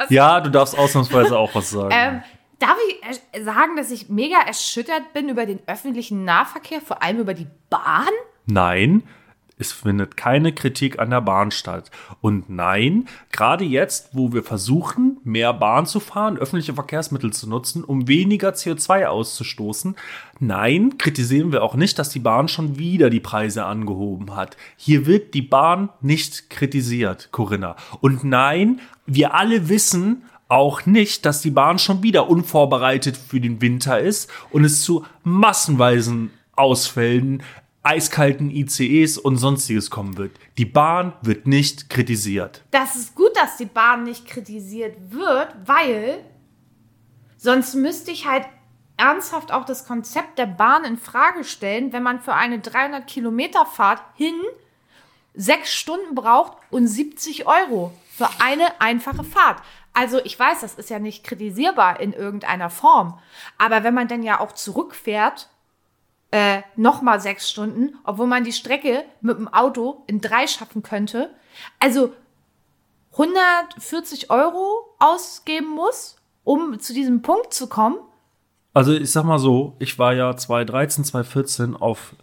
Ja, 0.08 0.40
du 0.40 0.50
darfst 0.50 0.76
ausnahmsweise 0.76 1.38
auch 1.38 1.54
was 1.54 1.70
sagen. 1.70 1.92
Ähm, 1.94 2.22
darf 2.62 2.76
ich 2.88 3.44
sagen, 3.44 3.76
dass 3.76 3.90
ich 3.90 4.08
mega 4.08 4.38
erschüttert 4.38 5.12
bin 5.12 5.28
über 5.28 5.46
den 5.46 5.60
öffentlichen 5.66 6.24
Nahverkehr, 6.24 6.80
vor 6.80 7.02
allem 7.02 7.18
über 7.18 7.34
die 7.34 7.48
Bahn? 7.68 8.08
Nein, 8.46 9.02
es 9.58 9.72
findet 9.72 10.16
keine 10.16 10.52
Kritik 10.52 10.98
an 10.98 11.10
der 11.10 11.20
Bahn 11.20 11.50
statt. 11.50 11.90
Und 12.20 12.50
nein, 12.50 13.06
gerade 13.30 13.64
jetzt, 13.64 14.10
wo 14.12 14.32
wir 14.32 14.42
versuchen, 14.42 15.18
mehr 15.22 15.52
Bahn 15.52 15.86
zu 15.86 16.00
fahren, 16.00 16.36
öffentliche 16.36 16.74
Verkehrsmittel 16.74 17.32
zu 17.32 17.48
nutzen, 17.48 17.84
um 17.84 18.08
weniger 18.08 18.50
CO2 18.50 19.06
auszustoßen. 19.06 19.94
Nein, 20.40 20.98
kritisieren 20.98 21.52
wir 21.52 21.62
auch 21.62 21.74
nicht, 21.74 21.98
dass 21.98 22.08
die 22.08 22.18
Bahn 22.18 22.48
schon 22.48 22.78
wieder 22.78 23.08
die 23.08 23.20
Preise 23.20 23.64
angehoben 23.64 24.34
hat. 24.34 24.56
Hier 24.76 25.06
wird 25.06 25.34
die 25.34 25.42
Bahn 25.42 25.90
nicht 26.00 26.50
kritisiert, 26.50 27.28
Corinna. 27.30 27.76
Und 28.00 28.24
nein, 28.24 28.80
wir 29.06 29.34
alle 29.34 29.68
wissen, 29.68 30.24
auch 30.52 30.84
nicht, 30.84 31.24
dass 31.24 31.40
die 31.40 31.50
Bahn 31.50 31.78
schon 31.78 32.02
wieder 32.02 32.28
unvorbereitet 32.28 33.16
für 33.16 33.40
den 33.40 33.62
Winter 33.62 33.98
ist 33.98 34.30
und 34.50 34.64
es 34.64 34.82
zu 34.82 35.06
massenweisen 35.24 36.30
Ausfällen, 36.54 37.42
eiskalten 37.82 38.50
ICEs 38.50 39.16
und 39.16 39.38
sonstiges 39.38 39.88
kommen 39.88 40.18
wird. 40.18 40.32
Die 40.58 40.66
Bahn 40.66 41.14
wird 41.22 41.46
nicht 41.46 41.88
kritisiert. 41.88 42.62
Das 42.70 42.96
ist 42.96 43.14
gut, 43.14 43.34
dass 43.34 43.56
die 43.56 43.64
Bahn 43.64 44.04
nicht 44.04 44.26
kritisiert 44.26 44.94
wird, 45.08 45.48
weil 45.64 46.22
sonst 47.38 47.74
müsste 47.74 48.10
ich 48.10 48.28
halt 48.28 48.44
ernsthaft 48.98 49.52
auch 49.52 49.64
das 49.64 49.86
Konzept 49.86 50.38
der 50.38 50.46
Bahn 50.46 50.84
in 50.84 50.98
Frage 50.98 51.44
stellen, 51.44 51.94
wenn 51.94 52.02
man 52.02 52.20
für 52.20 52.34
eine 52.34 52.58
300 52.58 53.06
Kilometer 53.06 53.64
Fahrt 53.64 54.02
hin 54.16 54.34
sechs 55.34 55.72
Stunden 55.72 56.14
braucht 56.14 56.58
und 56.70 56.86
70 56.86 57.46
Euro 57.46 57.92
für 58.14 58.28
eine 58.38 58.80
einfache 58.82 59.24
Fahrt. 59.24 59.62
Also 59.94 60.18
ich 60.24 60.38
weiß, 60.38 60.60
das 60.62 60.74
ist 60.74 60.90
ja 60.90 60.98
nicht 60.98 61.22
kritisierbar 61.24 62.00
in 62.00 62.12
irgendeiner 62.12 62.70
Form, 62.70 63.18
aber 63.58 63.84
wenn 63.84 63.92
man 63.94 64.08
dann 64.08 64.22
ja 64.22 64.40
auch 64.40 64.52
zurückfährt, 64.52 65.48
äh, 66.30 66.62
nochmal 66.76 67.20
sechs 67.20 67.50
Stunden, 67.50 67.96
obwohl 68.04 68.26
man 68.26 68.42
die 68.44 68.52
Strecke 68.52 69.04
mit 69.20 69.36
dem 69.36 69.48
Auto 69.48 70.02
in 70.06 70.22
drei 70.22 70.46
schaffen 70.46 70.82
könnte, 70.82 71.30
also 71.78 72.12
140 73.12 74.30
Euro 74.30 74.94
ausgeben 74.98 75.68
muss, 75.70 76.16
um 76.44 76.78
zu 76.80 76.94
diesem 76.94 77.20
Punkt 77.22 77.52
zu 77.52 77.68
kommen. 77.68 77.96
Also 78.74 78.92
ich 78.94 79.12
sag 79.12 79.24
mal 79.24 79.38
so, 79.38 79.76
ich 79.78 79.98
war 79.98 80.14
ja 80.14 80.34
2013, 80.34 81.04
2014 81.04 81.76
auf 81.76 82.14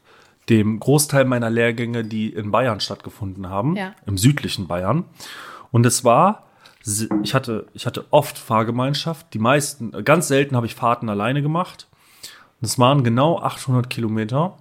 dem 0.49 0.79
Großteil 0.79 1.25
meiner 1.25 1.51
Lehrgänge, 1.51 2.03
die 2.03 2.29
in 2.34 2.49
Bayern 2.49 2.79
stattgefunden 2.79 3.49
haben, 3.49 3.75
Ja. 3.75 3.93
im 4.08 4.17
südlichen 4.17 4.67
Bayern. 4.67 5.05
Und 5.71 5.86
es 5.86 6.03
war, 6.03 6.48
ich 6.85 7.33
hatte, 7.33 7.67
ich 7.73 7.85
hatte 7.85 8.05
oft 8.11 8.37
Fahrgemeinschaft. 8.37 9.33
Die 9.33 9.39
meisten, 9.39 9.91
ganz 10.03 10.27
selten 10.27 10.55
habe 10.55 10.65
ich 10.65 10.75
Fahrten 10.75 11.09
alleine 11.09 11.41
gemacht. 11.41 11.87
Es 12.61 12.79
waren 12.79 13.03
genau 13.03 13.39
800 13.39 13.89
Kilometer. 13.89 14.57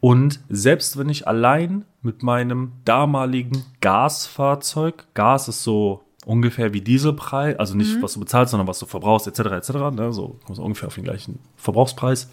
Und 0.00 0.40
selbst 0.48 0.98
wenn 0.98 1.08
ich 1.08 1.28
allein 1.28 1.84
mit 2.02 2.22
meinem 2.22 2.72
damaligen 2.84 3.64
Gasfahrzeug, 3.80 5.06
Gas 5.14 5.48
ist 5.48 5.62
so 5.62 6.02
ungefähr 6.24 6.72
wie 6.72 6.80
Dieselpreis, 6.80 7.58
also 7.58 7.76
nicht 7.76 8.00
was 8.02 8.14
du 8.14 8.20
bezahlst, 8.20 8.50
sondern 8.50 8.66
was 8.66 8.78
du 8.78 8.86
verbrauchst, 8.86 9.26
etc., 9.26 9.38
etc., 9.52 9.70
ne, 9.92 10.12
so 10.12 10.38
kommst 10.44 10.58
du 10.58 10.64
ungefähr 10.64 10.88
auf 10.88 10.94
den 10.94 11.04
gleichen 11.04 11.38
Verbrauchspreis, 11.56 12.30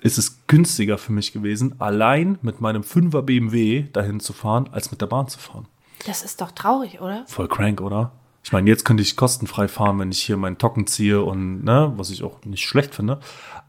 ist 0.00 0.18
es 0.18 0.46
günstiger 0.46 0.98
für 0.98 1.12
mich 1.12 1.32
gewesen, 1.32 1.76
allein 1.80 2.38
mit 2.42 2.60
meinem 2.60 2.82
5er 2.82 3.22
BMW 3.22 3.84
dahin 3.92 4.20
zu 4.20 4.32
fahren, 4.32 4.68
als 4.72 4.90
mit 4.90 5.00
der 5.00 5.06
Bahn 5.06 5.28
zu 5.28 5.38
fahren. 5.38 5.66
Das 6.06 6.22
ist 6.22 6.40
doch 6.40 6.50
traurig, 6.50 7.00
oder? 7.00 7.24
Voll 7.26 7.48
crank, 7.48 7.80
oder? 7.80 8.12
Ich 8.44 8.52
meine, 8.52 8.68
jetzt 8.68 8.84
könnte 8.84 9.02
ich 9.02 9.16
kostenfrei 9.16 9.68
fahren, 9.68 9.98
wenn 10.00 10.10
ich 10.10 10.22
hier 10.22 10.36
meinen 10.36 10.58
Tocken 10.58 10.86
ziehe 10.86 11.22
und, 11.22 11.62
ne, 11.62 11.92
was 11.96 12.10
ich 12.10 12.24
auch 12.24 12.44
nicht 12.44 12.64
schlecht 12.64 12.94
finde. 12.94 13.20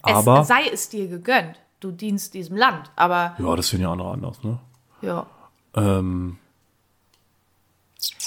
Aber, 0.01 0.41
es 0.41 0.47
sei 0.47 0.67
es 0.71 0.89
dir 0.89 1.07
gegönnt. 1.07 1.59
Du 1.79 1.91
dienst 1.91 2.33
diesem 2.33 2.55
Land, 2.57 2.91
aber 2.95 3.35
ja, 3.37 3.55
das 3.55 3.69
finden 3.69 3.83
ja 3.83 3.91
andere 3.91 4.11
anders, 4.11 4.41
ne? 4.41 4.57
ja. 5.01 5.25
Ähm, 5.75 6.37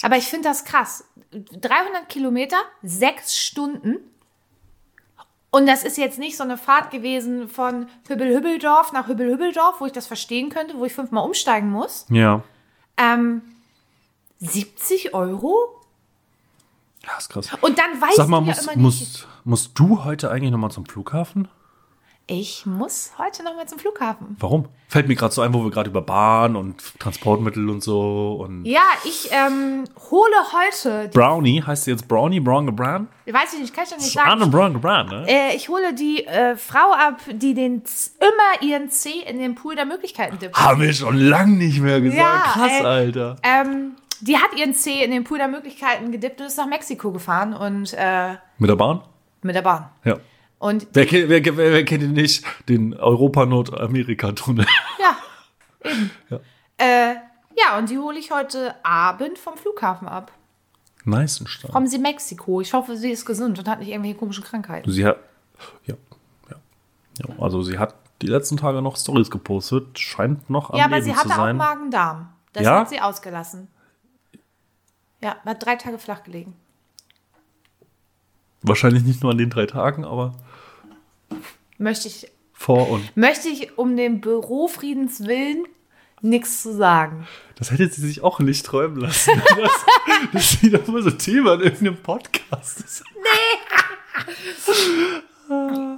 Aber 0.02 0.16
ich 0.16 0.26
finde 0.26 0.48
das 0.48 0.64
krass. 0.64 1.04
300 1.32 2.08
Kilometer, 2.08 2.56
sechs 2.82 3.36
Stunden. 3.38 3.98
Und 5.50 5.66
das 5.66 5.84
ist 5.84 5.96
jetzt 5.96 6.18
nicht 6.18 6.36
so 6.36 6.42
eine 6.44 6.58
Fahrt 6.58 6.90
gewesen 6.90 7.48
von 7.48 7.86
Hübbel-Hübbeldorf 8.08 8.92
nach 8.92 9.06
Hübbel-Hübbeldorf, 9.08 9.80
wo 9.80 9.86
ich 9.86 9.92
das 9.92 10.06
verstehen 10.06 10.50
könnte, 10.50 10.76
wo 10.78 10.84
ich 10.84 10.92
fünfmal 10.92 11.24
umsteigen 11.24 11.70
muss. 11.70 12.06
ja. 12.10 12.42
Ähm, 12.98 13.42
70 14.46 15.14
Euro? 15.14 15.80
Ja, 17.04 17.16
ist 17.18 17.28
krass. 17.28 17.48
Und 17.60 17.78
dann 17.78 18.00
weiß 18.00 18.16
Sag 18.16 18.28
mal, 18.28 18.42
ich 18.42 18.48
ja 18.48 18.54
musst, 18.54 18.66
nicht. 18.68 18.76
musst, 18.78 19.28
musst 19.44 19.78
du 19.78 20.04
heute 20.04 20.30
eigentlich 20.30 20.50
nochmal 20.50 20.70
zum 20.70 20.86
Flughafen? 20.86 21.48
Ich 22.28 22.66
muss 22.66 23.12
heute 23.18 23.44
noch 23.44 23.54
mal 23.54 23.68
zum 23.68 23.78
Flughafen. 23.78 24.36
Warum? 24.40 24.66
Fällt 24.88 25.06
mir 25.06 25.14
gerade 25.14 25.32
so 25.32 25.42
ein, 25.42 25.54
wo 25.54 25.62
wir 25.62 25.70
gerade 25.70 25.90
über 25.90 26.02
Bahn 26.02 26.56
und 26.56 26.82
Transportmittel 26.98 27.70
und 27.70 27.84
so 27.84 28.40
und 28.44 28.64
Ja, 28.64 28.82
ich 29.04 29.28
ähm, 29.30 29.84
hole 30.10 30.34
heute, 30.52 31.08
Brownie, 31.14 31.62
heißt 31.62 31.84
sie 31.84 31.92
jetzt 31.92 32.08
Brownie, 32.08 32.40
Brown 32.40 32.66
gebran? 32.66 33.06
weiß 33.26 33.54
ich 33.54 33.60
nicht, 33.60 33.72
kann 33.72 33.84
ich 33.84 33.90
doch 33.90 33.98
nicht 33.98 34.18
Anne 34.18 34.40
sagen. 34.40 34.50
Brown 34.50 34.72
gebran, 34.72 35.06
ne? 35.06 35.24
Äh, 35.28 35.54
ich 35.54 35.68
hole 35.68 35.94
die 35.94 36.26
äh, 36.26 36.56
Frau 36.56 36.92
ab, 36.92 37.20
die 37.30 37.54
den 37.54 37.82
immer 38.18 38.68
ihren 38.68 38.90
C 38.90 39.20
in 39.24 39.38
den 39.38 39.54
Pool 39.54 39.76
der 39.76 39.84
Möglichkeiten 39.86 40.36
dippt. 40.40 40.56
Haben 40.56 40.80
wir 40.80 40.92
schon 40.92 41.16
lang 41.16 41.56
nicht 41.58 41.78
mehr 41.78 42.00
gesagt. 42.00 42.18
Ja, 42.18 42.40
Krass, 42.54 42.72
ey. 42.80 42.84
Alter. 42.84 43.36
Ähm, 43.44 43.92
die 44.20 44.36
hat 44.36 44.54
ihren 44.56 44.74
C 44.74 45.02
in 45.04 45.10
den 45.10 45.24
Pool 45.24 45.38
der 45.38 45.48
Möglichkeiten 45.48 46.12
gedippt 46.12 46.40
und 46.40 46.46
ist 46.46 46.56
nach 46.56 46.66
Mexiko 46.66 47.12
gefahren 47.12 47.54
und 47.54 47.92
äh, 47.94 48.34
Mit 48.58 48.70
der 48.70 48.76
Bahn? 48.76 49.02
mit 49.42 49.54
der 49.54 49.62
Bahn. 49.62 49.88
Ja. 50.04 50.16
Und 50.58 50.86
Wer, 50.92 51.06
kennt- 51.06 51.28
wer, 51.28 51.44
wer, 51.44 51.56
wer 51.56 51.84
kennt 51.84 52.02
ihn 52.02 52.12
nicht? 52.12 52.44
Den 52.68 52.94
Europa-Nordamerika-Tunnel. 52.94 54.66
ja, 55.00 55.90
eben. 55.90 56.10
Äh, 56.78 57.14
ja, 57.58 57.78
und 57.78 57.90
die 57.90 57.98
hole 57.98 58.18
ich 58.18 58.30
heute 58.30 58.74
Abend 58.82 59.38
vom 59.38 59.56
Flughafen 59.56 60.08
ab. 60.08 60.32
nice 61.04 61.40
ein 61.40 61.46
Start. 61.46 61.72
Kommen 61.72 61.86
sie 61.86 61.98
Mexiko. 61.98 62.60
Ich 62.60 62.72
hoffe, 62.72 62.96
sie 62.96 63.10
ist 63.10 63.24
gesund 63.24 63.58
und 63.58 63.68
hat 63.68 63.78
nicht 63.80 63.88
irgendwelche 63.88 64.16
komischen 64.18 64.44
Krankheiten. 64.44 64.90
Sie 64.90 65.04
hat, 65.06 65.18
ja, 65.84 65.94
ja, 66.50 66.56
ja, 67.18 67.34
also 67.42 67.62
sie 67.62 67.78
hat 67.78 67.94
die 68.22 68.26
letzten 68.26 68.56
Tage 68.56 68.80
noch 68.82 68.96
Stories 68.96 69.30
gepostet, 69.30 69.98
scheint 69.98 70.48
noch 70.50 70.70
am 70.70 70.78
Ja, 70.78 70.86
aber 70.86 70.96
Leben 70.96 71.06
sie 71.06 71.14
hatte 71.16 71.34
auch. 71.40 71.52
Magen-Darm. 71.52 72.28
Das 72.52 72.64
Ja? 72.64 72.80
hat 72.80 72.88
sie 72.88 73.00
ausgelassen. 73.00 73.68
Ja, 75.22 75.36
hat 75.44 75.64
drei 75.64 75.76
Tage 75.76 75.98
flach 75.98 76.22
gelegen. 76.24 76.54
Wahrscheinlich 78.62 79.04
nicht 79.04 79.22
nur 79.22 79.32
an 79.32 79.38
den 79.38 79.50
drei 79.50 79.66
Tagen, 79.66 80.04
aber 80.04 80.34
Möchte 81.78 82.08
ich, 82.08 82.30
vor 82.52 82.88
und. 82.88 83.16
möchte 83.16 83.48
ich 83.48 83.78
um 83.78 83.96
den 83.96 84.20
Bürofriedens 84.20 85.26
willen 85.26 85.66
nichts 86.22 86.62
zu 86.62 86.74
sagen. 86.74 87.26
Das 87.56 87.70
hätte 87.70 87.88
sie 87.88 88.06
sich 88.06 88.22
auch 88.22 88.40
nicht 88.40 88.64
träumen 88.64 88.96
lassen. 88.96 89.40
dass, 89.56 90.32
dass 90.32 90.50
sie 90.52 90.70
da 90.70 90.78
mal 90.90 91.02
so 91.02 91.10
Thema 91.10 91.54
in 91.54 91.60
irgendeinem 91.60 92.02
Podcast 92.02 92.80
ist. 92.80 93.04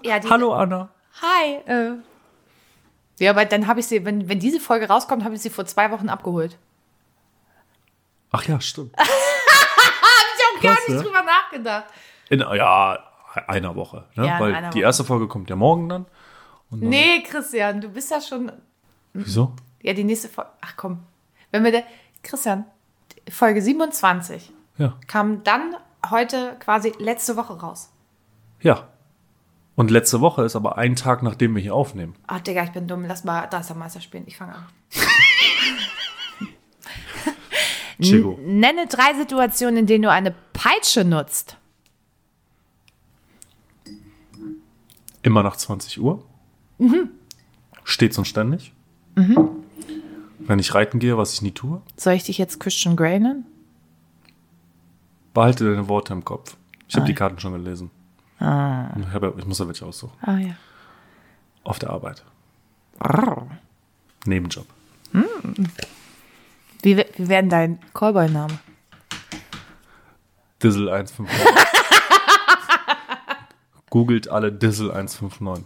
Ja, 0.04 0.18
die, 0.18 0.28
Hallo 0.28 0.52
Anna. 0.52 0.88
Hi. 1.22 1.54
Äh. 1.66 1.92
Ja, 3.20 3.30
aber 3.30 3.44
dann 3.44 3.66
habe 3.66 3.80
ich 3.80 3.86
sie, 3.86 4.04
wenn, 4.04 4.28
wenn 4.28 4.38
diese 4.38 4.60
Folge 4.60 4.88
rauskommt, 4.88 5.24
habe 5.24 5.34
ich 5.34 5.40
sie 5.40 5.50
vor 5.50 5.66
zwei 5.66 5.90
Wochen 5.90 6.08
abgeholt. 6.08 6.58
Ach 8.30 8.44
ja, 8.44 8.60
stimmt. 8.60 8.94
Ich 10.60 10.64
habe 10.64 10.66
gar 10.66 10.76
Krass, 10.76 10.88
nicht 10.88 10.96
ja. 10.96 11.02
drüber 11.02 11.22
nachgedacht. 11.22 11.84
In 12.30 12.40
ja, 12.40 12.98
einer 13.46 13.74
Woche. 13.76 14.06
Ne? 14.14 14.26
Ja, 14.26 14.40
Weil 14.40 14.54
einer 14.54 14.70
die 14.70 14.78
Woche. 14.78 14.84
erste 14.84 15.04
Folge 15.04 15.28
kommt 15.28 15.50
ja 15.50 15.56
morgen 15.56 15.88
dann. 15.88 16.06
Nee, 16.70 17.22
Christian, 17.22 17.80
du 17.80 17.88
bist 17.88 18.10
ja 18.10 18.20
schon. 18.20 18.50
Wieso? 19.12 19.52
Ja, 19.82 19.92
die 19.92 20.04
nächste 20.04 20.28
Folge. 20.28 20.50
Ach 20.60 20.74
komm. 20.76 21.00
Wenn 21.50 21.64
wir 21.64 21.70
der. 21.72 21.84
Christian, 22.22 22.64
Folge 23.30 23.62
27 23.62 24.52
Ja. 24.76 24.94
kam 25.06 25.44
dann 25.44 25.76
heute 26.10 26.56
quasi 26.58 26.92
letzte 26.98 27.36
Woche 27.36 27.58
raus. 27.60 27.90
Ja. 28.60 28.88
Und 29.76 29.90
letzte 29.92 30.20
Woche 30.20 30.42
ist 30.42 30.56
aber 30.56 30.76
ein 30.78 30.96
Tag, 30.96 31.22
nachdem 31.22 31.54
wir 31.54 31.62
hier 31.62 31.74
aufnehmen. 31.74 32.16
Ach, 32.26 32.40
Digga, 32.40 32.64
ich 32.64 32.72
bin 32.72 32.88
dumm. 32.88 33.04
Lass 33.04 33.22
mal 33.24 33.48
Meister 33.76 34.00
spielen. 34.00 34.24
Ich 34.26 34.36
fange 34.36 34.54
an. 34.56 34.66
Chico. 38.00 38.38
Nenne 38.44 38.86
drei 38.86 39.14
Situationen, 39.18 39.78
in 39.78 39.86
denen 39.86 40.02
du 40.02 40.10
eine 40.10 40.34
Peitsche 40.52 41.04
nutzt. 41.04 41.56
Immer 45.22 45.42
nach 45.42 45.56
20 45.56 46.00
Uhr. 46.00 46.24
Mhm. 46.78 47.10
Stets 47.84 48.18
und 48.18 48.24
ständig. 48.26 48.72
Wenn 50.38 50.58
ich 50.60 50.74
reiten 50.74 51.00
gehe, 51.00 51.18
was 51.18 51.32
ich 51.32 51.42
nie 51.42 51.50
tue, 51.50 51.82
Soll 51.96 52.12
ich 52.14 52.22
dich 52.24 52.38
jetzt 52.38 52.60
Christian 52.60 52.94
Grey 52.96 53.18
nennen? 53.18 53.44
behalte 55.34 55.68
deine 55.70 55.88
Worte 55.88 56.12
im 56.12 56.24
Kopf. 56.24 56.56
Ich 56.88 56.96
habe 56.96 57.06
die 57.06 57.14
Karten 57.14 57.38
schon 57.38 57.52
gelesen. 57.52 57.90
Ich, 58.40 58.44
hab, 58.46 59.38
ich 59.38 59.44
muss 59.46 59.58
ja 59.58 59.66
welche 59.66 59.84
aussuchen. 59.86 60.12
Ah 60.22 60.38
ja. 60.38 60.54
Auf 61.64 61.78
der 61.78 61.90
Arbeit. 61.90 62.24
Nebenjob. 64.24 64.66
Wie, 66.82 66.96
wie 66.96 67.28
wäre 67.28 67.46
dein 67.46 67.78
Callboy-Name? 67.94 68.58
Dizzle 70.62 70.92
159. 70.92 71.28
Googelt 73.90 74.28
alle 74.28 74.52
Dizzle 74.52 74.92
159. 74.92 75.64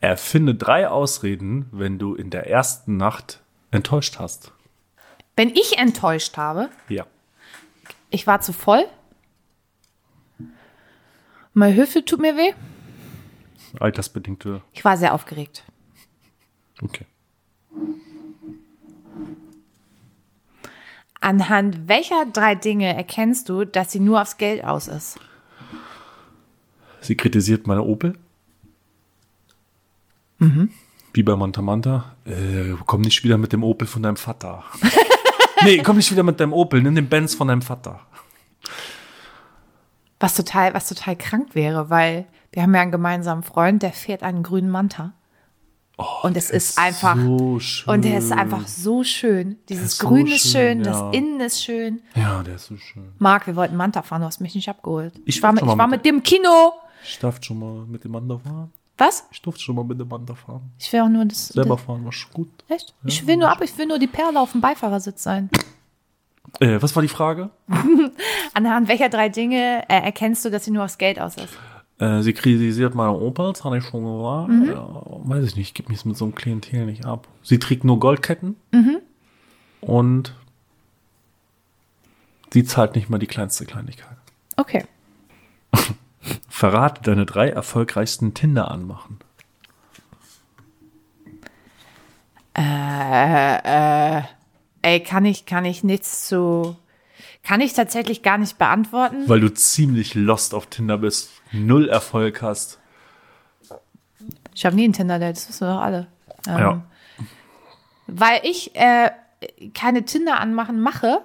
Erfinde 0.00 0.54
drei 0.54 0.88
Ausreden, 0.88 1.68
wenn 1.72 1.98
du 1.98 2.14
in 2.14 2.30
der 2.30 2.48
ersten 2.48 2.96
Nacht 2.96 3.40
enttäuscht 3.70 4.18
hast. 4.18 4.52
Wenn 5.36 5.50
ich 5.50 5.78
enttäuscht 5.78 6.36
habe, 6.36 6.70
Ja. 6.88 7.06
ich 8.10 8.26
war 8.26 8.40
zu 8.40 8.52
voll. 8.52 8.84
Meine 11.54 11.74
Hüfte 11.76 12.04
tut 12.04 12.20
mir 12.20 12.36
weh. 12.36 12.52
Altersbedingte. 13.80 14.62
Ich 14.72 14.84
war 14.84 14.96
sehr 14.96 15.12
aufgeregt. 15.14 15.64
Okay. 16.82 17.04
Anhand 21.20 21.88
welcher 21.88 22.26
drei 22.26 22.54
Dinge 22.54 22.94
erkennst 22.94 23.48
du, 23.48 23.64
dass 23.64 23.92
sie 23.92 24.00
nur 24.00 24.22
aufs 24.22 24.36
Geld 24.36 24.64
aus 24.64 24.88
ist? 24.88 25.18
Sie 27.00 27.16
kritisiert 27.16 27.66
meine 27.66 27.82
Opel. 27.82 28.14
Wie 31.12 31.22
bei 31.22 31.36
Manta 31.36 31.62
Manta. 31.62 32.16
Äh, 32.24 32.74
komm 32.86 33.00
nicht 33.00 33.24
wieder 33.24 33.38
mit 33.38 33.52
dem 33.52 33.64
Opel 33.64 33.88
von 33.88 34.02
deinem 34.02 34.16
Vater. 34.16 34.62
nee, 35.64 35.78
komm 35.78 35.96
nicht 35.96 36.12
wieder 36.12 36.22
mit 36.22 36.38
deinem 36.38 36.52
Opel. 36.52 36.82
Nimm 36.82 36.94
den 36.94 37.08
Benz 37.08 37.34
von 37.34 37.48
deinem 37.48 37.62
Vater. 37.62 38.00
Was 40.20 40.34
total, 40.34 40.74
was 40.74 40.88
total 40.88 41.16
krank 41.16 41.54
wäre, 41.54 41.90
weil 41.90 42.26
wir 42.52 42.62
haben 42.62 42.74
ja 42.74 42.80
einen 42.80 42.92
gemeinsamen 42.92 43.42
Freund, 43.42 43.82
der 43.82 43.92
fährt 43.92 44.22
einen 44.22 44.42
grünen 44.42 44.70
Manta. 44.70 45.12
Und 46.22 46.36
es 46.36 46.46
Oh, 46.46 46.50
der 46.50 46.56
ist, 46.56 46.78
einfach. 46.78 47.16
So 47.16 47.58
schön. 47.58 47.94
Und 47.94 48.04
der 48.04 48.18
ist 48.18 48.32
einfach 48.32 48.66
so 48.68 49.02
schön. 49.02 49.56
Dieses 49.68 49.92
ist 49.92 49.98
so 49.98 50.08
Grün 50.08 50.28
ist 50.28 50.42
schön, 50.42 50.52
schön, 50.52 50.84
ja. 50.84 50.84
das 50.84 51.14
Innen 51.14 51.40
ist 51.40 51.64
schön. 51.64 52.02
Ja, 52.14 52.42
der 52.42 52.54
ist 52.54 52.66
so 52.66 52.76
schön. 52.76 53.12
Marc, 53.18 53.46
wir 53.48 53.56
wollten 53.56 53.74
Manta 53.76 54.02
fahren, 54.02 54.20
du 54.20 54.26
hast 54.26 54.40
mich 54.40 54.54
nicht 54.54 54.68
abgeholt. 54.68 55.14
Ich 55.24 55.42
war, 55.42 55.48
war 55.48 55.52
mit, 55.54 55.62
ich 55.62 55.78
war 55.78 55.86
mit 55.88 55.98
mit 55.98 56.06
dem 56.06 56.22
Kino. 56.22 56.72
Ich 57.02 57.18
darf 57.18 57.42
schon 57.42 57.58
mal 57.58 57.84
mit 57.86 58.04
dem 58.04 58.12
Manta 58.12 58.38
fahren. 58.38 58.70
Was? 58.96 59.26
Ich 59.30 59.42
durfte 59.42 59.62
schon 59.62 59.76
mal 59.76 59.84
mit 59.84 59.98
dem 59.98 60.08
Manta 60.08 60.34
fahren. 60.34 60.72
Ich 60.78 60.92
will 60.92 61.00
auch 61.00 61.08
nur 61.08 61.24
das. 61.24 61.48
Selber 61.48 61.78
fahren 61.78 62.04
war 62.04 62.12
schon 62.12 62.32
gut. 62.32 62.48
das 62.68 62.76
echt? 62.76 62.94
Ich 63.04 63.26
will 63.26 63.36
nur 63.36 63.48
ab, 63.50 63.60
ich 63.62 63.76
will 63.76 63.86
nur 63.86 63.98
die 63.98 64.06
Perle 64.06 64.40
auf 64.40 64.52
dem 64.52 64.60
Beifahrersitz 64.60 65.22
sein. 65.22 65.50
Äh, 66.60 66.80
was 66.80 66.96
war 66.96 67.02
die 67.02 67.08
Frage? 67.08 67.50
Anhand 68.54 68.88
welcher 68.88 69.10
drei 69.10 69.28
Dinge 69.28 69.84
äh, 69.86 70.00
erkennst 70.00 70.46
du, 70.46 70.50
dass 70.50 70.64
sie 70.64 70.70
nur 70.70 70.82
aufs 70.82 70.96
Geld 70.96 71.20
aus 71.20 71.36
ist? 71.36 71.52
Äh, 71.98 72.22
sie 72.22 72.32
kritisiert 72.32 72.94
meine 72.94 73.12
Opels, 73.12 73.64
habe 73.64 73.78
ich 73.78 73.84
schon 73.84 74.04
gesagt. 74.04 74.48
Mhm. 74.48 74.68
Ja, 74.70 75.02
weiß 75.24 75.44
ich 75.44 75.56
nicht, 75.56 75.68
ich 75.68 75.74
gebe 75.74 75.90
mich 75.90 76.04
mit 76.04 76.16
so 76.16 76.24
einem 76.26 76.34
Klientel 76.34 76.86
nicht 76.86 77.04
ab. 77.04 77.26
Sie 77.42 77.58
trägt 77.58 77.84
nur 77.84 77.98
Goldketten 77.98 78.56
Mhm. 78.72 78.98
und 79.80 80.34
sie 82.52 82.64
zahlt 82.64 82.94
nicht 82.94 83.10
mal 83.10 83.18
die 83.18 83.26
kleinste 83.26 83.64
Kleinigkeit. 83.66 84.16
Okay. 84.56 84.84
Verrate 86.48 87.02
deine 87.02 87.26
drei 87.26 87.48
erfolgreichsten 87.48 88.32
Tinder 88.34 88.70
anmachen. 88.70 89.18
Ey, 94.82 95.00
kann 95.02 95.24
ich, 95.24 95.46
kann 95.46 95.64
ich 95.64 95.84
nichts 95.84 96.28
zu. 96.28 96.76
Kann 97.42 97.60
ich 97.60 97.72
tatsächlich 97.72 98.22
gar 98.22 98.38
nicht 98.38 98.58
beantworten. 98.58 99.28
Weil 99.28 99.40
du 99.40 99.52
ziemlich 99.52 100.14
lost 100.14 100.54
auf 100.54 100.66
Tinder 100.66 100.98
bist, 100.98 101.30
null 101.52 101.88
Erfolg 101.88 102.42
hast. 102.42 102.78
Ich 104.54 104.66
habe 104.66 104.74
nie 104.76 104.88
ein 104.88 104.92
Tinder-Date, 104.92 105.36
das 105.36 105.48
wissen 105.48 105.66
wir 105.68 105.74
doch 105.74 105.80
alle. 105.80 106.06
Ähm, 106.46 106.58
Ja. 106.58 106.82
Weil 108.06 108.40
ich 108.42 108.74
äh, 108.74 109.10
keine 109.74 110.04
Tinder 110.04 110.40
anmachen 110.40 110.80
mache, 110.80 111.20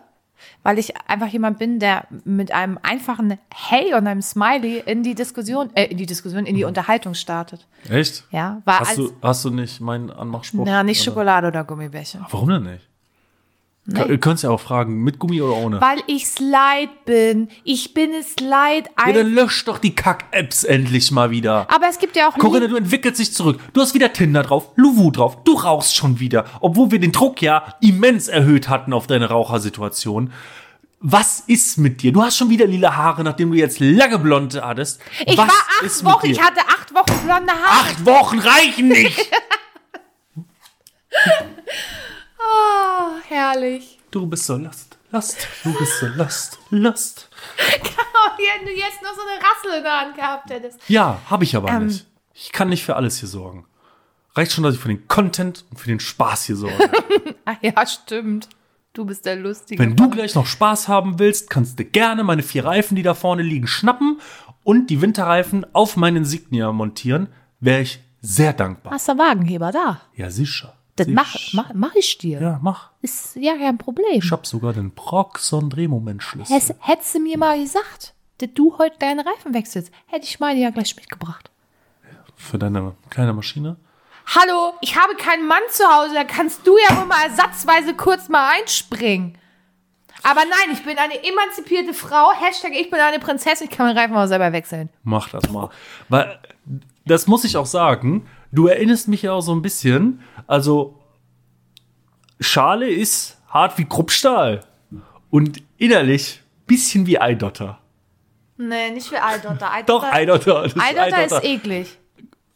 weil 0.62 0.78
ich 0.78 0.94
einfach 1.08 1.28
jemand 1.28 1.58
bin, 1.58 1.80
der 1.80 2.06
mit 2.26 2.52
einem 2.52 2.78
einfachen 2.84 3.40
Hey 3.54 3.94
und 3.94 4.06
einem 4.06 4.22
Smiley 4.22 4.84
in 4.86 5.02
die 5.02 5.16
Diskussion, 5.16 5.70
äh, 5.76 5.86
in 5.86 5.98
die 5.98 6.06
Diskussion, 6.06 6.46
in 6.46 6.56
die 6.56 6.66
Unterhaltung 6.66 7.14
startet. 7.14 7.66
Echt? 7.90 8.26
Ja, 8.32 8.62
war 8.66 8.82
Hast 8.82 8.90
als, 8.90 8.98
du, 8.98 9.14
hast 9.22 9.46
du 9.46 9.50
nicht 9.52 9.80
meinen 9.80 10.12
Anmachspruch? 10.12 10.66
na, 10.66 10.84
nicht 10.84 11.00
Oder? 11.02 11.06
Schokolade 11.06 11.48
oder 11.48 11.64
Gummibärchen. 11.64 12.26
Warum 12.30 12.50
denn 12.50 12.64
nicht? 12.64 12.90
Du 13.86 14.18
könntest 14.18 14.46
ja 14.46 14.50
auch 14.50 14.62
fragen, 14.62 15.04
mit 15.04 15.20
Gummi 15.20 15.42
oder 15.42 15.58
ohne? 15.58 15.82
Weil 15.82 16.00
ich 16.08 16.40
leid 16.40 17.04
bin. 17.04 17.50
Ich 17.66 17.94
bin 17.94 18.14
es 18.14 18.40
leid. 18.40 18.90
Ja, 19.06 19.12
dann 19.12 19.34
lösch 19.34 19.66
doch 19.66 19.78
die 19.78 19.94
Kack-Apps 19.94 20.64
endlich 20.64 21.12
mal 21.12 21.32
wieder. 21.32 21.68
aber 21.70 21.90
es 21.90 22.00
gibt 22.00 22.16
ja 22.16 22.30
auch 22.30 22.38
Corinna, 22.38 22.68
du 22.68 22.78
entwickelst 22.78 23.20
dich 23.20 23.34
zurück. 23.34 23.60
Du 23.74 23.82
hast 23.82 23.94
wieder 23.94 24.14
Tinder 24.14 24.44
drauf, 24.44 24.70
Luwu 24.78 25.12
drauf, 25.12 25.44
du 25.44 25.54
rauchst 25.56 25.96
schon 25.98 26.22
wieder. 26.22 26.46
Obwohl 26.62 26.92
wir 26.92 27.00
den 27.02 27.12
Druck 27.12 27.42
ja 27.42 27.76
immens 27.82 28.30
erhöht 28.30 28.70
hatten 28.70 28.94
auf 28.94 29.06
deine 29.08 29.28
Rauchersituation. 29.28 30.32
Was 31.02 31.42
ist 31.42 31.78
mit 31.78 32.02
dir? 32.02 32.14
Du 32.14 32.24
hast 32.24 32.38
schon 32.38 32.50
wieder 32.50 32.66
lila 32.66 32.96
Haare, 32.96 33.26
nachdem 33.26 33.52
du 33.52 33.58
jetzt 33.58 33.82
lange 33.82 34.18
blonde 34.18 34.66
hattest. 34.66 35.02
Ich 35.26 35.38
Was 35.38 35.50
war 35.50 35.56
acht 35.84 36.06
Wochen, 36.06 36.28
ich 36.28 36.42
hatte 36.42 36.62
acht 36.62 36.94
Wochen 36.96 37.26
blonde 37.26 37.52
Haare. 37.52 37.82
Acht 37.82 38.06
Wochen 38.06 38.40
reichen 38.40 38.88
nicht. 38.88 39.30
Oh, 42.46 43.12
herrlich. 43.28 44.00
du 44.12 44.26
bist 44.28 44.46
so 44.46 44.58
last, 44.58 44.98
last, 45.12 45.48
du 45.64 45.74
bist 45.78 46.00
so 46.00 46.08
last, 46.08 46.60
last. 46.70 47.30
Oh, 47.60 48.30
wenn 48.38 48.66
du 48.66 48.72
jetzt 48.72 49.02
noch 49.02 49.14
so 49.16 49.22
eine 49.22 49.40
Rassel 49.40 49.78
in 49.78 49.84
der 49.84 50.00
Hand 50.02 50.16
gehabt 50.16 50.50
hättest. 50.50 50.80
Ja, 50.88 51.20
habe 51.30 51.44
ich 51.44 51.56
aber 51.56 51.70
Ähm. 51.70 51.88
nicht. 51.88 52.06
Ich 52.34 52.52
kann 52.52 52.70
nicht 52.70 52.84
für 52.84 52.96
alles 52.96 53.20
hier 53.20 53.30
sorgen. 53.30 53.66
Reicht 54.36 54.52
schon, 54.52 54.64
dass 54.64 54.74
ich 54.74 54.80
für 54.82 54.88
den 54.88 55.08
Content 55.08 55.66
und 55.70 55.78
für 55.80 55.88
den 55.88 56.00
Spaß 56.00 56.46
hier 56.46 56.56
sorge. 56.56 56.90
Ach 57.46 57.56
ja, 57.62 57.86
stimmt. 57.86 58.50
Du 58.94 59.06
bist 59.06 59.26
der 59.26 59.36
Lustige. 59.36 59.82
Wenn 59.82 59.96
du 59.96 60.10
gleich 60.10 60.34
noch 60.36 60.46
Spaß 60.48 60.88
haben 60.88 61.20
willst, 61.20 61.50
kannst 61.50 61.80
du 61.80 61.86
gerne 61.86 62.24
meine 62.24 62.42
vier 62.44 62.66
Reifen, 62.66 62.96
die 62.96 63.04
da 63.04 63.14
vorne 63.14 63.42
liegen, 63.44 63.68
schnappen 63.68 64.20
und 64.64 64.88
die 64.90 65.02
Winterreifen 65.02 65.66
auf 65.74 65.96
meinen 65.98 66.18
Insignia 66.18 66.72
montieren. 66.72 67.28
Wäre 67.60 67.82
ich 67.82 68.00
sehr 68.22 68.54
dankbar. 68.54 68.94
Hast 68.94 69.08
du 69.08 69.18
Wagenheber 69.18 69.72
da? 69.72 70.02
Ja, 70.16 70.30
sicher. 70.32 70.76
Das 70.96 71.08
mach, 71.08 71.36
mach, 71.54 71.72
mach 71.74 71.96
ich 71.96 72.18
dir. 72.20 72.40
Ja, 72.40 72.60
mach. 72.62 72.92
Ist 73.02 73.36
ja 73.36 73.56
kein 73.58 73.78
Problem. 73.80 74.06
Ich 74.12 74.32
hab 74.32 74.46
sogar 74.46 74.74
den 74.74 74.92
Proxon 74.94 75.70
Drehmomentschlüssel. 75.70 76.56
Hätt- 76.56 76.76
Hättest 76.80 77.16
du 77.16 77.20
mir 77.20 77.38
mal 77.38 77.60
gesagt, 77.60 78.14
dass 78.38 78.50
du 78.54 78.78
heute 78.78 78.96
deine 79.00 79.26
Reifen 79.26 79.54
wechselst, 79.54 79.92
hätte 80.08 80.26
ich 80.26 80.40
meine 80.40 80.60
ja 80.60 80.70
gleich 80.70 80.96
mitgebracht. 80.96 81.50
Für 82.36 82.60
deine 82.60 82.94
kleine 83.10 83.34
Maschine. 83.34 83.78
Hallo, 84.28 84.74
ich 84.82 84.96
habe 84.96 85.16
keinen 85.16 85.48
Mann 85.48 85.62
zu 85.70 85.84
Hause, 85.86 86.14
da 86.14 86.24
kannst 86.24 86.66
du 86.68 86.78
ja 86.78 86.96
wohl 86.98 87.06
mal 87.06 87.24
ersatzweise 87.28 87.94
kurz 87.96 88.30
mal 88.30 88.52
einspringen. 88.58 89.38
Aber 90.24 90.42
nein, 90.42 90.72
ich 90.74 90.84
bin 90.86 90.98
eine 90.98 91.22
emanzipierte 91.24 91.94
Frau. 91.94 92.32
Hashtag 92.40 92.72
ich 92.74 92.90
bin 92.90 93.00
eine 93.00 93.20
Prinzessin, 93.20 93.68
ich 93.70 93.76
kann 93.76 93.88
meinen 93.88 93.98
Reifen 93.98 94.16
auch 94.16 94.28
selber 94.28 94.54
wechseln. 94.54 94.90
Mach 95.04 95.28
das 95.30 95.50
mal. 95.50 95.70
Weil, 96.08 96.40
das 97.06 97.28
muss 97.28 97.44
ich 97.44 97.58
auch 97.58 97.66
sagen, 97.66 98.26
du 98.54 98.68
erinnerst 98.68 99.08
mich 99.08 99.24
ja 99.24 99.34
auch 99.34 99.42
so 99.42 99.54
ein 99.54 99.62
bisschen, 99.62 100.22
also, 100.48 101.00
Schale 102.40 102.90
ist 102.90 103.38
hart 103.48 103.78
wie 103.78 103.86
Kruppstahl 103.86 104.64
und 105.30 105.62
innerlich 105.78 106.42
bisschen 106.66 107.06
wie 107.08 107.20
Eidotter. 107.20 107.80
Nee, 108.58 108.92
nicht 108.92 109.08
für 109.08 109.22
Eidotter. 109.22 109.72
Doch, 109.86 110.04
Eidotter. 110.04 110.64
ist 110.66 110.78
Eidotter 110.80 111.26
ist 111.26 111.44
eklig. 111.44 111.98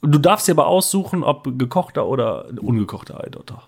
Du 0.02 0.20
darfst 0.20 0.48
dir 0.48 0.52
aber 0.54 0.68
aussuchen, 0.68 1.24
ob 1.24 1.58
gekochter 1.58 2.06
oder 2.06 2.46
ungekochter 2.62 3.24
Eidotter. 3.24 3.64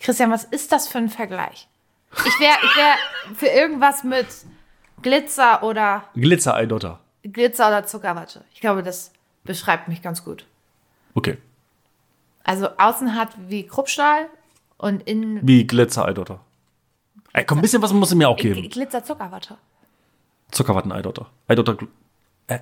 Christian, 0.00 0.30
was 0.30 0.44
ist 0.44 0.72
das 0.72 0.88
für 0.88 0.98
ein 0.98 1.08
Vergleich? 1.08 1.68
Ich 2.12 2.40
wäre 2.40 2.56
ich 2.62 2.76
wär 2.76 2.94
für 3.34 3.46
irgendwas 3.46 4.02
mit 4.02 4.26
Glitzer 5.02 5.62
oder 5.62 6.04
Glitzer-Eidotter. 6.14 6.98
Glitzer 7.22 7.68
oder 7.68 7.86
Zuckerwatte. 7.86 8.44
Ich 8.52 8.60
glaube, 8.60 8.82
das 8.82 9.12
beschreibt 9.44 9.88
mich 9.88 10.02
ganz 10.02 10.24
gut. 10.24 10.46
Okay. 11.14 11.38
Also 12.48 12.70
außen 12.78 13.14
hat 13.14 13.28
wie 13.50 13.66
Kruppstahl 13.66 14.30
und 14.78 15.02
innen 15.02 15.46
Wie 15.46 15.66
Glitzer-Eidotter. 15.66 16.40
Ey, 17.34 17.44
komm, 17.44 17.58
ein 17.58 17.60
bisschen 17.62 17.82
was 17.82 17.92
muss 17.92 18.08
es 18.08 18.14
mir 18.14 18.26
auch 18.26 18.38
geben. 18.38 18.68
Glitzer 18.70 19.04
Zuckerwatte. 19.04 19.58
Zuckerwatten-Eidotter. 20.50 21.26
Eidotter. 21.46 21.72
Gl- 21.74 21.88
Äh, 22.46 22.60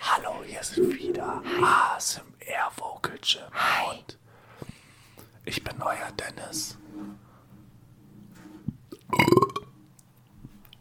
Hallo, 0.00 0.42
hier 0.46 0.62
sind 0.62 0.94
wieder 0.96 1.42
ASMR 1.60 2.70
Vocal 2.76 3.18
Gym. 3.20 3.42
Und 3.90 4.16
ich 5.44 5.64
bin 5.64 5.82
euer 5.82 6.12
Dennis. 6.16 6.78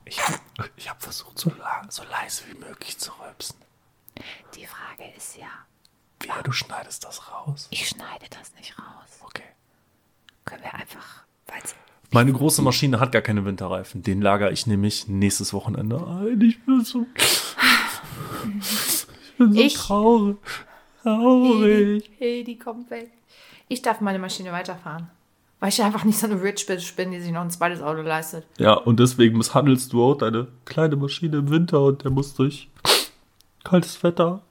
Ich, 0.06 0.22
ich 0.76 0.88
habe 0.90 1.00
versucht, 1.02 1.40
so, 1.40 1.50
lang, 1.50 1.90
so 1.90 2.04
leise 2.04 2.44
wie 2.52 2.58
möglich 2.60 2.98
zu 3.00 3.12
rülpsen. 3.20 3.58
Die 4.56 4.68
Frage 4.68 5.12
ist 5.18 5.36
ja, 5.38 5.48
Wie, 6.22 6.30
du 6.44 6.52
schneidest 6.52 7.04
das 7.04 7.32
raus? 7.32 7.68
ich 7.72 7.88
schneide 7.90 8.26
das 8.30 8.54
nicht 8.58 8.78
raus. 8.80 9.20
Okay. 9.24 9.44
Können 10.46 10.64
wir 10.64 10.74
einfach, 10.74 11.24
weil's 11.48 11.76
Meine 12.12 12.32
große 12.34 12.62
Maschine 12.62 13.00
hat 13.00 13.12
gar 13.12 13.22
keine 13.22 13.46
Winterreifen. 13.46 14.02
Den 14.04 14.22
lager 14.22 14.52
ich 14.52 14.66
nämlich 14.68 15.08
nächstes 15.08 15.54
Wochenende 15.54 15.98
ein. 16.06 16.40
Ich 16.42 16.64
bin 16.66 16.84
so, 16.84 17.06
ich 18.60 19.08
bin 19.38 19.54
so 19.54 19.60
Ich- 19.62 19.74
traurig. 19.76 20.38
Traurig. 21.04 22.10
Hey, 22.18 22.44
die 22.44 22.58
kommt 22.58 22.90
weg. 22.90 23.12
Ich 23.68 23.82
darf 23.82 24.02
meine 24.02 24.18
Maschine 24.20 24.52
weiterfahren. 24.52 25.10
Weil 25.60 25.70
ich 25.70 25.82
einfach 25.82 26.04
nicht 26.04 26.18
so 26.20 26.28
eine 26.28 26.42
Rich 26.42 26.66
Bitch 26.66 26.96
bin, 26.96 27.12
die 27.12 27.20
sich 27.22 27.32
noch 27.32 27.42
ein 27.42 27.50
zweites 27.50 27.82
Auto 27.82 28.02
leistet. 28.02 28.46
Ja, 28.58 28.74
und 28.74 29.00
deswegen 29.00 29.38
misshandelst 29.38 29.94
du 29.94 30.04
auch 30.04 30.16
deine 30.16 30.48
kleine 30.66 30.96
Maschine 30.96 31.38
im 31.38 31.50
Winter 31.50 31.82
und 31.82 32.04
der 32.04 32.12
muss 32.12 32.34
durch 32.34 32.70
kaltes 33.64 34.04
Wetter, 34.04 34.42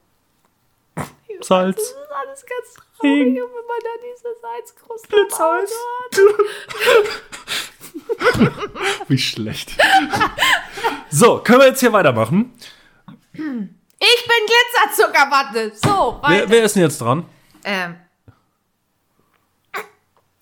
Salz, 1.47 1.76
Das 1.76 1.86
ist 1.86 1.97
alles 2.12 2.47
ganz 2.47 2.76
Regen. 3.03 3.34
traurig, 3.36 3.42
und 3.45 3.51
wenn 3.55 3.66
man 3.66 3.80
da 3.82 3.90
diese 4.03 4.28
Salzkruste 4.40 5.16
Auto 5.34 5.55
hat. 8.45 9.09
Wie 9.09 9.18
schlecht. 9.18 9.72
So, 11.11 11.38
können 11.38 11.61
wir 11.61 11.66
jetzt 11.68 11.80
hier 11.80 11.92
weitermachen? 11.92 12.53
Ich 13.32 13.38
bin 13.38 14.47
Glitzerzuckerwatte. 14.47 15.72
So, 15.76 16.20
Wer, 16.26 16.49
wer 16.49 16.64
ist 16.64 16.74
denn 16.76 16.82
jetzt 16.82 17.01
dran? 17.01 17.26
Ähm. 17.64 17.97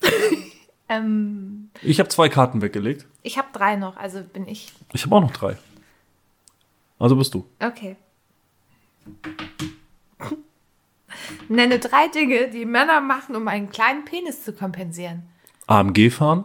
ähm, 0.88 1.70
Ich 1.82 1.98
habe 2.00 2.08
zwei 2.08 2.28
Karten 2.28 2.60
weggelegt. 2.62 3.06
ich 3.22 3.38
habe 3.38 3.48
drei 3.52 3.76
noch, 3.76 3.96
also 3.96 4.22
bin 4.22 4.46
ich. 4.48 4.72
Ich 4.92 5.04
habe 5.04 5.14
auch 5.16 5.20
noch 5.20 5.32
drei. 5.32 5.56
Also 6.98 7.16
bist 7.16 7.34
du. 7.34 7.46
Okay. 7.60 7.96
Nenne 11.48 11.78
drei 11.78 12.08
Dinge, 12.08 12.48
die 12.48 12.64
Männer 12.64 13.00
machen, 13.00 13.36
um 13.36 13.48
einen 13.48 13.70
kleinen 13.70 14.04
Penis 14.04 14.44
zu 14.44 14.52
kompensieren. 14.52 15.22
AMG 15.66 16.10
fahren. 16.10 16.44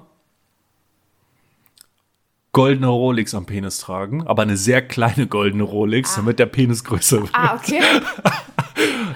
Goldene 2.53 2.87
Rolex 2.87 3.35
am 3.35 3.45
Penis 3.45 3.77
tragen, 3.79 4.25
aber 4.25 4.41
eine 4.41 4.57
sehr 4.57 4.81
kleine 4.81 5.27
goldene 5.27 5.63
Rolex, 5.63 6.15
damit 6.15 6.39
der 6.39 6.47
Penis 6.47 6.83
größer 6.83 7.21
wird. 7.21 7.29
Ah, 7.33 7.55
okay. 7.55 7.81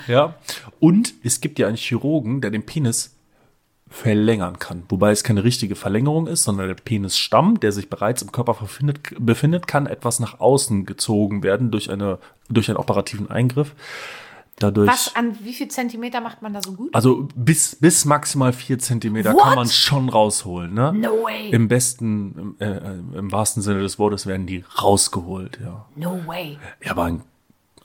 Ja. 0.08 0.36
Und 0.80 1.14
es 1.24 1.42
gibt 1.42 1.60
ja 1.60 1.68
einen 1.68 1.78
Chirurgen, 1.78 2.42
der 2.42 2.52
den 2.52 2.66
Penis 2.66 3.16
verlängern 3.88 4.58
kann. 4.58 4.84
Wobei 4.90 5.12
es 5.12 5.24
keine 5.24 5.44
richtige 5.44 5.76
Verlängerung 5.76 6.28
ist, 6.28 6.44
sondern 6.44 6.68
der 6.68 6.76
Penisstamm, 6.76 7.60
der 7.60 7.72
sich 7.72 7.90
bereits 7.90 8.22
im 8.22 8.32
Körper 8.32 8.54
befindet, 8.54 9.00
befindet 9.20 9.68
kann 9.68 9.86
etwas 9.86 10.20
nach 10.20 10.40
außen 10.40 10.86
gezogen 10.86 11.44
werden 11.44 11.72
durch, 11.72 11.92
eine, 11.92 12.20
durch 12.50 12.70
einen 12.70 12.78
operativen 12.78 13.30
Eingriff. 13.30 13.76
Dadurch, 14.62 14.88
Was 14.90 15.16
an 15.16 15.38
wie 15.44 15.54
viel 15.54 15.68
Zentimeter 15.70 16.22
macht 16.22 16.42
man 16.42 16.54
da 16.54 16.62
so 16.62 16.74
gut? 16.74 16.94
also 16.94 17.28
bis, 17.36 17.76
bis 17.76 18.06
maximal 18.06 18.54
vier 18.54 18.78
Zentimeter 18.80 19.34
What? 19.34 19.42
kann 19.44 19.56
man 19.56 19.68
schon 19.68 20.10
rausholen. 20.10 20.74
Ne? 20.74 20.94
No 20.94 21.24
way. 21.24 21.50
Im 21.50 21.68
besten, 21.68 22.36
im, 22.38 22.56
äh, 22.60 22.66
äh, 22.78 23.00
im 23.18 23.32
wahrsten 23.32 23.62
Sinne 23.64 23.82
des 23.82 23.98
Wortes 24.00 24.26
werden 24.26 24.46
die 24.46 24.64
rausgeholt. 24.82 25.60
Ja, 25.64 25.86
No 25.96 26.22
way. 26.28 26.58
ja 26.84 26.92
aber 26.92 27.04
ein- 27.06 27.22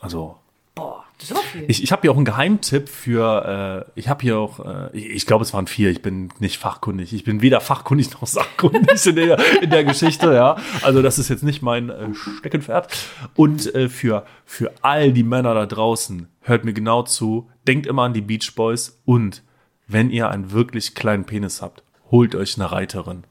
also 0.01 0.37
Boah, 0.77 1.07
so 1.19 1.35
viel. 1.37 1.65
ich, 1.69 1.83
ich 1.83 1.91
habe 1.91 2.03
hier 2.03 2.13
auch 2.13 2.17
einen 2.17 2.27
Geheimtipp 2.27 2.91
für, 2.91 3.87
äh, 3.97 3.99
ich 3.99 4.11
habe 4.11 4.21
hier 4.21 4.37
auch, 4.37 4.61
äh, 4.61 4.91
ich, 4.93 5.07
ich 5.07 5.27
glaube, 5.27 5.43
es 5.43 5.55
waren 5.55 5.67
vier, 5.67 5.91
ich 5.91 6.03
bin 6.03 6.29
nicht 6.39 6.59
fachkundig. 6.59 7.15
Ich 7.15 7.25
bin 7.25 7.41
weder 7.41 7.63
fachkundig 7.63 8.13
noch 8.13 8.27
sachkundig 8.27 9.07
in 9.07 9.17
der, 9.17 9.63
in 9.63 9.71
der 9.71 9.85
Geschichte, 9.85 10.35
ja. 10.35 10.57
Also 10.83 11.01
das 11.01 11.19
ist 11.19 11.31
jetzt 11.31 11.45
nicht 11.45 11.63
mein 11.63 11.89
äh, 11.89 12.15
Steckenpferd. 12.15 12.95
Und 13.35 13.75
äh, 13.75 13.89
für, 13.89 14.27
für 14.45 14.71
all 14.83 15.15
die 15.15 15.23
Männer 15.23 15.55
da 15.55 15.65
draußen, 15.65 16.29
hört 16.43 16.67
mir 16.67 16.75
genau 16.75 17.03
zu, 17.05 17.49
denkt 17.67 17.87
immer 17.87 18.03
an 18.03 18.13
die 18.13 18.21
Beach 18.21 18.55
Boys 18.55 19.01
und 19.07 19.43
wenn 19.89 20.11
ihr 20.11 20.29
einen 20.29 20.51
wirklich 20.51 20.95
kleinen 20.95 21.25
Penis 21.25 21.63
habt, 21.63 21.85
holt 22.11 22.35
euch 22.35 22.57
eine 22.57 22.71
Reiterin. 22.71 23.25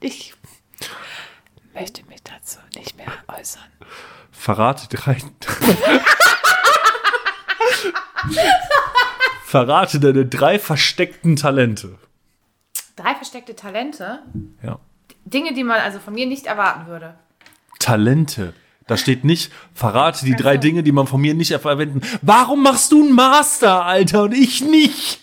Ich 0.00 0.37
möchte 1.80 2.04
mich 2.06 2.22
dazu 2.22 2.58
nicht 2.74 2.96
mehr 2.96 3.12
äußern. 3.28 3.62
Verrate 4.32 4.88
drei. 4.88 5.18
Verrate 9.44 10.00
deine 10.00 10.26
drei 10.26 10.58
versteckten 10.58 11.36
Talente. 11.36 11.98
Drei 12.96 13.14
versteckte 13.14 13.54
Talente. 13.54 14.20
Ja. 14.62 14.78
Dinge, 15.24 15.54
die 15.54 15.64
man 15.64 15.80
also 15.80 15.98
von 16.00 16.14
mir 16.14 16.26
nicht 16.26 16.46
erwarten 16.46 16.86
würde. 16.86 17.14
Talente. 17.78 18.54
Da 18.86 18.96
steht 18.96 19.22
nicht, 19.24 19.52
verrate 19.74 20.24
die 20.24 20.34
drei. 20.34 20.56
Dinge, 20.56 20.82
die 20.82 20.92
man 20.92 21.06
von 21.06 21.20
mir 21.20 21.34
nicht 21.34 21.52
verwenden. 21.52 22.00
Warum 22.22 22.62
machst 22.62 22.90
du 22.90 23.02
einen 23.04 23.14
Master, 23.14 23.84
Alter, 23.84 24.24
und 24.24 24.32
ich 24.32 24.62
nicht? 24.62 25.22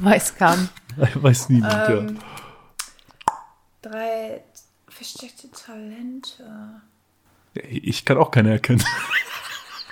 Weiß 0.00 0.36
kann. 0.36 0.70
Weiß 1.14 1.50
niemand, 1.50 1.88
Ähm. 1.90 2.18
Drei 3.82 4.42
versteckte 4.88 5.50
Talente. 5.50 6.82
Ich 7.54 8.04
kann 8.04 8.18
auch 8.18 8.30
keine 8.30 8.52
erkennen. 8.52 8.84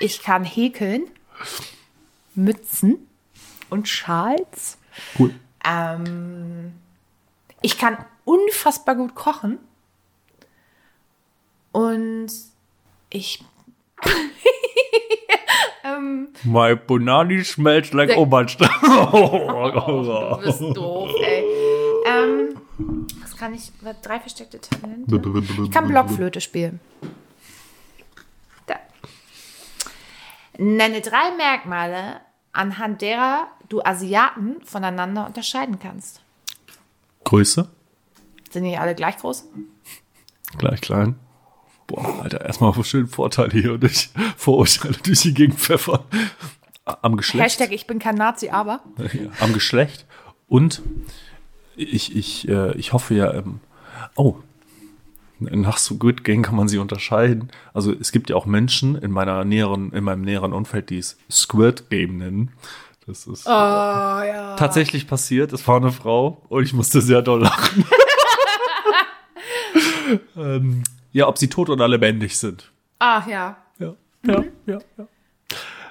Ich 0.01 0.22
kann 0.22 0.45
häkeln, 0.45 1.07
Mützen 2.34 3.09
und 3.70 3.89
Schals. 3.89 4.78
Cool. 5.18 5.34
Ähm, 5.64 6.72
ich 7.62 7.78
kann 7.78 8.05
unfassbar 8.24 8.95
gut 8.95 9.14
kochen. 9.14 9.59
Und 11.72 12.30
ich. 13.11 13.43
ähm, 15.84 16.28
My 16.45 16.76
Bonani 16.76 17.45
smells 17.45 17.93
like 17.93 18.16
Oberstadt. 18.16 18.70
du 18.82 20.41
bist 20.45 20.61
doof, 20.61 21.11
ey. 21.22 21.47
Kann 23.39 23.55
ich? 23.55 23.72
Drei 24.03 24.18
versteckte 24.18 24.61
Talente. 24.61 25.22
Ich 25.64 25.70
kann 25.70 25.89
Blockflöte 25.89 26.41
spielen. 26.41 26.80
Da. 28.66 28.76
Nenne 30.59 31.01
drei 31.01 31.36
Merkmale, 31.36 32.20
anhand 32.53 33.01
derer 33.01 33.49
du 33.68 33.82
Asiaten 33.82 34.57
voneinander 34.64 35.26
unterscheiden 35.26 35.78
kannst. 35.78 36.20
Größe? 37.24 37.68
Sind 38.51 38.64
die 38.64 38.76
alle 38.76 38.95
gleich 38.95 39.18
groß? 39.18 39.45
Gleich 40.57 40.80
klein. 40.80 41.16
Boah, 41.86 42.22
Alter, 42.22 42.45
erstmal 42.45 42.72
schön 42.84 43.07
Vorteile 43.07 43.53
hier 43.53 43.74
und 43.74 43.84
ich 43.84 44.11
Vorurteile 44.36 44.97
durch 45.03 45.20
die 45.20 45.34
Gegend 45.34 45.59
pfeffern. 45.61 46.01
Am 46.84 47.16
Geschlecht. 47.16 47.45
Hashtag 47.45 47.72
ich 47.72 47.86
bin 47.86 47.99
kein 47.99 48.14
Nazi, 48.14 48.49
aber. 48.49 48.82
Ja, 48.99 49.30
am 49.41 49.53
Geschlecht. 49.53 50.07
Und 50.49 50.82
ich, 51.79 52.14
ich, 52.16 52.49
äh, 52.49 52.76
ich 52.76 52.93
hoffe 52.93 53.14
ja, 53.14 53.33
ähm, 53.33 53.61
oh, 54.16 54.37
nach 55.41 55.79
So 55.79 55.97
Good 55.97 56.24
Gang 56.24 56.45
kann 56.45 56.57
man 56.57 56.68
sie 56.68 56.79
unterscheiden. 56.79 57.51
Also 57.72 57.93
es 57.93 58.11
gibt 58.11 58.31
ja 58.31 58.37
auch 58.37 58.47
Menschen 58.47 58.97
in 58.97 59.12
meiner 59.12 59.45
näheren, 59.45 59.93
in 59.93 60.03
meinem 60.05 60.22
näheren 60.22 60.53
Umfeld, 60.53 60.91
die 60.91 60.99
es 60.99 61.16
Squirt 61.31 61.91
Game 61.91 62.18
nennen. 62.18 62.51
Das 63.07 63.26
ist 63.26 63.47
Oh, 63.47 63.51
ja. 63.51 64.57
tatsächlich 64.57 65.07
passiert. 65.07 65.53
Es 65.53 65.66
war 65.66 65.76
eine 65.76 65.93
Frau 65.93 66.43
und 66.49 66.64
ich 66.64 66.74
musste 66.74 67.01
sehr 67.01 67.22
doll 67.22 67.43
lachen. 67.43 67.85
ähm, 70.37 70.83
ja, 71.12 71.29
ob 71.29 71.39
sie 71.39 71.49
tot 71.49 71.70
oder 71.70 71.89
lebendig 71.89 72.37
sind. 72.39 72.70
Ach 72.99 73.26
ja. 73.26 73.57
Ja, 73.79 73.95
ja, 74.26 74.45
ja, 74.66 74.79
ja. 74.99 75.07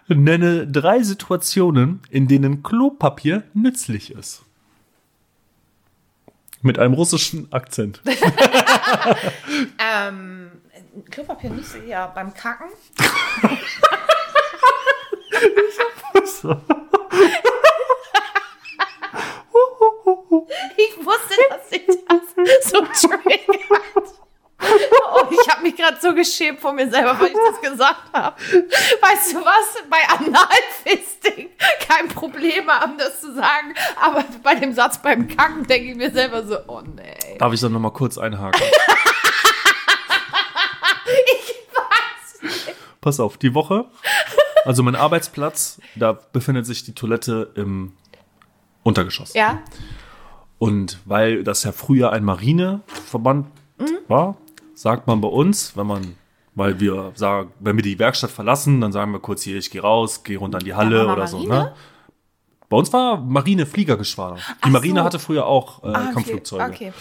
Nenne 0.10 0.68
drei 0.68 1.02
Situationen, 1.04 2.02
in 2.10 2.28
denen 2.28 2.64
Klopapier 2.64 3.44
nützlich 3.54 4.12
ist. 4.12 4.44
Mit 6.62 6.80
einem 6.80 6.94
russischen 6.94 7.52
Akzent. 7.52 8.02
Ähm, 9.80 10.52
Klopapier 11.10 11.50
nicht 11.50 11.68
so, 11.68 11.78
ja, 11.80 12.08
beim 12.08 12.34
Kacken. 12.34 12.68
Ich 20.78 21.06
wusste, 21.06 21.36
dass 21.50 21.70
sich 21.70 21.86
das 21.86 22.70
so 22.70 23.08
triggert. 23.08 24.17
Oh, 25.14 25.24
ich 25.32 25.50
habe 25.50 25.64
mich 25.64 25.76
gerade 25.76 25.98
so 26.02 26.14
geschämt 26.14 26.60
vor 26.60 26.74
mir 26.74 26.90
selber, 26.90 27.20
weil 27.20 27.28
ich 27.30 27.34
das 27.34 27.72
gesagt 27.72 28.14
habe. 28.14 28.36
Weißt 28.40 29.34
du 29.34 29.38
was? 29.44 29.84
Bei 29.90 29.98
Analfisting 30.10 31.50
kein 31.88 32.08
Problem 32.10 32.68
haben, 32.70 32.98
das 32.98 33.22
zu 33.22 33.34
sagen. 33.34 33.74
Aber 34.02 34.24
bei 34.44 34.56
dem 34.56 34.74
Satz 34.74 35.02
beim 35.02 35.28
Kacken 35.28 35.66
denke 35.66 35.92
ich 35.92 35.96
mir 35.98 36.12
selber 36.12 36.46
so, 36.46 36.58
oh 36.68 36.82
nee. 36.82 37.38
Darf 37.40 37.54
ich 37.54 37.62
dann 37.62 37.72
nochmal 37.74 37.92
kurz 37.94 38.18
einhaken? 38.18 38.62
Ich 41.08 41.56
weiß. 41.74 42.76
Pass 43.02 43.20
auf, 43.20 43.38
die 43.38 43.54
Woche, 43.54 43.86
also 44.66 44.84
mein 44.84 44.96
Arbeitsplatz, 44.96 45.80
da 45.96 46.12
befindet 46.14 46.66
sich 46.66 46.84
die 46.84 46.94
Toilette 46.94 47.52
im 47.56 47.94
Untergeschoss. 48.84 49.34
Ja, 49.34 49.62
Und 50.60 51.00
weil 51.06 51.44
das 51.44 51.64
ja 51.64 51.72
früher 51.72 52.12
ein 52.12 52.24
Marineverband 52.24 53.48
war, 54.08 54.36
sagt 54.78 55.08
man 55.08 55.22
bei 55.22 55.28
uns, 55.28 55.76
wenn 55.76 55.88
man, 55.88 56.16
weil 56.54 56.80
wir 56.80 57.12
sagen, 57.16 57.52
wenn 57.60 57.76
wir 57.76 57.84
die 57.84 57.98
Werkstatt 57.98 58.30
verlassen, 58.32 58.80
dann 58.82 58.92
sagen 58.92 59.12
wir 59.12 59.20
kurz 59.20 59.42
hier, 59.42 59.58
ich 59.58 59.72
gehe 59.72 59.82
raus, 59.82 60.24
gehe 60.24 60.38
runter 60.38 60.60
in 60.60 60.66
die 60.66 60.76
Halle 60.76 61.08
oder 61.12 61.26
so. 61.28 61.38
Marine? 61.38 61.56
Ne? 61.56 61.74
Bei 62.70 62.78
uns 62.78 62.92
war 62.94 63.18
Marine 63.18 63.66
Fliegergeschwader. 63.66 64.36
Die 64.36 64.42
Ach 64.62 64.70
Marine 64.70 65.00
so. 65.00 65.06
hatte 65.06 65.20
früher 65.20 65.46
auch 65.46 65.84
äh, 65.84 65.88
Ah, 65.88 66.12
Kampfflugzeuge. 66.14 66.64
okay. 66.66 66.94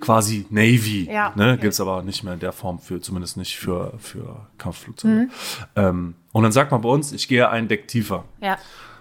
Quasi 0.00 0.46
Navy. 0.48 1.08
Ja, 1.10 1.32
ne? 1.34 1.52
okay. 1.54 1.62
Gibt's 1.62 1.80
aber 1.80 2.02
nicht 2.02 2.22
mehr 2.22 2.34
in 2.34 2.40
der 2.40 2.52
Form 2.52 2.78
für, 2.78 3.00
zumindest 3.00 3.36
nicht 3.36 3.56
für, 3.58 3.92
für 3.98 4.46
Kampfflugzeuge. 4.56 5.14
Mhm. 5.14 5.30
Ähm, 5.74 6.14
und 6.32 6.42
dann 6.44 6.52
sagt 6.52 6.70
man 6.70 6.80
bei 6.82 6.88
uns, 6.88 7.12
ich 7.12 7.26
gehe 7.28 7.48
ein 7.50 7.68
Deck 7.68 7.88
tiefer. 7.88 8.24
ja. 8.40 8.56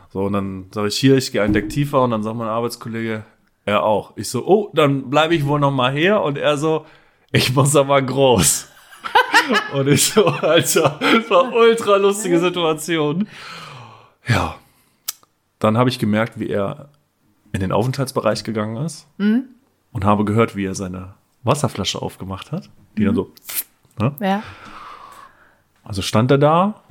So, 0.10 0.22
und 0.24 0.34
dann 0.34 0.68
sage 0.74 0.88
ich 0.88 0.98
hier, 0.98 1.18
ich 1.18 1.34
gehe 1.34 1.44
ein 1.44 1.52
Deck 1.52 1.70
tiefer 1.70 2.02
und 2.02 2.12
dann 2.12 2.24
sagt 2.24 2.38
mein 2.38 2.48
Arbeitskollege, 2.48 3.24
er 3.66 3.84
auch. 3.84 4.14
Ich 4.16 4.30
so, 4.30 4.48
oh, 4.48 4.72
dann 4.74 5.10
bleibe 5.10 5.36
ich 5.36 5.46
wohl 5.46 5.60
noch 5.60 5.70
mal 5.70 5.92
her 5.92 6.22
und 6.24 6.38
er 6.38 6.58
so, 6.58 6.86
ich 7.32 7.54
muss 7.54 7.76
aber 7.76 8.02
groß. 8.02 8.68
und 9.74 9.88
ich 9.88 10.06
so, 10.06 10.26
Alter, 10.26 11.00
das 11.00 11.30
war 11.30 11.54
ultra 11.54 11.98
lustige 11.98 12.40
Situation. 12.40 13.28
Ja, 14.28 14.56
dann 15.60 15.78
habe 15.78 15.90
ich 15.90 16.00
gemerkt, 16.00 16.40
wie 16.40 16.50
er 16.50 16.90
in 17.54 17.62
den 17.62 17.72
Aufenthaltsbereich 17.72 18.44
gegangen 18.44 18.78
ist 18.86 19.08
und 19.18 20.06
habe 20.06 20.26
gehört, 20.26 20.56
wie 20.56 20.66
er 20.66 20.76
seine 20.76 21.14
Wasserflasche 21.44 22.02
aufgemacht 22.02 22.52
hat, 22.52 22.70
die 22.98 23.06
dann 23.06 23.16
so. 23.16 23.32
Ne? 24.00 24.14
Ja. 24.20 24.44
Also 25.84 26.02
stand 26.02 26.30
er 26.32 26.38
da, 26.38 26.84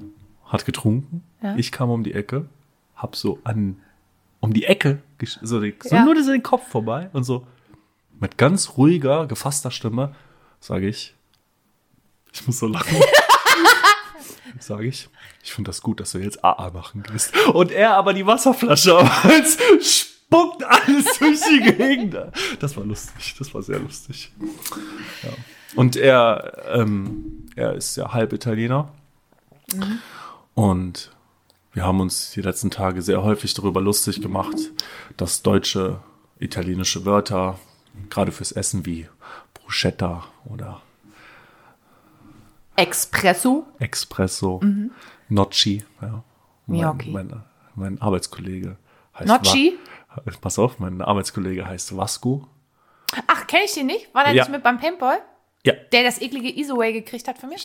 hat 0.47 0.65
getrunken. 0.65 1.23
Ja. 1.43 1.55
Ich 1.57 1.71
kam 1.73 1.91
um 1.91 2.03
die 2.03 2.15
Ecke, 2.15 2.47
hab 2.97 3.17
so 3.17 3.39
an 3.45 3.77
um 4.41 4.53
die 4.53 4.65
Ecke, 4.65 5.03
so, 5.23 5.47
so 5.47 5.63
Ja. 5.63 6.05
nur 6.05 6.15
den 6.15 6.43
Kopf 6.43 6.67
vorbei 6.69 7.11
und 7.13 7.25
so 7.25 7.47
mit 8.19 8.39
ganz 8.39 8.77
ruhiger, 8.77 9.27
gefasster 9.27 9.71
Stimme 9.71 10.15
sage 10.61 10.89
ich, 10.89 11.15
ich 12.33 12.47
muss 12.47 12.59
so 12.59 12.67
lachen. 12.67 12.97
sage 14.59 14.87
ich, 14.87 15.09
ich 15.43 15.53
finde 15.53 15.69
das 15.69 15.81
gut, 15.81 16.01
dass 16.01 16.13
du 16.13 16.19
jetzt 16.19 16.45
AA 16.45 16.71
machen 16.71 17.03
gehst. 17.03 17.37
Und 17.49 17.71
er 17.71 17.95
aber 17.95 18.15
die 18.15 18.27
Wasserflasche 18.27 18.99
aber 18.99 19.25
als 19.25 19.59
spuckt 19.81 20.65
alles 20.65 21.19
durch 21.19 21.41
die 21.49 21.73
Gegend. 21.73 22.17
Das 22.61 22.77
war 22.77 22.85
lustig, 22.85 23.35
das 23.39 23.55
war 23.55 23.63
sehr 23.63 23.79
lustig. 23.79 24.33
Ja. 25.23 25.31
Und 25.77 25.97
er, 25.97 26.65
ähm, 26.71 27.47
er 27.55 27.75
ist 27.75 27.97
ja 27.97 28.13
halb 28.13 28.33
Italiener. 28.33 28.93
Und 30.55 31.11
wir 31.73 31.85
haben 31.85 32.01
uns 32.01 32.31
die 32.31 32.41
letzten 32.41 32.71
Tage 32.71 33.03
sehr 33.03 33.23
häufig 33.23 33.53
darüber 33.55 33.81
lustig 33.81 34.23
gemacht, 34.23 34.57
dass 35.17 35.43
deutsche 35.43 36.01
italienische 36.39 37.05
Wörter, 37.05 37.59
gerade 38.11 38.33
fürs 38.33 38.53
Essen 38.53 38.87
wie 38.87 39.09
Bruschetta 39.67 40.23
oder 40.45 40.81
Espresso. 42.77 43.67
Espresso, 43.81 44.61
Nocci, 45.29 45.85
ja. 46.01 46.23
Mein, 46.67 46.79
Gnocchi. 46.81 47.11
mein, 47.11 47.43
mein 47.75 48.01
Arbeitskollege 48.03 48.77
heißt 49.19 49.27
Nocci? 49.27 49.77
Wa- 50.15 50.23
Pass 50.41 50.59
auf, 50.61 50.79
mein 50.79 51.01
Arbeitskollege 51.03 51.67
heißt 51.67 51.97
Vasco. 51.97 52.47
Ach, 53.27 53.47
kenne 53.49 53.65
ich 53.65 53.75
den 53.75 53.87
nicht? 53.87 54.15
War 54.15 54.25
der 54.25 54.35
Ja. 54.35 54.45
nicht 54.45 54.53
mit 54.53 54.63
beim 54.63 54.79
Paintball? 54.79 55.19
Ja. 55.65 55.73
Der 55.93 56.05
das 56.05 56.21
eklige 56.21 56.57
Isoway 56.61 56.93
gekriegt 56.93 57.27
hat 57.29 57.39
von 57.39 57.49
mir? 57.49 57.57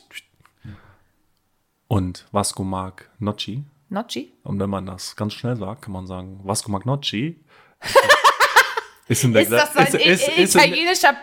Und 1.87 2.25
Vasco 2.31 2.63
mag 2.63 3.09
Nocci. 3.19 3.63
Nocci? 3.89 4.33
Und 4.43 4.59
wenn 4.59 4.69
man 4.69 4.85
das 4.87 5.15
ganz 5.15 5.33
schnell 5.33 5.55
sagt, 5.57 5.83
kann 5.83 5.91
man 5.93 6.07
sagen, 6.07 6.39
Vasco 6.43 6.71
mag 6.71 6.85
Nocci. 6.85 7.43
ist 9.07 9.23
Ist 9.23 9.51
das 9.51 9.73
so 9.73 9.79
ein 9.79 9.87
ist- 9.95 10.27
italienischer 10.37 11.13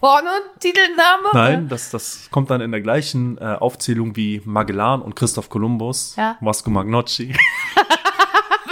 Pornotitelname? 0.00 1.28
Nein, 1.32 1.68
das, 1.68 1.90
das 1.90 2.28
kommt 2.30 2.50
dann 2.50 2.60
in 2.60 2.70
der 2.72 2.80
gleichen 2.80 3.38
äh, 3.38 3.56
Aufzählung 3.58 4.14
wie 4.16 4.40
Magellan 4.44 5.02
und 5.02 5.14
Christoph 5.16 5.48
Kolumbus. 5.48 6.14
Ja. 6.16 6.36
Vasco 6.40 6.70
Magnocci. 6.70 7.34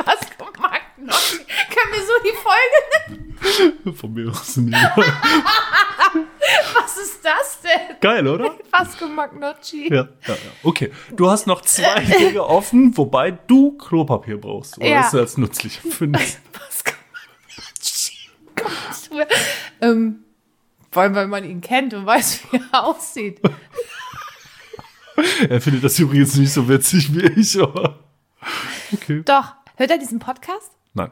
Was 0.05 0.21
mag 0.61 0.81
Nocci? 0.99 1.39
Können 1.39 1.93
wir 1.93 2.03
so 2.03 2.13
die 2.25 2.35
Folge 3.85 3.97
Von 3.97 4.13
mir 4.15 4.31
aus 4.31 4.57
nie. 4.57 4.73
Was 6.75 6.97
ist 6.99 7.25
das 7.25 7.61
denn? 7.63 7.97
Geil, 8.01 8.27
oder? 8.29 8.55
Vasco 8.71 9.07
Magnocci. 9.07 9.89
Ja, 9.93 10.09
ja, 10.27 10.35
ja. 10.35 10.51
Okay. 10.63 10.91
Du 11.13 11.31
hast 11.31 11.47
noch 11.47 11.63
zwei 11.63 12.01
Dinge 12.19 12.45
offen, 12.45 12.95
wobei 12.97 13.31
du 13.31 13.73
Klopapier 13.79 14.39
brauchst. 14.41 14.77
Oder 14.79 14.87
Ja. 14.87 15.03
das 15.03 15.15
als 15.15 15.37
nützlich 15.39 15.81
findest. 15.81 16.41
Vasco 16.53 16.93
Magnocci. 17.13 18.13
Gott. 18.57 19.29
ähm, 19.81 20.24
vor 20.95 21.03
allem, 21.03 21.15
weil 21.17 21.27
man 21.27 21.45
ihn 21.45 21.61
kennt 21.61 21.93
und 21.93 22.07
weiß, 22.07 22.41
wie 22.53 22.61
er 22.73 22.85
aussieht. 22.85 23.41
er 25.49 25.61
findet 25.61 25.85
das 25.85 25.99
übrigens 25.99 26.37
nicht 26.37 26.53
so 26.53 26.69
witzig 26.69 27.13
wie 27.15 27.27
ich, 27.41 27.61
aber. 27.61 27.99
Okay. 28.93 29.23
Doch. 29.25 29.55
Hört 29.77 29.91
er 29.91 29.99
diesen 29.99 30.21
Podcast? 30.21 30.71
Nein. 30.95 31.11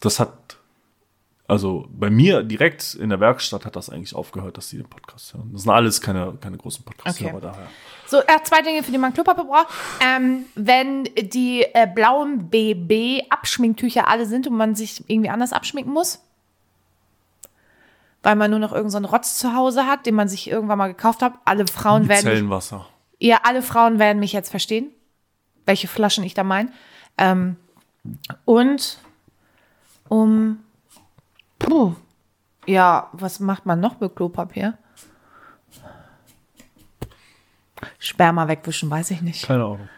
Das 0.00 0.20
hat. 0.20 0.58
Also 1.46 1.86
bei 1.90 2.10
mir 2.10 2.42
direkt 2.42 2.92
in 2.94 3.08
der 3.08 3.20
Werkstatt 3.20 3.64
hat 3.64 3.74
das 3.74 3.88
eigentlich 3.88 4.14
aufgehört, 4.14 4.58
dass 4.58 4.68
die 4.68 4.76
den 4.76 4.90
Podcast 4.90 5.32
hören. 5.32 5.48
Das 5.54 5.62
sind 5.62 5.70
alles 5.72 6.02
keine, 6.02 6.34
keine 6.38 6.58
großen 6.58 6.84
Podcasts, 6.84 7.18
Okay. 7.18 7.30
aber 7.30 7.40
daher. 7.40 7.68
So, 8.06 8.18
äh, 8.18 8.42
zwei 8.44 8.60
Dinge, 8.60 8.82
für 8.82 8.90
die 8.92 8.98
man 8.98 9.14
Klopapier 9.14 9.44
braucht. 9.44 9.68
Ähm, 10.06 10.44
wenn 10.54 11.04
die 11.04 11.62
äh, 11.72 11.86
blauen 11.92 12.50
BB-Abschminktücher 12.50 14.06
alle 14.08 14.26
sind 14.26 14.46
und 14.46 14.58
man 14.58 14.74
sich 14.74 15.08
irgendwie 15.08 15.30
anders 15.30 15.54
abschminken 15.54 15.90
muss, 15.94 16.20
weil 18.22 18.36
man 18.36 18.50
nur 18.50 18.60
noch 18.60 18.72
irgendeinen 18.72 19.04
so 19.04 19.10
Rotz 19.10 19.38
zu 19.38 19.54
Hause 19.54 19.86
hat, 19.86 20.06
den 20.06 20.14
man 20.14 20.28
sich 20.28 20.50
irgendwann 20.50 20.78
mal 20.78 20.88
gekauft 20.88 21.22
hat. 21.22 21.34
Alle 21.44 21.66
Frauen 21.66 22.08
werden 22.08 22.24
mich, 22.24 22.34
Zellenwasser. 22.34 22.86
ja, 23.18 23.40
alle 23.44 23.62
Frauen 23.62 23.98
werden 23.98 24.18
mich 24.18 24.32
jetzt 24.32 24.50
verstehen, 24.50 24.90
welche 25.66 25.88
Flaschen 25.88 26.24
ich 26.24 26.34
da 26.34 26.44
meine. 26.44 26.70
Ähm, 27.16 27.56
und 28.44 28.98
um, 30.08 30.58
puh, 31.58 31.94
ja, 32.66 33.08
was 33.12 33.40
macht 33.40 33.66
man 33.66 33.80
noch 33.80 34.00
mit 34.00 34.16
Klopapier? 34.16 34.76
Sperma 37.98 38.48
wegwischen, 38.48 38.90
weiß 38.90 39.10
ich 39.12 39.22
nicht. 39.22 39.46
Keine 39.46 39.64
Ahnung. 39.64 39.88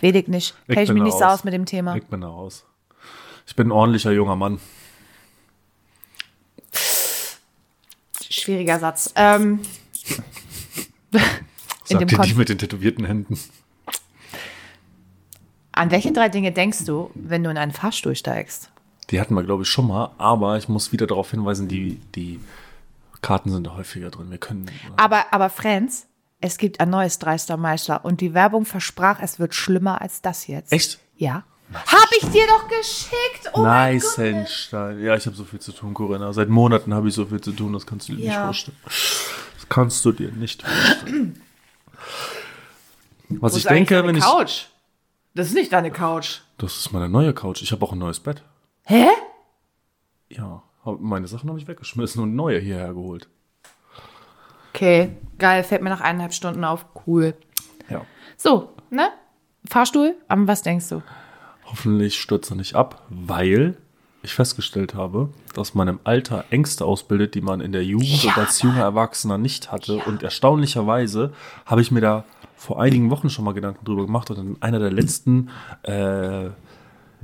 Ich 0.00 0.28
nicht. 0.28 0.54
Ich 0.66 0.74
Kenn 0.74 0.82
ich 0.84 0.92
mich 0.92 1.02
nicht 1.02 1.18
so 1.18 1.24
aus. 1.24 1.40
aus 1.40 1.44
mit 1.44 1.52
dem 1.52 1.66
Thema. 1.66 1.94
Ich 1.94 2.06
bin 2.06 2.20
da 2.22 2.28
raus. 2.28 2.64
Ich 3.46 3.54
bin 3.54 3.68
ein 3.68 3.72
ordentlicher 3.72 4.12
junger 4.12 4.36
Mann. 4.36 4.60
Schwieriger 8.40 8.78
Satz. 8.78 9.12
Ähm, 9.16 9.60
Sagt 11.84 12.10
dir 12.10 12.18
die 12.18 12.34
mit 12.34 12.48
den 12.48 12.58
tätowierten 12.58 13.04
Händen. 13.04 13.38
An 15.72 15.90
welche 15.90 16.12
drei 16.12 16.28
Dinge 16.28 16.52
denkst 16.52 16.84
du, 16.84 17.10
wenn 17.14 17.42
du 17.42 17.50
in 17.50 17.58
einen 17.58 17.72
Fahrstuhl 17.72 18.14
steigst? 18.14 18.70
Die 19.10 19.20
hatten 19.20 19.34
wir, 19.34 19.42
glaube 19.42 19.62
ich, 19.64 19.68
schon 19.68 19.88
mal, 19.88 20.10
aber 20.18 20.56
ich 20.56 20.68
muss 20.68 20.92
wieder 20.92 21.06
darauf 21.06 21.30
hinweisen, 21.30 21.68
die, 21.68 22.00
die 22.14 22.38
Karten 23.22 23.50
sind 23.50 23.66
da 23.66 23.74
häufiger 23.76 24.10
drin. 24.10 24.30
Wir 24.30 24.38
können. 24.38 24.70
Aber, 24.96 25.32
aber 25.32 25.50
Franz, 25.50 26.06
es 26.40 26.58
gibt 26.58 26.80
ein 26.80 26.90
neues 26.90 27.18
Dreistermeister 27.18 28.04
und 28.04 28.20
die 28.20 28.34
Werbung 28.34 28.64
versprach, 28.64 29.20
es 29.20 29.38
wird 29.38 29.54
schlimmer 29.54 30.00
als 30.00 30.22
das 30.22 30.46
jetzt. 30.46 30.72
Echt? 30.72 31.00
Ja. 31.16 31.44
Hab 31.72 32.08
ich 32.20 32.28
dir 32.30 32.46
doch 32.48 32.66
geschickt. 32.68 33.50
Oh 33.52 33.62
nice, 33.62 34.16
Gott. 34.16 34.24
Henstein. 34.24 35.00
Ja, 35.02 35.14
ich 35.14 35.26
habe 35.26 35.36
so 35.36 35.44
viel 35.44 35.60
zu 35.60 35.72
tun, 35.72 35.94
Corinna. 35.94 36.32
Seit 36.32 36.48
Monaten 36.48 36.92
habe 36.94 37.08
ich 37.08 37.14
so 37.14 37.26
viel 37.26 37.40
zu 37.40 37.52
tun, 37.52 37.72
das 37.72 37.86
kannst 37.86 38.08
du 38.08 38.12
dir 38.14 38.18
nicht 38.24 38.28
Ja. 38.34 38.44
vorstellen. 38.46 38.76
Das 38.84 39.68
kannst 39.68 40.04
du 40.04 40.12
dir 40.12 40.32
nicht 40.32 40.62
vorstellen. 40.62 41.40
Was 43.28 43.52
Wo 43.52 43.58
ich 43.58 43.64
denke, 43.64 43.94
deine 43.94 44.08
wenn 44.08 44.16
ich. 44.16 44.24
Couch? 44.24 44.64
Das 45.34 45.46
ist 45.46 45.54
nicht 45.54 45.72
deine 45.72 45.92
Couch. 45.92 46.40
Das 46.58 46.76
ist 46.76 46.92
meine 46.92 47.08
neue 47.08 47.32
Couch. 47.32 47.62
Ich 47.62 47.70
habe 47.70 47.84
auch 47.84 47.92
ein 47.92 47.98
neues 47.98 48.18
Bett. 48.18 48.42
Hä? 48.84 49.06
Ja, 50.28 50.62
hab- 50.84 50.98
meine 51.00 51.28
Sachen 51.28 51.48
habe 51.48 51.58
ich 51.60 51.68
weggeschmissen 51.68 52.20
und 52.22 52.34
neue 52.34 52.58
hierher 52.58 52.88
geholt. 52.94 53.28
Okay, 54.74 55.16
geil, 55.38 55.62
fällt 55.62 55.82
mir 55.82 55.90
nach 55.90 56.00
eineinhalb 56.00 56.32
Stunden 56.34 56.64
auf. 56.64 56.86
Cool. 57.06 57.34
Ja. 57.88 58.04
So, 58.36 58.74
ne? 58.90 59.10
Fahrstuhl, 59.68 60.16
an 60.26 60.48
was 60.48 60.62
denkst 60.62 60.88
du? 60.88 61.02
Hoffentlich 61.70 62.18
stürzt 62.20 62.50
er 62.50 62.56
nicht 62.56 62.74
ab, 62.74 63.02
weil 63.08 63.76
ich 64.22 64.34
festgestellt 64.34 64.94
habe, 64.94 65.30
dass 65.54 65.74
man 65.74 65.88
im 65.88 66.00
Alter 66.04 66.44
Ängste 66.50 66.84
ausbildet, 66.84 67.34
die 67.34 67.40
man 67.40 67.60
in 67.60 67.72
der 67.72 67.84
Jugend 67.84 68.22
Ja, 68.22 68.32
und 68.32 68.38
als 68.38 68.60
junger 68.60 68.82
Erwachsener 68.82 69.38
nicht 69.38 69.72
hatte. 69.72 69.96
Und 70.04 70.22
erstaunlicherweise 70.22 71.32
habe 71.64 71.80
ich 71.80 71.90
mir 71.90 72.00
da 72.02 72.24
vor 72.56 72.80
einigen 72.80 73.10
Wochen 73.10 73.30
schon 73.30 73.44
mal 73.46 73.52
Gedanken 73.54 73.84
drüber 73.84 74.04
gemacht 74.04 74.30
und 74.30 74.38
in 74.38 74.56
einer 74.60 74.78
der 74.78 74.90
letzten 74.90 75.48
äh, 75.84 76.50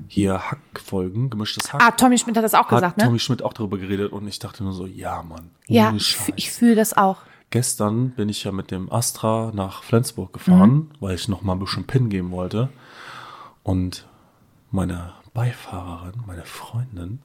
hier 0.09 0.39
Hack-Folgen, 0.51 1.29
gemischtes 1.29 1.73
Hack, 1.73 1.83
Ah, 1.83 1.91
Tommy 1.91 2.17
Schmidt 2.19 2.37
hat 2.37 2.45
das 2.45 2.55
auch 2.55 2.61
hat 2.61 2.69
gesagt, 2.71 2.97
ne? 2.99 3.05
Tommy 3.05 3.19
Schmidt 3.19 3.43
auch 3.43 3.53
darüber 3.53 3.77
geredet 3.79 4.13
und 4.13 4.27
ich 4.27 4.39
dachte 4.39 4.63
nur 4.65 4.73
so, 4.73 4.87
ja, 4.87 5.23
Mann. 5.23 5.51
ja, 5.67 5.93
Scheiß. 5.99 6.33
ich 6.37 6.51
fühle 6.51 6.75
das 6.77 6.97
auch. 6.97 7.19
Gestern 7.51 8.11
bin 8.11 8.29
ich 8.29 8.45
ja 8.45 8.53
mit 8.53 8.71
dem 8.71 8.91
Astra 8.91 9.53
nach 9.55 9.83
Flensburg 9.83 10.33
gefahren, 10.33 10.91
weil 11.01 11.15
ich 11.15 11.29
noch 11.29 11.43
mal 11.43 11.53
ein 11.53 11.59
bisschen 11.61 11.85
Pin 11.87 12.09
geben 12.09 12.31
wollte. 12.33 12.71
Und 13.63 14.07
meine 14.71 15.15
Beifahrerin, 15.33 16.23
meine 16.27 16.45
Freundin, 16.45 17.21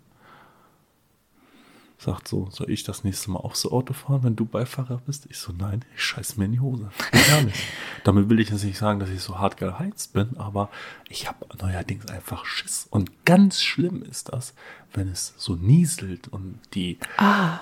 sagt 2.02 2.28
so, 2.28 2.50
soll 2.52 2.70
ich 2.72 2.84
das 2.84 3.04
nächste 3.04 3.30
Mal 3.30 3.40
auch 3.40 3.54
so 3.54 3.72
Auto 3.72 3.94
fahren, 3.94 4.24
wenn 4.24 4.36
du 4.36 4.46
Beifahrer 4.46 5.02
bist? 5.06 5.28
Ich 5.30 5.38
so, 5.38 5.54
nein, 5.54 5.86
ich 5.96 6.04
scheiß 6.04 6.36
mir 6.38 6.46
in 6.46 6.54
die 6.54 6.60
Hose. 6.60 6.90
Gar 7.12 7.44
nicht. 7.44 7.62
Damit 8.04 8.28
will 8.28 8.40
ich 8.40 8.50
jetzt 8.50 8.64
nicht 8.64 8.78
sagen, 8.78 9.00
dass 9.00 9.10
ich 9.10 9.22
so 9.22 9.38
hart 9.38 9.58
geheizt 9.58 10.14
bin, 10.14 10.36
aber 10.38 10.70
ich 11.10 11.28
habe 11.28 11.46
neuerdings 11.62 12.08
einfach 12.08 12.46
Schiss. 12.46 12.88
Und 12.90 13.26
ganz 13.26 13.62
schlimm 13.62 14.02
ist 14.02 14.34
das, 14.34 14.56
wenn 14.94 15.10
es 15.10 15.36
so 15.38 15.56
nieselt 15.56 16.28
und 16.28 16.60
die, 16.74 16.98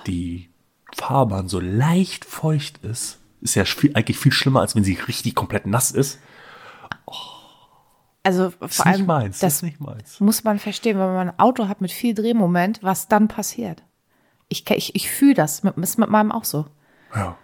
die 0.06 0.48
Fahrbahn 0.94 1.48
so 1.48 1.60
leicht 1.60 2.24
feucht 2.24 2.78
ist. 2.78 3.18
Ist 3.42 3.56
ja 3.56 3.64
viel, 3.66 3.94
eigentlich 3.94 4.18
viel 4.18 4.32
schlimmer, 4.32 4.60
als 4.60 4.74
wenn 4.74 4.84
sie 4.84 4.94
richtig 4.94 5.34
komplett 5.34 5.66
nass 5.66 5.90
ist. 5.90 6.18
Also 8.22 8.46
Ist 8.48 8.56
vor 8.58 8.68
nicht 8.68 8.86
allem, 8.86 9.06
meins. 9.06 9.38
das 9.38 9.54
ist 9.56 9.62
nicht 9.62 9.80
meins. 9.80 10.20
muss 10.20 10.44
man 10.44 10.58
verstehen, 10.58 10.98
wenn 10.98 11.06
man 11.14 11.28
ein 11.30 11.38
Auto 11.38 11.68
hat 11.68 11.80
mit 11.80 11.90
viel 11.90 12.14
Drehmoment, 12.14 12.82
was 12.82 13.08
dann 13.08 13.28
passiert. 13.28 13.82
Ich, 14.48 14.68
ich, 14.70 14.94
ich 14.94 15.10
fühle 15.10 15.34
das, 15.34 15.62
mit, 15.62 15.76
ist 15.78 15.98
mit 15.98 16.10
meinem 16.10 16.30
auch 16.32 16.44
so. 16.44 16.66
Ja. 17.14 17.36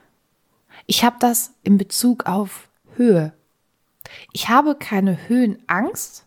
Ich 0.86 1.02
habe 1.04 1.16
das 1.18 1.52
in 1.62 1.78
Bezug 1.78 2.26
auf 2.26 2.68
Höhe. 2.96 3.32
Ich 4.32 4.48
habe 4.48 4.74
keine 4.74 5.28
Höhenangst, 5.28 6.26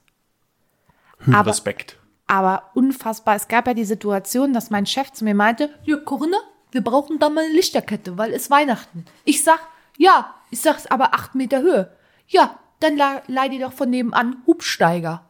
Aber- 1.20 1.26
Höhenrespekt. 1.28 1.98
Aber 2.28 2.70
unfassbar. 2.76 3.36
Es 3.36 3.48
gab 3.48 3.66
ja 3.68 3.74
die 3.74 3.86
Situation, 3.86 4.54
dass 4.54 4.70
mein 4.70 4.86
Chef 4.86 5.12
zu 5.14 5.24
mir 5.24 5.34
meinte, 5.34 5.72
ja, 5.84 5.98
Corinna, 5.98 6.38
wir 6.72 6.84
brauchen 6.84 7.18
da 7.18 7.28
mal 7.30 7.44
eine 7.44 7.54
Lichterkette, 7.54 8.20
weil 8.20 8.34
es 8.34 8.52
Weihnachten. 8.52 9.06
Ich 9.26 9.44
sag, 9.44 9.60
ja, 9.98 10.36
ich 10.52 10.62
sag's 10.62 10.86
aber 10.86 11.16
acht 11.16 11.34
Meter 11.34 11.62
Höhe. 11.62 11.92
Ja, 12.28 12.59
dann 12.80 12.98
le 12.98 13.22
leih 13.28 13.50
dir 13.50 13.60
doch 13.60 13.74
von 13.74 13.90
nebenan 13.90 14.44
Hubsteiger. 14.46 15.26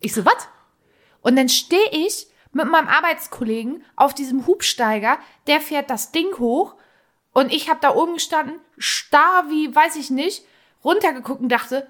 Ich 0.00 0.14
so, 0.14 0.24
was? 0.24 0.48
Und 1.20 1.36
dann 1.36 1.48
stehe 1.48 1.90
ich 1.92 2.26
mit 2.52 2.66
meinem 2.66 2.88
Arbeitskollegen 2.88 3.84
auf 3.96 4.14
diesem 4.14 4.46
Hubsteiger, 4.46 5.18
der 5.46 5.60
fährt 5.60 5.90
das 5.90 6.12
Ding 6.12 6.38
hoch 6.38 6.74
und 7.32 7.52
ich 7.52 7.68
habe 7.68 7.80
da 7.80 7.94
oben 7.94 8.14
gestanden, 8.14 8.58
starr 8.78 9.44
wie, 9.48 9.74
weiß 9.74 9.96
ich 9.96 10.10
nicht, 10.10 10.44
runtergeguckt 10.82 11.40
und 11.40 11.48
dachte, 11.48 11.88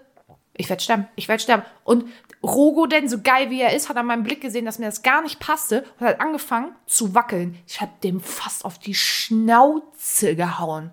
ich 0.57 0.69
werde 0.69 0.83
sterben, 0.83 1.09
ich 1.17 1.29
werde 1.29 1.43
sterben. 1.43 1.63
Und 1.85 2.05
Rogo, 2.43 2.87
denn 2.87 3.09
so 3.09 3.21
geil 3.23 3.51
wie 3.51 3.63
er 3.63 3.75
ist, 3.75 3.89
hat 3.89 3.97
an 3.97 4.07
meinem 4.07 4.25
Blick 4.25 4.41
gesehen, 4.43 4.67
dass 4.67 4.79
mir 4.79 4.87
das 4.87 5.03
gar 5.03 5.23
nicht 5.23 5.41
passte 5.41 5.85
und 5.99 6.07
hat 6.07 6.21
angefangen 6.21 6.75
zu 6.87 7.15
wackeln. 7.15 7.59
Ich 7.67 7.81
habe 7.81 7.93
dem 8.03 8.21
fast 8.21 8.65
auf 8.65 8.79
die 8.79 8.95
Schnauze 8.95 10.37
gehauen. 10.37 10.93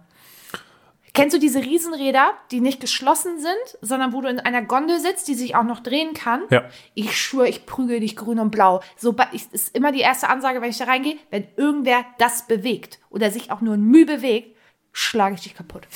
Kennst 1.17 1.35
du 1.35 1.39
diese 1.39 1.63
Riesenräder, 1.63 2.29
die 2.51 2.61
nicht 2.61 2.79
geschlossen 2.79 3.39
sind, 3.39 3.77
sondern 3.81 4.13
wo 4.13 4.21
du 4.21 4.29
in 4.29 4.39
einer 4.39 4.61
Gondel 4.61 4.99
sitzt, 4.99 5.27
die 5.27 5.33
sich 5.33 5.55
auch 5.55 5.63
noch 5.63 5.79
drehen 5.79 6.13
kann? 6.13 6.43
Ja. 6.51 6.65
Ich 6.93 7.17
schwöre, 7.19 7.49
ich 7.49 7.65
prügel 7.65 7.99
dich 8.01 8.15
grün 8.15 8.37
und 8.37 8.51
blau. 8.51 8.81
So 8.97 9.15
ich, 9.31 9.51
ist 9.51 9.75
immer 9.75 9.91
die 9.91 10.01
erste 10.01 10.29
Ansage, 10.29 10.61
wenn 10.61 10.69
ich 10.69 10.77
da 10.77 10.85
reingehe, 10.85 11.17
wenn 11.31 11.47
irgendwer 11.55 12.05
das 12.19 12.45
bewegt 12.45 12.99
oder 13.09 13.31
sich 13.31 13.49
auch 13.49 13.61
nur 13.61 13.73
ein 13.73 13.81
Mühe 13.83 14.05
bewegt, 14.05 14.55
schlage 14.91 15.33
ich 15.33 15.41
dich 15.41 15.55
kaputt. 15.55 15.87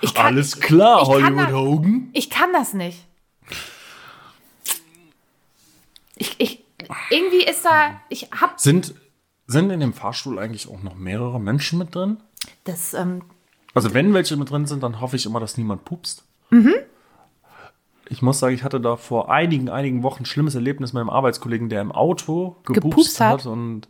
Ich 0.00 0.14
kann- 0.14 0.26
Alles 0.26 0.58
klar, 0.60 1.02
ich 1.02 1.08
kann 1.08 1.22
Hollywood 1.36 1.48
da- 1.50 1.52
Hogan. 1.52 2.10
Ich 2.14 2.30
kann 2.30 2.50
das 2.54 2.72
nicht. 2.72 3.04
Ich, 6.16 6.34
ich, 6.38 6.64
irgendwie 7.10 7.44
ist 7.44 7.62
da, 7.62 8.00
ich 8.08 8.30
hab 8.40 8.58
Sind, 8.58 8.94
sind 9.46 9.68
in 9.70 9.80
dem 9.80 9.92
Fahrstuhl 9.92 10.38
eigentlich 10.38 10.66
auch 10.68 10.82
noch 10.82 10.94
mehrere 10.94 11.38
Menschen 11.38 11.78
mit 11.78 11.94
drin? 11.94 12.22
das, 12.64 12.94
ähm, 12.94 13.22
Also 13.74 13.92
wenn 13.94 14.14
welche 14.14 14.36
mit 14.36 14.50
drin 14.50 14.66
sind, 14.66 14.82
dann 14.82 15.00
hoffe 15.00 15.16
ich 15.16 15.26
immer, 15.26 15.40
dass 15.40 15.56
niemand 15.58 15.84
pupst. 15.84 16.24
Mhm. 16.50 16.74
Ich 18.08 18.22
muss 18.22 18.38
sagen, 18.38 18.54
ich 18.54 18.62
hatte 18.62 18.80
da 18.80 18.96
vor 18.96 19.30
einigen, 19.30 19.68
einigen 19.70 20.02
Wochen 20.02 20.22
ein 20.22 20.26
schlimmes 20.26 20.54
Erlebnis 20.54 20.92
mit 20.92 21.00
einem 21.00 21.10
Arbeitskollegen, 21.10 21.68
der 21.68 21.80
im 21.80 21.90
Auto 21.90 22.56
gepupst, 22.64 22.74
Gepupst 22.74 23.20
hat? 23.20 23.40
hat. 23.40 23.46
und 23.46 23.88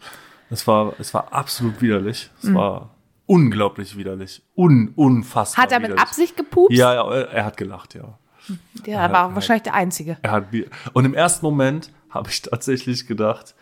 es 0.51 0.67
war, 0.67 0.95
es 0.99 1.13
war 1.13 1.33
absolut 1.33 1.83
widerlich. 1.83 2.31
Es 2.39 2.49
Mhm. 2.49 2.55
war 2.55 2.91
unglaublich 3.27 3.97
widerlich. 3.97 4.43
Un, 4.57 4.93
unfassbar 4.95 5.65
hat 5.65 5.73
er 5.73 5.81
mit 5.81 5.89
widerlich. 5.91 6.03
Absicht 6.09 6.37
gepupst? 6.37 6.77
Ja, 6.77 6.95
ja, 6.95 7.11
er 7.13 7.45
hat 7.45 7.57
gelacht, 7.57 7.95
ja. 7.95 8.19
Der 8.87 9.11
war 9.11 9.27
auch 9.31 9.35
wahrscheinlich 9.35 9.63
der 9.63 9.75
Einzige. 9.75 10.19
Er 10.23 10.31
hat 10.31 10.45
und 10.93 11.05
im 11.07 11.15
ersten 11.15 11.45
Moment 11.47 11.91
habe 12.11 12.29
ich 12.29 12.43
tatsächlich 12.43 13.07
gedacht, 13.07 13.55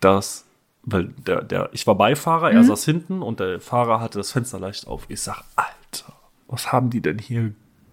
dass 0.00 0.46
weil 0.82 1.08
der 1.26 1.42
der 1.42 1.68
ich 1.72 1.86
war 1.86 1.94
Beifahrer, 1.94 2.50
Mhm. 2.50 2.56
er 2.56 2.64
saß 2.64 2.84
hinten 2.84 3.22
und 3.22 3.40
der 3.40 3.60
Fahrer 3.60 4.00
hatte 4.00 4.18
das 4.18 4.32
Fenster 4.32 4.58
leicht 4.58 4.86
auf. 4.86 5.04
Ich 5.08 5.20
sag, 5.20 5.42
Alter, 5.56 6.12
was 6.48 6.72
haben 6.72 6.90
die 6.90 7.00
denn 7.00 7.18
hier 7.18 7.52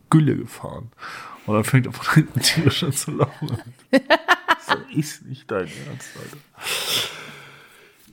Gülle 0.09 0.35
gefahren? 0.37 0.91
Und 1.45 1.55
dann 1.55 1.63
fängt 1.63 1.85
er 1.85 1.93
von 1.93 2.13
hinten 2.15 2.39
tierisch 2.41 2.83
an 2.83 2.91
zu 2.93 3.11
lachen. 3.11 3.61
so 3.91 4.75
ist 4.95 5.25
nicht 5.25 5.49
dein 5.49 5.61
Ernst, 5.67 6.09
Alter. 6.21 6.37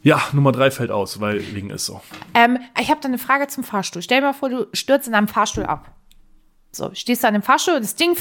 Ja, 0.03 0.21
Nummer 0.33 0.53
drei 0.53 0.71
fällt 0.71 0.91
aus, 0.91 1.21
weil 1.21 1.41
wegen 1.55 1.71
ist 1.71 1.87
so. 1.87 2.01
Ähm, 2.35 2.59
ich 2.79 2.91
habe 2.91 3.01
da 3.01 3.09
eine 3.09 3.19
Frage 3.19 3.47
zum 3.49 3.65
Fahrstuhl. 3.65 4.03
Stell 4.03 4.21
dir 4.21 4.27
mal 4.27 4.33
vor, 4.35 4.51
du 4.51 4.69
stürzt 4.75 5.09
in 5.09 5.15
einem 5.15 5.29
Fahrstuhl 5.29 5.65
ab. 5.65 5.91
So, 6.73 6.91
stehst 6.95 7.25
da 7.25 7.29
in 7.29 7.35
einem 7.35 7.43
Fahrstuhl 7.43 7.75
und 7.77 7.83
das 7.85 7.95
Ding 7.95 8.15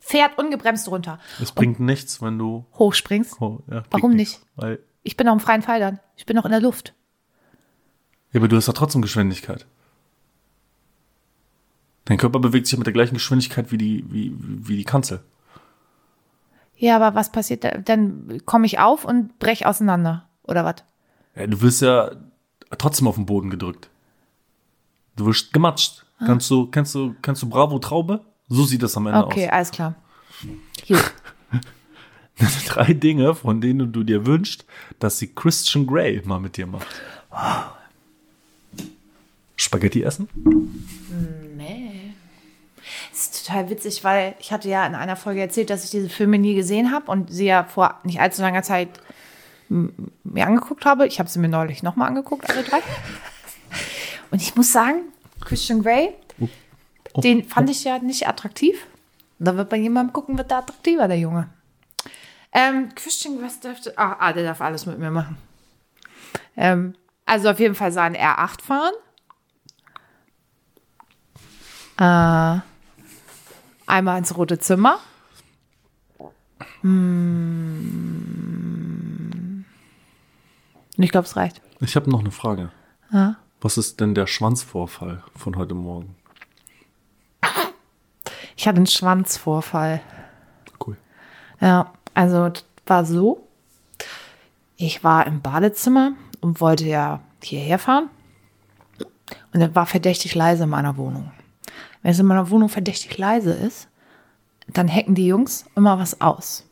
fährt 0.00 0.38
ungebremst 0.38 0.88
runter. 0.88 1.18
Es 1.42 1.52
bringt 1.52 1.80
nichts, 1.80 2.22
wenn 2.22 2.38
du 2.38 2.64
Hochspringst. 2.78 3.40
oh, 3.42 3.60
ja, 3.70 3.82
Warum 3.90 4.14
nicht? 4.14 4.40
Weil 4.56 4.78
Ich 5.08 5.16
bin 5.16 5.24
noch 5.26 5.32
im 5.32 5.40
freien 5.40 5.62
Fall 5.62 5.80
dann. 5.80 6.00
Ich 6.16 6.26
bin 6.26 6.36
noch 6.36 6.44
in 6.44 6.50
der 6.50 6.60
Luft. 6.60 6.92
Ja, 8.30 8.40
aber 8.40 8.48
du 8.48 8.56
hast 8.58 8.66
ja 8.66 8.74
trotzdem 8.74 9.00
Geschwindigkeit. 9.00 9.64
Dein 12.04 12.18
Körper 12.18 12.38
bewegt 12.40 12.66
sich 12.66 12.76
mit 12.76 12.86
der 12.86 12.92
gleichen 12.92 13.14
Geschwindigkeit 13.14 13.72
wie 13.72 13.78
die, 13.78 14.04
wie, 14.12 14.34
wie 14.38 14.76
die 14.76 14.84
Kanzel. 14.84 15.20
Ja, 16.76 16.96
aber 16.96 17.14
was 17.14 17.32
passiert 17.32 17.64
da? 17.64 17.70
Dann 17.78 18.42
komme 18.44 18.66
ich 18.66 18.80
auf 18.80 19.06
und 19.06 19.38
brech 19.38 19.64
auseinander. 19.64 20.28
Oder 20.42 20.66
was? 20.66 20.84
Ja, 21.36 21.46
du 21.46 21.62
wirst 21.62 21.80
ja 21.80 22.10
trotzdem 22.76 23.08
auf 23.08 23.14
den 23.14 23.24
Boden 23.24 23.48
gedrückt. 23.48 23.88
Du 25.16 25.24
wirst 25.24 25.54
gematscht. 25.54 26.04
Ah. 26.18 26.26
Kannst 26.26 26.50
du, 26.50 26.66
kennst 26.66 26.94
du, 26.94 27.14
kennst 27.22 27.40
du 27.40 27.48
Bravo 27.48 27.78
Traube? 27.78 28.26
So 28.48 28.64
sieht 28.66 28.82
das 28.82 28.94
am 28.94 29.06
Ende 29.06 29.24
Okay, 29.24 29.46
aus. 29.46 29.52
alles 29.52 29.70
klar. 29.70 29.94
Gut. 30.86 31.14
Drei 32.66 32.92
Dinge, 32.92 33.34
von 33.34 33.60
denen 33.60 33.92
du 33.92 34.02
dir 34.04 34.26
wünschst, 34.26 34.64
dass 34.98 35.18
sie 35.18 35.28
Christian 35.34 35.86
Grey 35.86 36.20
mal 36.24 36.40
mit 36.40 36.56
dir 36.56 36.66
macht. 36.66 36.86
Spaghetti 39.56 40.02
essen? 40.02 40.28
Nee. 41.56 42.14
Das 43.10 43.24
ist 43.24 43.46
total 43.46 43.70
witzig, 43.70 44.04
weil 44.04 44.34
ich 44.38 44.52
hatte 44.52 44.68
ja 44.68 44.86
in 44.86 44.94
einer 44.94 45.16
Folge 45.16 45.40
erzählt, 45.40 45.70
dass 45.70 45.84
ich 45.84 45.90
diese 45.90 46.08
Filme 46.08 46.38
nie 46.38 46.54
gesehen 46.54 46.92
habe 46.92 47.10
und 47.10 47.32
sie 47.32 47.46
ja 47.46 47.64
vor 47.64 47.98
nicht 48.04 48.20
allzu 48.20 48.42
langer 48.42 48.62
Zeit 48.62 48.88
mir 49.68 50.46
angeguckt 50.46 50.84
habe. 50.84 51.06
Ich 51.06 51.18
habe 51.18 51.28
sie 51.28 51.38
mir 51.38 51.48
neulich 51.48 51.82
nochmal 51.82 52.08
angeguckt, 52.08 52.48
alle 52.48 52.62
drei. 52.62 52.78
Und 54.30 54.40
ich 54.40 54.54
muss 54.56 54.72
sagen, 54.72 55.00
Christian 55.40 55.82
Grey, 55.82 56.14
den 57.16 57.44
fand 57.44 57.68
ich 57.68 57.84
ja 57.84 57.98
nicht 57.98 58.28
attraktiv. 58.28 58.86
Da 59.38 59.56
wird 59.56 59.68
bei 59.68 59.76
jemandem 59.76 60.12
gucken, 60.12 60.38
wird 60.38 60.50
der 60.50 60.58
attraktiver, 60.58 61.08
der 61.08 61.18
Junge. 61.18 61.48
Ähm, 62.58 62.92
Christian, 62.96 63.40
was 63.40 63.60
dürfte. 63.60 63.96
Ah, 63.96 64.16
ah, 64.18 64.32
der 64.32 64.42
darf 64.42 64.60
alles 64.60 64.84
mit 64.84 64.98
mir 64.98 65.12
machen. 65.12 65.38
Ähm, 66.56 66.96
also 67.24 67.50
auf 67.50 67.60
jeden 67.60 67.76
Fall 67.76 67.92
seinen 67.92 68.16
R8 68.16 68.62
fahren. 68.62 68.94
Äh, 71.98 72.58
einmal 73.86 74.18
ins 74.18 74.36
rote 74.36 74.58
Zimmer. 74.58 74.98
Hm. 76.80 77.94
Ich 80.96 81.12
glaube, 81.12 81.28
es 81.28 81.36
reicht. 81.36 81.60
Ich 81.78 81.94
habe 81.94 82.10
noch 82.10 82.18
eine 82.18 82.32
Frage. 82.32 82.72
Was 83.60 83.78
ist 83.78 84.00
denn 84.00 84.16
der 84.16 84.26
Schwanzvorfall 84.26 85.22
von 85.36 85.56
heute 85.56 85.74
Morgen? 85.74 86.16
Ich 88.56 88.66
hatte 88.66 88.78
einen 88.78 88.88
Schwanzvorfall. 88.88 90.00
Cool. 90.84 90.96
Ja, 91.60 91.92
also 92.18 92.50
war 92.86 93.04
so. 93.04 93.46
Ich 94.76 95.04
war 95.04 95.24
im 95.28 95.40
Badezimmer 95.40 96.14
und 96.40 96.60
wollte 96.60 96.84
ja 96.84 97.20
hierher 97.40 97.78
fahren. 97.78 98.10
Und 99.52 99.60
es 99.60 99.72
war 99.76 99.86
verdächtig 99.86 100.34
leise 100.34 100.64
in 100.64 100.70
meiner 100.70 100.96
Wohnung. 100.96 101.30
Wenn 102.02 102.10
es 102.10 102.18
in 102.18 102.26
meiner 102.26 102.50
Wohnung 102.50 102.70
verdächtig 102.70 103.16
leise 103.18 103.52
ist, 103.52 103.86
dann 104.66 104.92
hacken 104.92 105.14
die 105.14 105.28
Jungs 105.28 105.66
immer 105.76 105.96
was 106.00 106.20
aus. 106.20 106.66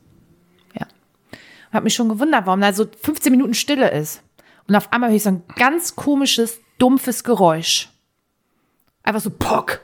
Ja. 0.75 0.89
Ich 1.31 1.73
habe 1.73 1.85
mich 1.85 1.95
schon 1.95 2.09
gewundert, 2.09 2.45
warum 2.47 2.61
da 2.61 2.73
so 2.73 2.85
15 3.03 3.31
Minuten 3.31 3.55
Stille 3.55 3.93
ist. 3.93 4.25
Und 4.67 4.75
auf 4.75 4.93
einmal 4.93 5.11
höre 5.11 5.17
ich 5.17 5.23
so 5.23 5.29
ein 5.29 5.45
ganz 5.55 5.95
komisches, 5.95 6.59
dumpfes 6.79 7.23
Geräusch. 7.23 7.89
Einfach 9.05 9.21
so 9.21 9.31
Pock. 9.31 9.81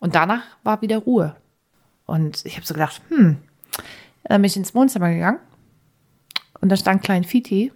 Und 0.00 0.14
danach 0.14 0.42
war 0.62 0.80
wieder 0.80 0.96
Ruhe. 0.96 1.36
Und 2.06 2.46
ich 2.46 2.56
habe 2.56 2.66
so 2.66 2.72
gedacht, 2.72 3.02
hm, 3.10 3.36
dann 4.24 4.42
bin 4.42 4.48
ich 4.48 4.56
ins 4.56 4.74
Wohnzimmer 4.74 5.12
gegangen 5.12 5.40
und 6.60 6.68
da 6.70 6.76
stand 6.76 7.02
Klein 7.02 7.24
Fiti 7.24 7.72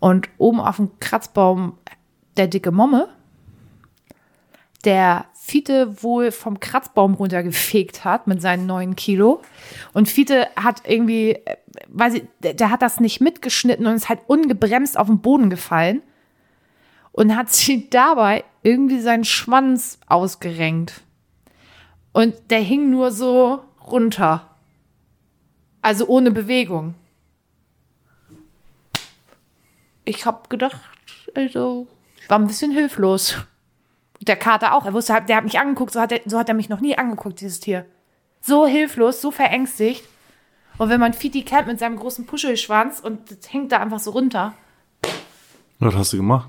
und 0.00 0.28
oben 0.38 0.60
auf 0.60 0.76
dem 0.76 0.98
Kratzbaum 1.00 1.78
der 2.36 2.48
dicke 2.48 2.72
Momme, 2.72 3.08
der 4.84 5.26
Fiete 5.32 6.02
wohl 6.02 6.32
vom 6.32 6.58
Kratzbaum 6.58 7.14
runtergefegt 7.14 8.04
hat 8.04 8.26
mit 8.26 8.40
seinen 8.40 8.66
neun 8.66 8.96
Kilo. 8.96 9.42
Und 9.92 10.08
Fiete 10.08 10.48
hat 10.56 10.82
irgendwie, 10.86 11.32
äh, 11.32 11.56
weiß 11.88 12.14
ich, 12.14 12.24
der, 12.40 12.70
hat 12.70 12.82
das 12.82 12.98
nicht 12.98 13.20
mitgeschnitten 13.20 13.86
und 13.86 13.94
ist 13.94 14.08
halt 14.08 14.20
ungebremst 14.26 14.98
auf 14.98 15.06
den 15.06 15.20
Boden 15.20 15.50
gefallen 15.50 16.02
und 17.12 17.36
hat 17.36 17.50
sich 17.52 17.90
dabei 17.90 18.44
irgendwie 18.62 19.00
seinen 19.00 19.24
Schwanz 19.24 19.98
ausgerenkt. 20.06 21.02
Und 22.12 22.34
der 22.50 22.60
hing 22.60 22.90
nur 22.90 23.10
so 23.10 23.60
runter. 23.86 24.53
Also 25.84 26.06
ohne 26.06 26.30
Bewegung. 26.30 26.94
Ich 30.06 30.24
hab 30.24 30.48
gedacht, 30.48 30.80
also, 31.34 31.86
ich 32.16 32.30
war 32.30 32.38
ein 32.38 32.46
bisschen 32.46 32.70
hilflos. 32.70 33.36
Der 34.22 34.36
Kater 34.36 34.72
auch. 34.72 34.86
Er 34.86 34.94
wusste, 34.94 35.12
halt, 35.12 35.28
der 35.28 35.36
hat 35.36 35.44
mich 35.44 35.58
angeguckt, 35.58 35.92
so 35.92 36.00
hat, 36.00 36.10
er, 36.10 36.22
so 36.24 36.38
hat 36.38 36.48
er 36.48 36.54
mich 36.54 36.70
noch 36.70 36.80
nie 36.80 36.96
angeguckt, 36.96 37.38
dieses 37.42 37.60
Tier. 37.60 37.84
So 38.40 38.66
hilflos, 38.66 39.20
so 39.20 39.30
verängstigt. 39.30 40.08
Und 40.78 40.88
wenn 40.88 41.00
man 41.00 41.12
Fiti 41.12 41.42
kennt 41.42 41.66
mit 41.66 41.78
seinem 41.78 41.98
großen 41.98 42.24
Puschelschwanz 42.24 43.00
und 43.00 43.30
das 43.30 43.52
hängt 43.52 43.70
da 43.70 43.80
einfach 43.80 44.00
so 44.00 44.12
runter, 44.12 44.54
Was 45.80 45.94
hast 45.94 46.14
du 46.14 46.16
gemacht? 46.16 46.48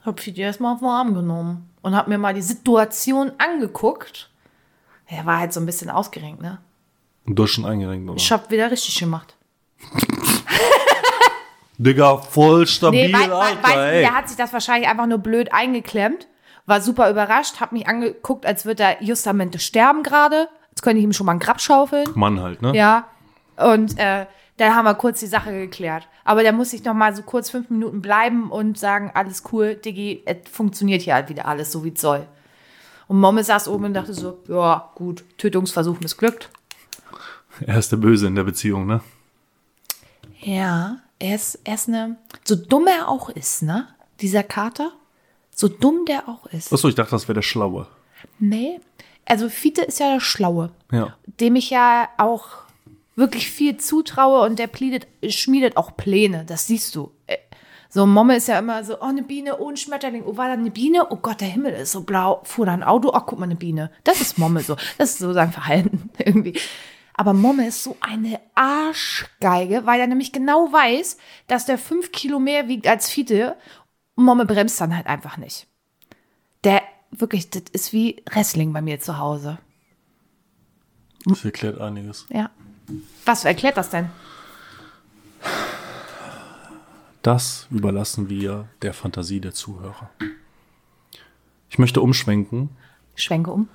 hab 0.00 0.18
Fiti 0.18 0.40
erstmal 0.40 0.72
auf 0.72 0.78
den 0.78 0.88
Arm 0.88 1.12
genommen 1.12 1.68
und 1.82 1.94
hab 1.94 2.08
mir 2.08 2.16
mal 2.16 2.32
die 2.32 2.40
Situation 2.40 3.32
angeguckt. 3.36 4.30
Er 5.06 5.26
war 5.26 5.40
halt 5.40 5.52
so 5.52 5.60
ein 5.60 5.66
bisschen 5.66 5.90
ausgerenkt, 5.90 6.40
ne? 6.40 6.56
Und 7.26 7.36
du 7.36 7.42
hast 7.44 7.50
schon 7.50 7.64
eingerenkt, 7.64 8.08
oder? 8.08 8.16
Ich 8.16 8.32
hab 8.32 8.50
wieder 8.50 8.70
richtig 8.70 8.98
gemacht. 8.98 9.36
Digga, 11.78 12.18
voll 12.18 12.66
stabil, 12.66 13.08
Nee, 13.08 13.14
wei 13.14 13.30
wei 13.30 13.34
Alter, 13.34 13.62
du, 13.62 13.92
ey. 13.92 14.00
der 14.02 14.14
hat 14.14 14.28
sich 14.28 14.36
das 14.36 14.52
wahrscheinlich 14.52 14.88
einfach 14.88 15.06
nur 15.06 15.18
blöd 15.18 15.52
eingeklemmt, 15.52 16.26
war 16.66 16.82
super 16.82 17.10
überrascht, 17.10 17.58
hat 17.60 17.72
mich 17.72 17.88
angeguckt, 17.88 18.44
als 18.44 18.66
würde 18.66 18.82
er 18.82 19.02
justamente 19.02 19.58
sterben 19.58 20.02
gerade. 20.02 20.48
Jetzt 20.70 20.82
könnte 20.82 20.98
ich 20.98 21.04
ihm 21.04 21.14
schon 21.14 21.24
mal 21.26 21.32
ein 21.32 21.38
Grab 21.38 21.60
schaufeln. 21.60 22.06
Mann 22.14 22.40
halt, 22.40 22.60
ne? 22.60 22.76
Ja. 22.76 23.08
Und 23.56 23.98
äh, 23.98 24.26
dann 24.58 24.74
haben 24.74 24.84
wir 24.84 24.94
kurz 24.94 25.20
die 25.20 25.26
Sache 25.26 25.52
geklärt. 25.52 26.06
Aber 26.22 26.42
da 26.42 26.52
muss 26.52 26.72
ich 26.74 26.84
noch 26.84 26.92
mal 26.92 27.16
so 27.16 27.22
kurz 27.22 27.48
fünf 27.48 27.70
Minuten 27.70 28.02
bleiben 28.02 28.50
und 28.50 28.78
sagen, 28.78 29.10
alles 29.14 29.42
cool, 29.50 29.74
Diggi, 29.74 30.22
es 30.26 30.36
funktioniert 30.50 31.00
hier 31.00 31.14
halt 31.14 31.30
wieder 31.30 31.46
alles 31.46 31.72
so, 31.72 31.82
wie 31.82 31.92
es 31.94 32.00
soll. 32.00 32.26
Und 33.08 33.18
Momme 33.20 33.42
saß 33.42 33.68
oben 33.68 33.86
und 33.86 33.94
dachte 33.94 34.12
so, 34.12 34.38
ja, 34.48 34.90
gut, 34.94 35.24
Tötungsversuch 35.38 35.98
missglückt. 36.00 36.50
Er 37.66 37.78
ist 37.78 37.92
der 37.92 37.96
Böse 37.98 38.26
in 38.26 38.34
der 38.34 38.44
Beziehung, 38.44 38.86
ne? 38.86 39.00
Ja, 40.40 40.98
er 41.18 41.34
ist, 41.34 41.58
er 41.64 41.74
ist 41.74 41.88
eine, 41.88 42.16
so 42.44 42.56
dumm 42.56 42.86
er 42.86 43.08
auch 43.08 43.28
ist, 43.28 43.62
ne? 43.62 43.88
Dieser 44.20 44.42
Kater, 44.42 44.92
so 45.54 45.68
dumm 45.68 46.04
der 46.06 46.28
auch 46.28 46.46
ist. 46.46 46.72
Achso, 46.72 46.88
ich 46.88 46.94
dachte, 46.94 47.10
das 47.12 47.24
wäre 47.28 47.34
der 47.34 47.42
Schlaue. 47.42 47.86
Nee, 48.38 48.80
also 49.26 49.48
Fiete 49.48 49.82
ist 49.82 50.00
ja 50.00 50.14
der 50.14 50.20
Schlaue, 50.20 50.70
Ja. 50.92 51.14
dem 51.40 51.56
ich 51.56 51.70
ja 51.70 52.08
auch 52.18 52.46
wirklich 53.16 53.50
viel 53.50 53.76
zutraue 53.76 54.46
und 54.46 54.58
der 54.58 54.66
pliedet, 54.66 55.06
schmiedet 55.28 55.76
auch 55.76 55.96
Pläne, 55.96 56.44
das 56.46 56.66
siehst 56.66 56.94
du. 56.94 57.10
Äh, 57.26 57.36
So, 57.92 58.06
Momme 58.06 58.36
ist 58.36 58.46
ja 58.48 58.58
immer 58.58 58.84
so, 58.84 58.98
oh, 59.00 59.04
eine 59.04 59.22
Biene, 59.22 59.58
oh, 59.58 59.68
ein 59.68 59.76
Schmetterling, 59.76 60.22
oh, 60.24 60.36
war 60.36 60.46
da 60.46 60.52
eine 60.54 60.70
Biene? 60.70 61.08
Oh 61.10 61.16
Gott, 61.16 61.40
der 61.40 61.48
Himmel 61.48 61.72
ist 61.74 61.90
so 61.92 62.02
blau. 62.02 62.40
Fuhr 62.44 62.64
da 62.66 62.72
ein 62.72 62.84
Auto? 62.84 63.08
Oh, 63.12 63.20
guck 63.26 63.38
mal, 63.40 63.46
eine 63.46 63.56
Biene. 63.56 63.90
Das 64.04 64.20
ist 64.20 64.38
Momme 64.38 64.60
so. 64.62 64.76
Das 64.96 65.10
ist 65.10 65.18
so 65.18 65.32
sein 65.32 65.50
Verhalten 65.52 66.08
irgendwie. 66.18 66.54
Aber 67.14 67.32
Momme 67.32 67.66
ist 67.66 67.82
so 67.82 67.96
eine 68.00 68.40
Arschgeige, 68.54 69.86
weil 69.86 70.00
er 70.00 70.06
nämlich 70.06 70.32
genau 70.32 70.72
weiß, 70.72 71.18
dass 71.46 71.66
der 71.66 71.78
fünf 71.78 72.12
Kilo 72.12 72.38
mehr 72.38 72.68
wiegt 72.68 72.86
als 72.86 73.10
Fiete. 73.10 73.56
Und 74.14 74.24
Momme 74.24 74.46
bremst 74.46 74.80
dann 74.80 74.96
halt 74.96 75.06
einfach 75.06 75.36
nicht. 75.36 75.66
Der, 76.64 76.82
wirklich, 77.10 77.50
das 77.50 77.64
ist 77.72 77.92
wie 77.92 78.22
Wrestling 78.30 78.72
bei 78.72 78.82
mir 78.82 79.00
zu 79.00 79.18
Hause. 79.18 79.58
Das 81.26 81.44
erklärt 81.44 81.80
einiges. 81.80 82.26
Ja. 82.30 82.50
Was 83.24 83.44
erklärt 83.44 83.76
das 83.76 83.90
denn? 83.90 84.10
Das 87.22 87.66
überlassen 87.70 88.30
wir 88.30 88.68
der 88.80 88.94
Fantasie 88.94 89.40
der 89.40 89.52
Zuhörer. 89.52 90.10
Ich 91.68 91.78
möchte 91.78 92.00
umschwenken. 92.00 92.70
Schwenke 93.14 93.52
um. 93.52 93.68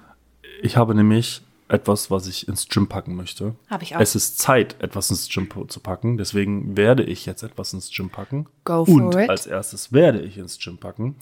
Ich 0.62 0.78
habe 0.78 0.96
nämlich 0.96 1.45
etwas, 1.68 2.12
was 2.12 2.28
ich 2.28 2.48
ins 2.48 2.68
Gym 2.68 2.88
packen 2.88 3.16
möchte. 3.16 3.56
Hab 3.70 3.82
ich 3.82 3.96
auch. 3.96 4.00
Es 4.00 4.16
ist 4.16 4.40
Zeit, 4.40 4.76
etwas 4.82 5.10
ins 5.10 5.28
Gym 5.30 5.50
zu 5.68 5.80
packen. 5.80 6.18
Deswegen 6.18 6.78
werde 6.78 7.04
ich 7.04 7.26
jetzt 7.26 7.44
etwas 7.44 7.74
ins 7.74 7.90
Gym 7.92 8.10
packen. 8.10 8.48
Go 8.64 8.86
for 8.86 8.94
Und 8.94 9.16
it. 9.16 9.30
als 9.30 9.48
erstes 9.48 9.92
werde 9.92 10.22
ich 10.22 10.38
ins 10.38 10.60
Gym 10.60 10.78
packen 10.78 11.16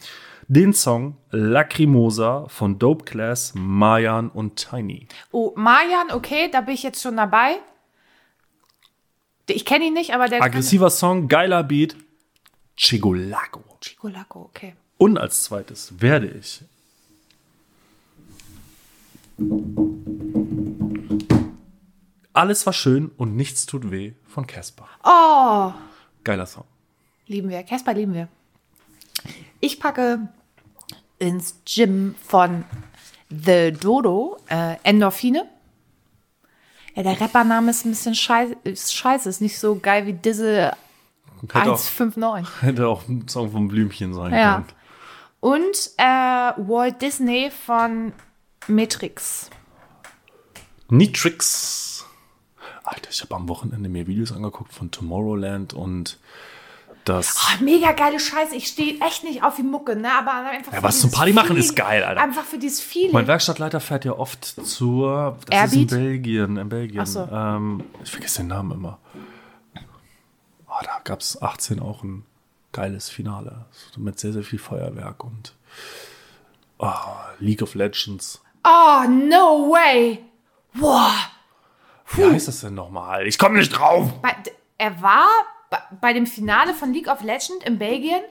den 0.47 0.73
Song 0.73 1.17
Lacrimosa 1.31 2.47
von 2.47 2.79
Dope 2.79 3.05
Class, 3.05 3.53
Mayan 3.55 4.29
und 4.29 4.55
Tiny. 4.55 5.07
Oh, 5.31 5.53
Marjan, 5.55 6.11
okay, 6.11 6.49
da 6.51 6.61
bin 6.61 6.73
ich 6.75 6.83
jetzt 6.83 7.01
schon 7.01 7.17
dabei. 7.17 7.57
Ich 9.47 9.65
kenne 9.65 9.85
ihn 9.85 9.93
nicht, 9.93 10.13
aber 10.13 10.29
der 10.29 10.41
Aggressiver 10.41 10.89
Song, 10.89 11.27
geiler 11.27 11.63
Beat, 11.63 11.95
Chigolago. 12.77 13.63
Chigolaco, 13.81 14.41
okay. 14.41 14.75
Und 14.97 15.17
als 15.17 15.43
zweites 15.43 15.93
werde 15.99 16.27
ich 16.27 16.61
Alles 22.33 22.65
war 22.65 22.73
schön 22.73 23.11
und 23.17 23.35
nichts 23.35 23.65
tut 23.65 23.91
weh 23.91 24.13
von 24.27 24.47
Casper. 24.47 24.87
Oh, 25.03 25.71
Geiler 26.23 26.45
Song. 26.45 26.65
lieben 27.27 27.49
wir. 27.49 27.61
Casper 27.63 27.93
lieben 27.93 28.13
wir. 28.13 28.27
Ich 29.59 29.79
packe 29.79 30.27
ins 31.19 31.55
Gym 31.65 32.15
von 32.25 32.65
The 33.29 33.71
Dodo 33.71 34.37
äh, 34.49 34.75
Endorphine. 34.83 35.47
Ja, 36.95 37.03
der 37.03 37.19
Rappername 37.19 37.71
ist 37.71 37.85
ein 37.85 37.91
bisschen 37.91 38.15
scheiße, 38.15 38.55
ist 38.65 38.93
scheiße, 38.95 39.29
ist 39.29 39.41
nicht 39.41 39.57
so 39.57 39.75
geil 39.79 40.05
wie 40.05 40.13
Dizzle 40.13 40.73
Hätte 41.41 41.71
auch, 41.73 41.79
159. 41.93 42.47
hätte 42.61 42.87
auch 42.87 43.07
ein 43.07 43.27
Song 43.27 43.51
von 43.51 43.67
Blümchen 43.67 44.13
sein 44.13 44.33
Ja. 44.33 44.53
können. 44.55 44.65
Und 45.39 45.91
äh, 45.97 46.03
Walt 46.67 47.01
Disney 47.01 47.51
von 47.51 48.13
Matrix. 48.67 49.49
Nitrix. 50.89 51.92
Alter, 52.93 53.09
ich 53.09 53.21
habe 53.21 53.35
am 53.35 53.47
Wochenende 53.49 53.89
mir 53.89 54.07
Videos 54.07 54.31
angeguckt 54.31 54.73
von 54.73 54.91
Tomorrowland 54.91 55.73
und 55.73 56.19
das. 57.05 57.35
Oh, 57.59 57.63
mega 57.63 57.91
geile 57.91 58.19
Scheiße. 58.19 58.55
Ich 58.55 58.67
stehe 58.67 58.99
echt 59.01 59.23
nicht 59.25 59.43
auf 59.43 59.55
die 59.57 59.63
Mucke, 59.63 59.95
ne? 59.95 60.09
Aber 60.13 60.31
einfach 60.49 60.71
Ja, 60.71 60.83
was 60.83 61.01
zum 61.01 61.11
Party 61.11 61.33
machen 61.33 61.47
Feeling- 61.47 61.63
ist 61.63 61.75
geil, 61.75 62.03
Alter. 62.03 62.21
Einfach 62.21 62.43
für 62.45 62.57
dieses 62.57 62.79
Feeling. 62.81 63.11
Mein 63.11 63.27
Werkstattleiter 63.27 63.79
fährt 63.81 64.05
ja 64.05 64.13
oft 64.13 64.45
zur. 64.45 65.37
Das 65.49 65.59
Airbeat? 65.73 65.91
ist 65.91 65.91
in 65.91 65.99
Belgien. 66.03 66.57
In 66.57 66.69
Belgien. 66.69 67.01
Ach 67.01 67.07
so. 67.07 67.27
Ähm, 67.29 67.83
ich 68.03 68.09
vergesse 68.11 68.37
den 68.39 68.47
Namen 68.47 68.71
immer. 68.71 68.99
Oh, 70.67 70.81
da 70.83 70.99
gab 71.03 71.19
es 71.19 71.41
18 71.41 71.79
auch 71.81 72.03
ein 72.03 72.25
geiles 72.71 73.09
Finale. 73.09 73.65
Mit 73.97 74.19
sehr, 74.19 74.31
sehr 74.33 74.43
viel 74.43 74.59
Feuerwerk 74.59 75.23
und 75.23 75.53
oh, 76.79 76.89
League 77.39 77.61
of 77.61 77.75
Legends. 77.75 78.41
oh, 78.63 79.03
no 79.09 79.69
way. 79.71 80.19
Boah. 82.11 82.17
Wie 82.17 82.25
heißt 82.33 82.47
das 82.47 82.61
denn 82.61 82.73
nochmal? 82.75 83.25
Ich 83.27 83.37
komme 83.37 83.57
nicht 83.57 83.69
drauf. 83.69 84.09
Bei, 84.21 84.35
er 84.77 85.01
war 85.01 85.25
bei, 86.01 86.13
dem 86.13 86.25
Finale 86.27 86.73
von 86.73 86.93
League 86.93 87.07
of 87.07 87.21
Legends 87.21 87.63
in 87.65 87.77
Belgien. 87.79 88.21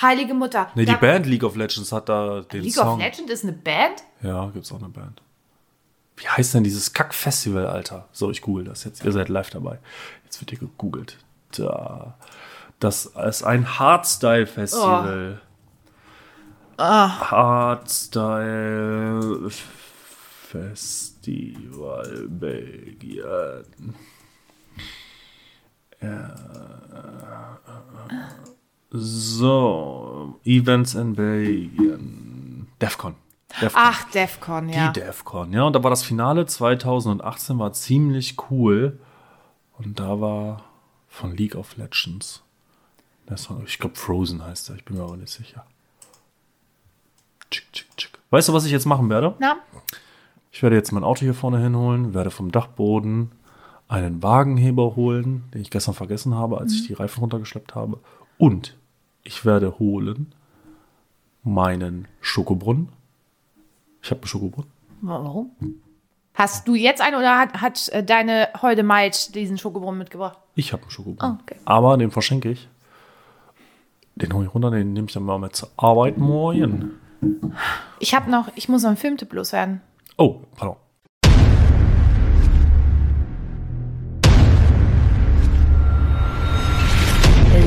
Heilige 0.00 0.34
Mutter. 0.34 0.70
Nee, 0.74 0.84
die 0.84 0.92
Da- 0.92 0.98
Band 0.98 1.26
League 1.26 1.42
of 1.42 1.56
Legends 1.56 1.90
hat 1.92 2.08
da 2.08 2.40
den 2.42 2.62
League 2.62 2.74
Song. 2.74 2.94
of 2.94 2.98
Legends 2.98 3.32
ist 3.32 3.42
eine 3.44 3.52
Band? 3.54 4.04
Ja, 4.22 4.46
gibt's 4.52 4.70
auch 4.72 4.78
eine 4.78 4.88
Band. 4.90 5.20
Wie 6.16 6.28
heißt 6.28 6.54
denn 6.54 6.64
dieses 6.64 6.92
Kack-Festival, 6.94 7.66
Alter? 7.66 8.08
So, 8.12 8.30
ich 8.30 8.40
google 8.42 8.64
das 8.64 8.84
jetzt. 8.84 9.04
Ihr 9.04 9.12
seid 9.12 9.28
live 9.28 9.50
dabei. 9.50 9.78
Jetzt 10.24 10.40
wird 10.40 10.50
hier 10.50 10.58
gegoogelt. 10.58 11.18
Da. 11.56 12.14
Das 12.80 13.06
ist 13.06 13.42
ein 13.42 13.78
Hardstyle-Festival. 13.78 15.40
Hardstyle 16.78 19.50
Festival 21.26 22.28
Belgien. 22.28 23.94
Ja. 26.00 27.58
So, 28.90 30.38
Events 30.44 30.94
in 30.94 31.14
Belgien. 31.14 32.68
Defcon. 32.80 33.16
Defcon. 33.60 33.70
Ach, 33.74 34.10
Defcon, 34.10 34.68
ja. 34.68 34.92
Die 34.92 35.00
Defcon, 35.00 35.52
ja. 35.52 35.64
Und 35.64 35.72
da 35.72 35.82
war 35.82 35.90
das 35.90 36.04
Finale 36.04 36.46
2018, 36.46 37.58
war 37.58 37.72
ziemlich 37.72 38.36
cool. 38.50 39.00
Und 39.78 39.98
da 39.98 40.20
war 40.20 40.64
von 41.08 41.36
League 41.36 41.56
of 41.56 41.76
Legends. 41.76 42.42
Der 43.28 43.36
Song, 43.36 43.64
ich 43.66 43.78
glaube 43.78 43.96
Frozen 43.96 44.44
heißt 44.44 44.70
er, 44.70 44.76
ich 44.76 44.84
bin 44.84 44.96
mir 44.96 45.02
aber 45.02 45.16
nicht 45.16 45.32
sicher. 45.32 45.66
Tschick, 47.50 47.72
tschick, 47.72 47.96
tschick. 47.96 48.18
Weißt 48.30 48.48
du, 48.48 48.52
was 48.52 48.64
ich 48.64 48.72
jetzt 48.72 48.86
machen 48.86 49.10
werde? 49.10 49.34
Na? 49.40 49.56
Ich 50.56 50.62
werde 50.62 50.74
jetzt 50.74 50.90
mein 50.90 51.04
Auto 51.04 51.20
hier 51.20 51.34
vorne 51.34 51.58
hinholen, 51.58 52.14
werde 52.14 52.30
vom 52.30 52.50
Dachboden 52.50 53.30
einen 53.88 54.22
Wagenheber 54.22 54.96
holen, 54.96 55.44
den 55.52 55.60
ich 55.60 55.68
gestern 55.68 55.92
vergessen 55.92 56.34
habe, 56.34 56.56
als 56.56 56.72
ich 56.72 56.86
die 56.86 56.94
Reifen 56.94 57.20
runtergeschleppt 57.20 57.74
habe. 57.74 58.00
Und 58.38 58.74
ich 59.22 59.44
werde 59.44 59.78
holen 59.78 60.32
meinen 61.42 62.08
Schokobrunnen. 62.22 62.88
Ich 64.02 64.10
habe 64.10 64.22
einen 64.22 64.28
Schokobrunnen. 64.28 64.70
Warum? 65.02 65.50
Hast 66.32 66.66
du 66.66 66.74
jetzt 66.74 67.02
einen 67.02 67.16
oder 67.16 67.38
hat, 67.38 67.60
hat 67.60 67.88
äh, 67.90 68.02
deine 68.02 68.48
Holde 68.62 68.82
Maid 68.82 69.34
diesen 69.34 69.58
Schokobrunnen 69.58 69.98
mitgebracht? 69.98 70.38
Ich 70.54 70.72
habe 70.72 70.84
einen 70.84 70.90
Schokobrunnen. 70.90 71.36
Oh, 71.38 71.42
okay. 71.42 71.60
Aber 71.66 71.98
den 71.98 72.10
verschenke 72.10 72.50
ich. 72.50 72.66
Den 74.14 74.32
hole 74.32 74.46
ich 74.46 74.54
runter, 74.54 74.70
den 74.70 74.94
nehme 74.94 75.06
ich 75.06 75.12
dann 75.12 75.24
mal 75.24 75.38
mit 75.38 75.54
zur 75.54 75.68
Arbeit 75.76 76.16
morgen. 76.16 76.92
Ich 78.00 78.14
habe 78.14 78.30
noch, 78.30 78.48
ich 78.54 78.70
muss 78.70 78.84
noch 78.84 78.88
einen 78.88 78.96
Filmtipp 78.96 79.34
loswerden. 79.34 79.82
Oh, 80.18 80.40
pardon. 80.56 80.76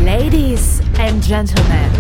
Ladies 0.03 0.81
and 0.97 1.21
Gentlemen. 1.21 1.91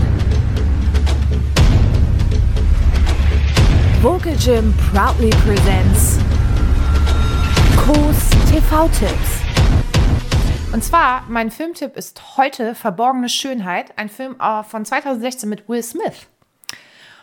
Vocal 4.01 4.33
Gym 4.37 4.73
proudly 4.91 5.29
presents 5.45 6.17
Kurs 7.77 8.29
TV-Tipps. 8.49 9.43
Und 10.73 10.83
zwar, 10.83 11.25
mein 11.29 11.51
Filmtipp 11.51 11.95
ist 11.95 12.37
heute 12.37 12.73
Verborgene 12.73 13.29
Schönheit, 13.29 13.95
ein 13.97 14.09
Film 14.09 14.35
äh, 14.39 14.63
von 14.63 14.83
2016 14.83 15.47
mit 15.47 15.69
Will 15.69 15.83
Smith. 15.83 16.27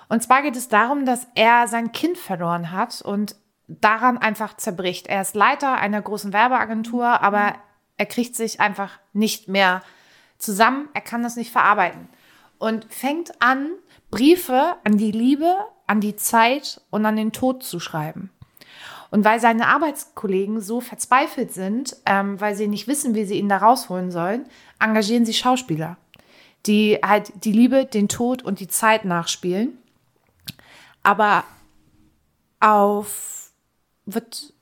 Und 0.08 0.22
zwar 0.22 0.42
geht 0.42 0.56
es 0.56 0.68
darum, 0.68 1.04
dass 1.04 1.26
er 1.34 1.68
sein 1.68 1.92
Kind 1.92 2.18
verloren 2.18 2.72
hat 2.72 3.02
und 3.02 3.36
daran 3.68 4.18
einfach 4.18 4.56
zerbricht. 4.56 5.08
Er 5.08 5.22
ist 5.22 5.34
Leiter 5.34 5.74
einer 5.74 6.00
großen 6.00 6.32
Werbeagentur, 6.32 7.22
aber 7.22 7.54
er 7.96 8.06
kriegt 8.06 8.36
sich 8.36 8.60
einfach 8.60 8.98
nicht 9.12 9.48
mehr 9.48 9.82
zusammen. 10.38 10.88
Er 10.94 11.00
kann 11.00 11.22
das 11.22 11.36
nicht 11.36 11.50
verarbeiten 11.50 12.08
und 12.58 12.86
fängt 12.92 13.42
an, 13.42 13.70
Briefe 14.10 14.76
an 14.84 14.96
die 14.96 15.10
Liebe, 15.10 15.56
an 15.86 16.00
die 16.00 16.16
Zeit 16.16 16.80
und 16.90 17.04
an 17.04 17.16
den 17.16 17.32
Tod 17.32 17.62
zu 17.62 17.80
schreiben. 17.80 18.30
Und 19.10 19.24
weil 19.24 19.40
seine 19.40 19.68
Arbeitskollegen 19.68 20.60
so 20.60 20.80
verzweifelt 20.80 21.52
sind, 21.52 21.96
ähm, 22.06 22.40
weil 22.40 22.54
sie 22.54 22.68
nicht 22.68 22.88
wissen, 22.88 23.14
wie 23.14 23.24
sie 23.24 23.38
ihn 23.38 23.48
da 23.48 23.58
rausholen 23.58 24.10
sollen, 24.10 24.46
engagieren 24.80 25.24
sie 25.24 25.34
Schauspieler, 25.34 25.96
die 26.66 26.98
halt 27.04 27.32
die 27.44 27.52
Liebe, 27.52 27.84
den 27.84 28.08
Tod 28.08 28.42
und 28.42 28.60
die 28.60 28.68
Zeit 28.68 29.04
nachspielen. 29.04 29.78
Aber 31.06 31.44
auf 32.58 33.52
wird 34.06 34.52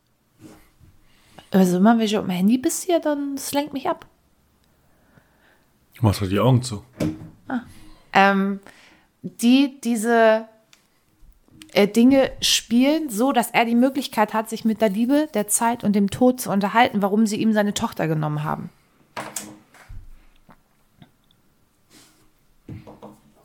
also 1.51 1.78
immer 1.78 1.97
wenn 1.97 2.05
ich 2.05 2.18
auf 2.18 2.24
dem 2.24 2.30
Handy 2.30 2.59
bist 2.59 2.84
hier, 2.84 3.01
dann 3.01 3.36
das 3.36 3.53
lenkt 3.53 3.72
mich 3.72 3.88
ab. 3.88 4.05
Machst 6.03 6.20
du 6.20 6.26
die 6.26 6.38
Augen 6.38 6.62
zu? 6.62 6.84
ähm, 8.12 8.61
die 9.22 9.80
diese 9.80 10.47
äh, 11.72 11.88
Dinge 11.88 12.30
spielen, 12.42 13.09
so 13.09 13.32
dass 13.32 13.51
er 13.51 13.64
die 13.64 13.74
Möglichkeit 13.74 14.34
hat, 14.34 14.51
sich 14.51 14.66
mit 14.66 14.82
der 14.82 14.90
Liebe, 14.90 15.28
der 15.32 15.49
Zeit 15.49 15.82
und 15.82 15.95
dem 15.95 16.11
Tod 16.11 16.42
zu 16.42 16.51
unterhalten, 16.51 17.01
warum 17.01 17.26
sie 17.26 17.40
ihm 17.40 17.55
seine 17.55 17.72
Tochter 17.72 18.07
genommen 18.07 18.45
haben. 18.45 18.68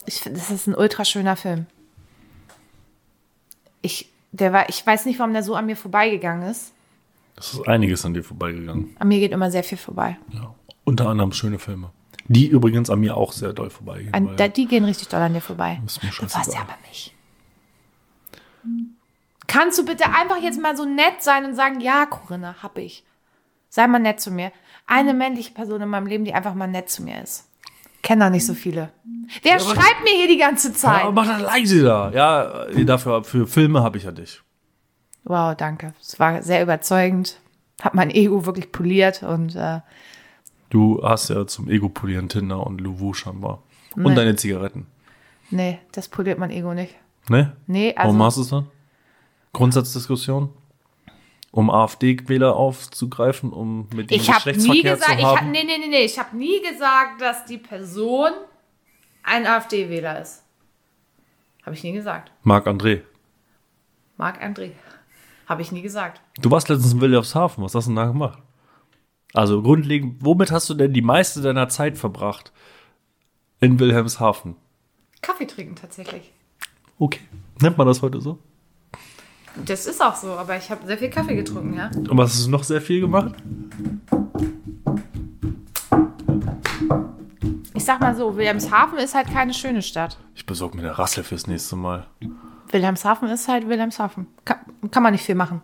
Ich 0.04 0.20
finde, 0.20 0.38
das 0.38 0.50
ist 0.50 0.66
ein 0.66 0.74
ultra 0.74 1.06
schöner 1.06 1.36
Film. 1.36 1.66
Ich, 3.82 4.10
der 4.32 4.52
war, 4.52 4.68
ich 4.68 4.86
weiß 4.86 5.06
nicht, 5.06 5.18
warum 5.18 5.32
der 5.32 5.42
so 5.42 5.54
an 5.54 5.66
mir 5.66 5.76
vorbeigegangen 5.76 6.48
ist. 6.48 6.72
Es 7.36 7.54
ist 7.54 7.66
einiges 7.66 8.04
an 8.04 8.14
dir 8.14 8.22
vorbeigegangen. 8.22 8.96
An 8.98 9.08
mir 9.08 9.18
geht 9.18 9.32
immer 9.32 9.50
sehr 9.50 9.64
viel 9.64 9.78
vorbei. 9.78 10.18
Ja. 10.32 10.54
Unter 10.84 11.08
anderem 11.08 11.32
schöne 11.32 11.58
Filme. 11.58 11.90
Die 12.28 12.46
übrigens 12.46 12.90
an 12.90 13.00
mir 13.00 13.16
auch 13.16 13.32
sehr 13.32 13.52
doll 13.52 13.70
vorbeigehen. 13.70 14.14
An, 14.14 14.36
da, 14.36 14.48
die 14.48 14.66
gehen 14.66 14.84
richtig 14.84 15.08
doll 15.08 15.20
an 15.20 15.34
dir 15.34 15.40
vorbei. 15.40 15.80
Ist 15.84 16.02
mir 16.02 16.10
Du 16.10 16.22
warst 16.22 16.52
ja 16.52 16.60
aber 16.60 16.76
nicht. 16.88 17.14
Kannst 19.46 19.78
du 19.78 19.84
bitte 19.84 20.04
einfach 20.04 20.40
jetzt 20.40 20.60
mal 20.60 20.76
so 20.76 20.84
nett 20.84 21.22
sein 21.22 21.44
und 21.44 21.56
sagen, 21.56 21.80
ja, 21.80 22.06
Corinna, 22.06 22.56
hab 22.62 22.78
ich. 22.78 23.04
Sei 23.68 23.86
mal 23.86 23.98
nett 23.98 24.20
zu 24.20 24.30
mir. 24.30 24.52
Eine 24.86 25.14
männliche 25.14 25.52
Person 25.52 25.80
in 25.80 25.88
meinem 25.88 26.06
Leben, 26.06 26.24
die 26.24 26.34
einfach 26.34 26.54
mal 26.54 26.68
nett 26.68 26.88
zu 26.88 27.02
mir 27.02 27.22
ist. 27.22 27.48
Kenn 28.10 28.18
da 28.18 28.28
nicht 28.28 28.44
so 28.44 28.54
viele. 28.54 28.90
Wer 29.42 29.60
schreibt 29.60 30.02
mir 30.02 30.10
hier 30.16 30.26
die 30.26 30.36
ganze 30.36 30.72
Zeit? 30.72 31.04
Ja, 31.04 31.12
mach 31.12 31.28
das 31.28 31.42
leise 31.42 31.84
da. 31.84 32.10
Ja, 32.10 32.66
dafür, 32.82 33.22
für 33.22 33.46
Filme 33.46 33.84
habe 33.84 33.98
ich 33.98 34.02
ja 34.02 34.10
dich. 34.10 34.42
Wow, 35.22 35.54
danke. 35.56 35.94
Es 36.00 36.18
war 36.18 36.42
sehr 36.42 36.60
überzeugend. 36.60 37.38
Hat 37.80 37.94
mein 37.94 38.10
Ego 38.10 38.46
wirklich 38.46 38.72
poliert 38.72 39.22
und 39.22 39.54
äh, 39.54 39.78
Du 40.70 41.00
hast 41.04 41.28
ja 41.30 41.46
zum 41.46 41.70
Ego-Polieren 41.70 42.28
Tinder 42.28 42.66
und 42.66 42.80
Louvu 42.80 43.14
scheinbar. 43.14 43.62
Und 43.94 44.02
Nee. 44.02 44.14
deine 44.16 44.34
Zigaretten. 44.34 44.88
nee, 45.50 45.78
das 45.92 46.08
poliert 46.08 46.40
mein 46.40 46.50
Ego 46.50 46.74
nicht. 46.74 46.96
Ne? 47.28 47.56
Nee, 47.68 47.94
also 47.94 48.08
Warum 48.08 48.22
hast 48.24 48.38
du 48.38 48.42
es 48.42 48.48
dann? 48.48 48.66
Grundsatzdiskussion? 49.52 50.48
Um 51.52 51.68
AfD-Wähler 51.68 52.54
aufzugreifen, 52.54 53.52
um 53.52 53.88
mit 53.94 54.10
ihnen 54.10 54.20
Ich 54.20 54.26
Geschlechtsverkehr 54.28 54.94
gesagt, 54.94 55.12
zu 55.12 55.18
ich 55.18 55.24
hab, 55.24 55.40
haben? 55.40 55.50
nee, 55.50 55.64
nee, 55.64 55.78
nee, 55.88 56.04
ich 56.04 56.18
habe 56.18 56.36
nie 56.36 56.60
gesagt, 56.62 57.20
dass 57.20 57.44
die 57.44 57.58
Person 57.58 58.30
ein 59.24 59.46
AfD-Wähler 59.46 60.20
ist. 60.20 60.44
Habe 61.66 61.74
ich 61.74 61.82
nie 61.82 61.92
gesagt. 61.92 62.30
Marc 62.42 62.66
André. 62.68 63.02
Marc 64.16 64.40
André. 64.42 64.72
Habe 65.46 65.62
ich 65.62 65.72
nie 65.72 65.82
gesagt. 65.82 66.20
Du 66.40 66.50
warst 66.50 66.68
letztens 66.68 66.92
in 66.92 67.00
Wilhelmshaven. 67.00 67.64
Was 67.64 67.74
hast 67.74 67.86
du 67.86 67.90
denn 67.90 67.96
da 67.96 68.06
gemacht? 68.06 68.38
Also 69.34 69.62
grundlegend, 69.62 70.24
womit 70.24 70.50
hast 70.52 70.70
du 70.70 70.74
denn 70.74 70.92
die 70.92 71.02
meiste 71.02 71.42
deiner 71.42 71.68
Zeit 71.68 71.98
verbracht? 71.98 72.52
In 73.60 73.78
Wilhelmshaven. 73.78 74.56
Kaffee 75.20 75.46
trinken 75.46 75.74
tatsächlich. 75.74 76.32
Okay. 76.98 77.20
Nennt 77.60 77.76
man 77.76 77.86
das 77.86 78.02
heute 78.02 78.20
so? 78.20 78.38
Das 79.66 79.86
ist 79.86 80.02
auch 80.02 80.14
so, 80.14 80.32
aber 80.32 80.56
ich 80.56 80.70
habe 80.70 80.86
sehr 80.86 80.98
viel 80.98 81.10
Kaffee 81.10 81.36
getrunken, 81.36 81.76
ja. 81.76 81.90
Und 81.94 82.16
was 82.16 82.32
hast 82.32 82.46
du 82.46 82.50
noch 82.50 82.64
sehr 82.64 82.80
viel 82.80 83.00
gemacht? 83.00 83.34
Ich 87.74 87.84
sag 87.84 88.00
mal 88.00 88.14
so, 88.14 88.36
Wilhelmshaven 88.36 88.98
ist 88.98 89.14
halt 89.14 89.32
keine 89.32 89.54
schöne 89.54 89.82
Stadt. 89.82 90.18
Ich 90.34 90.44
besorge 90.46 90.76
mir 90.76 90.82
eine 90.82 90.98
Rassel 90.98 91.24
fürs 91.24 91.46
nächste 91.46 91.76
Mal. 91.76 92.06
Wilhelmshaven 92.70 93.28
ist 93.28 93.48
halt 93.48 93.68
Wilhelmshaven. 93.68 94.26
Kann, 94.44 94.58
kann 94.90 95.02
man 95.02 95.12
nicht 95.12 95.24
viel 95.24 95.34
machen. 95.34 95.62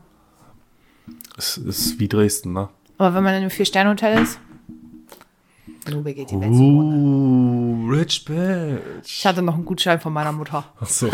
Es 1.36 1.59
ist 1.59 1.99
wie 1.99 2.09
Dresden, 2.09 2.53
ne? 2.53 2.68
Aber 2.99 3.14
wenn 3.14 3.22
man 3.22 3.34
in 3.34 3.42
einem 3.42 3.51
Vier-Sterne-Hotel 3.51 4.22
ist, 4.22 4.40
Nube 5.90 6.14
geht 6.14 6.30
die 6.30 6.40
Welt. 6.40 6.51
Uh, 6.51 7.88
rich 7.90 8.24
bitch. 8.24 9.05
Ich 9.05 9.26
hatte 9.26 9.42
noch 9.42 9.55
einen 9.55 9.64
Gutschein 9.64 10.01
von 10.01 10.12
meiner 10.12 10.32
Mutter. 10.32 10.64
Achso. 10.80 11.09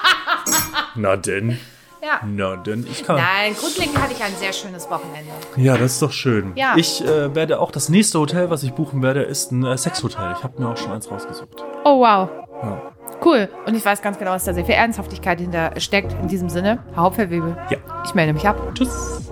Na 0.96 1.16
denn. 1.16 1.58
Ja. 2.04 2.20
Na 2.26 2.56
denn. 2.56 2.86
Ich 2.90 3.02
kann. 3.02 3.16
Nein, 3.16 3.54
grundlegend 3.58 4.00
hatte 4.00 4.12
ich 4.12 4.22
ein 4.22 4.34
sehr 4.36 4.52
schönes 4.52 4.90
Wochenende. 4.90 5.30
Ja, 5.56 5.78
das 5.78 5.92
ist 5.92 6.02
doch 6.02 6.12
schön. 6.12 6.52
Ja. 6.54 6.74
Ich 6.76 7.02
äh, 7.02 7.34
werde 7.34 7.60
auch 7.60 7.70
das 7.70 7.88
nächste 7.88 8.18
Hotel, 8.18 8.50
was 8.50 8.62
ich 8.62 8.74
buchen 8.74 9.02
werde, 9.02 9.22
ist 9.22 9.52
ein 9.52 9.64
äh, 9.64 9.78
Sexhotel. 9.78 10.34
Ich 10.36 10.44
habe 10.44 10.60
mir 10.60 10.68
auch 10.68 10.76
schon 10.76 10.92
eins 10.92 11.10
rausgesucht. 11.10 11.64
Oh, 11.84 12.00
wow. 12.00 12.28
Ja. 12.62 12.82
Cool. 13.24 13.48
Und 13.66 13.74
ich 13.74 13.84
weiß 13.84 14.02
ganz 14.02 14.18
genau, 14.18 14.32
dass 14.32 14.44
da 14.44 14.52
sehr 14.52 14.66
viel 14.66 14.74
Ernsthaftigkeit 14.74 15.40
hinter 15.40 15.72
steckt. 15.80 16.12
In 16.20 16.28
diesem 16.28 16.50
Sinne, 16.50 16.80
Herr 16.92 17.02
Hauptverwebel. 17.04 17.56
Ja. 17.70 17.78
Ich 18.04 18.14
melde 18.14 18.34
mich 18.34 18.46
ab. 18.46 18.58
Tschüss. 18.74 19.22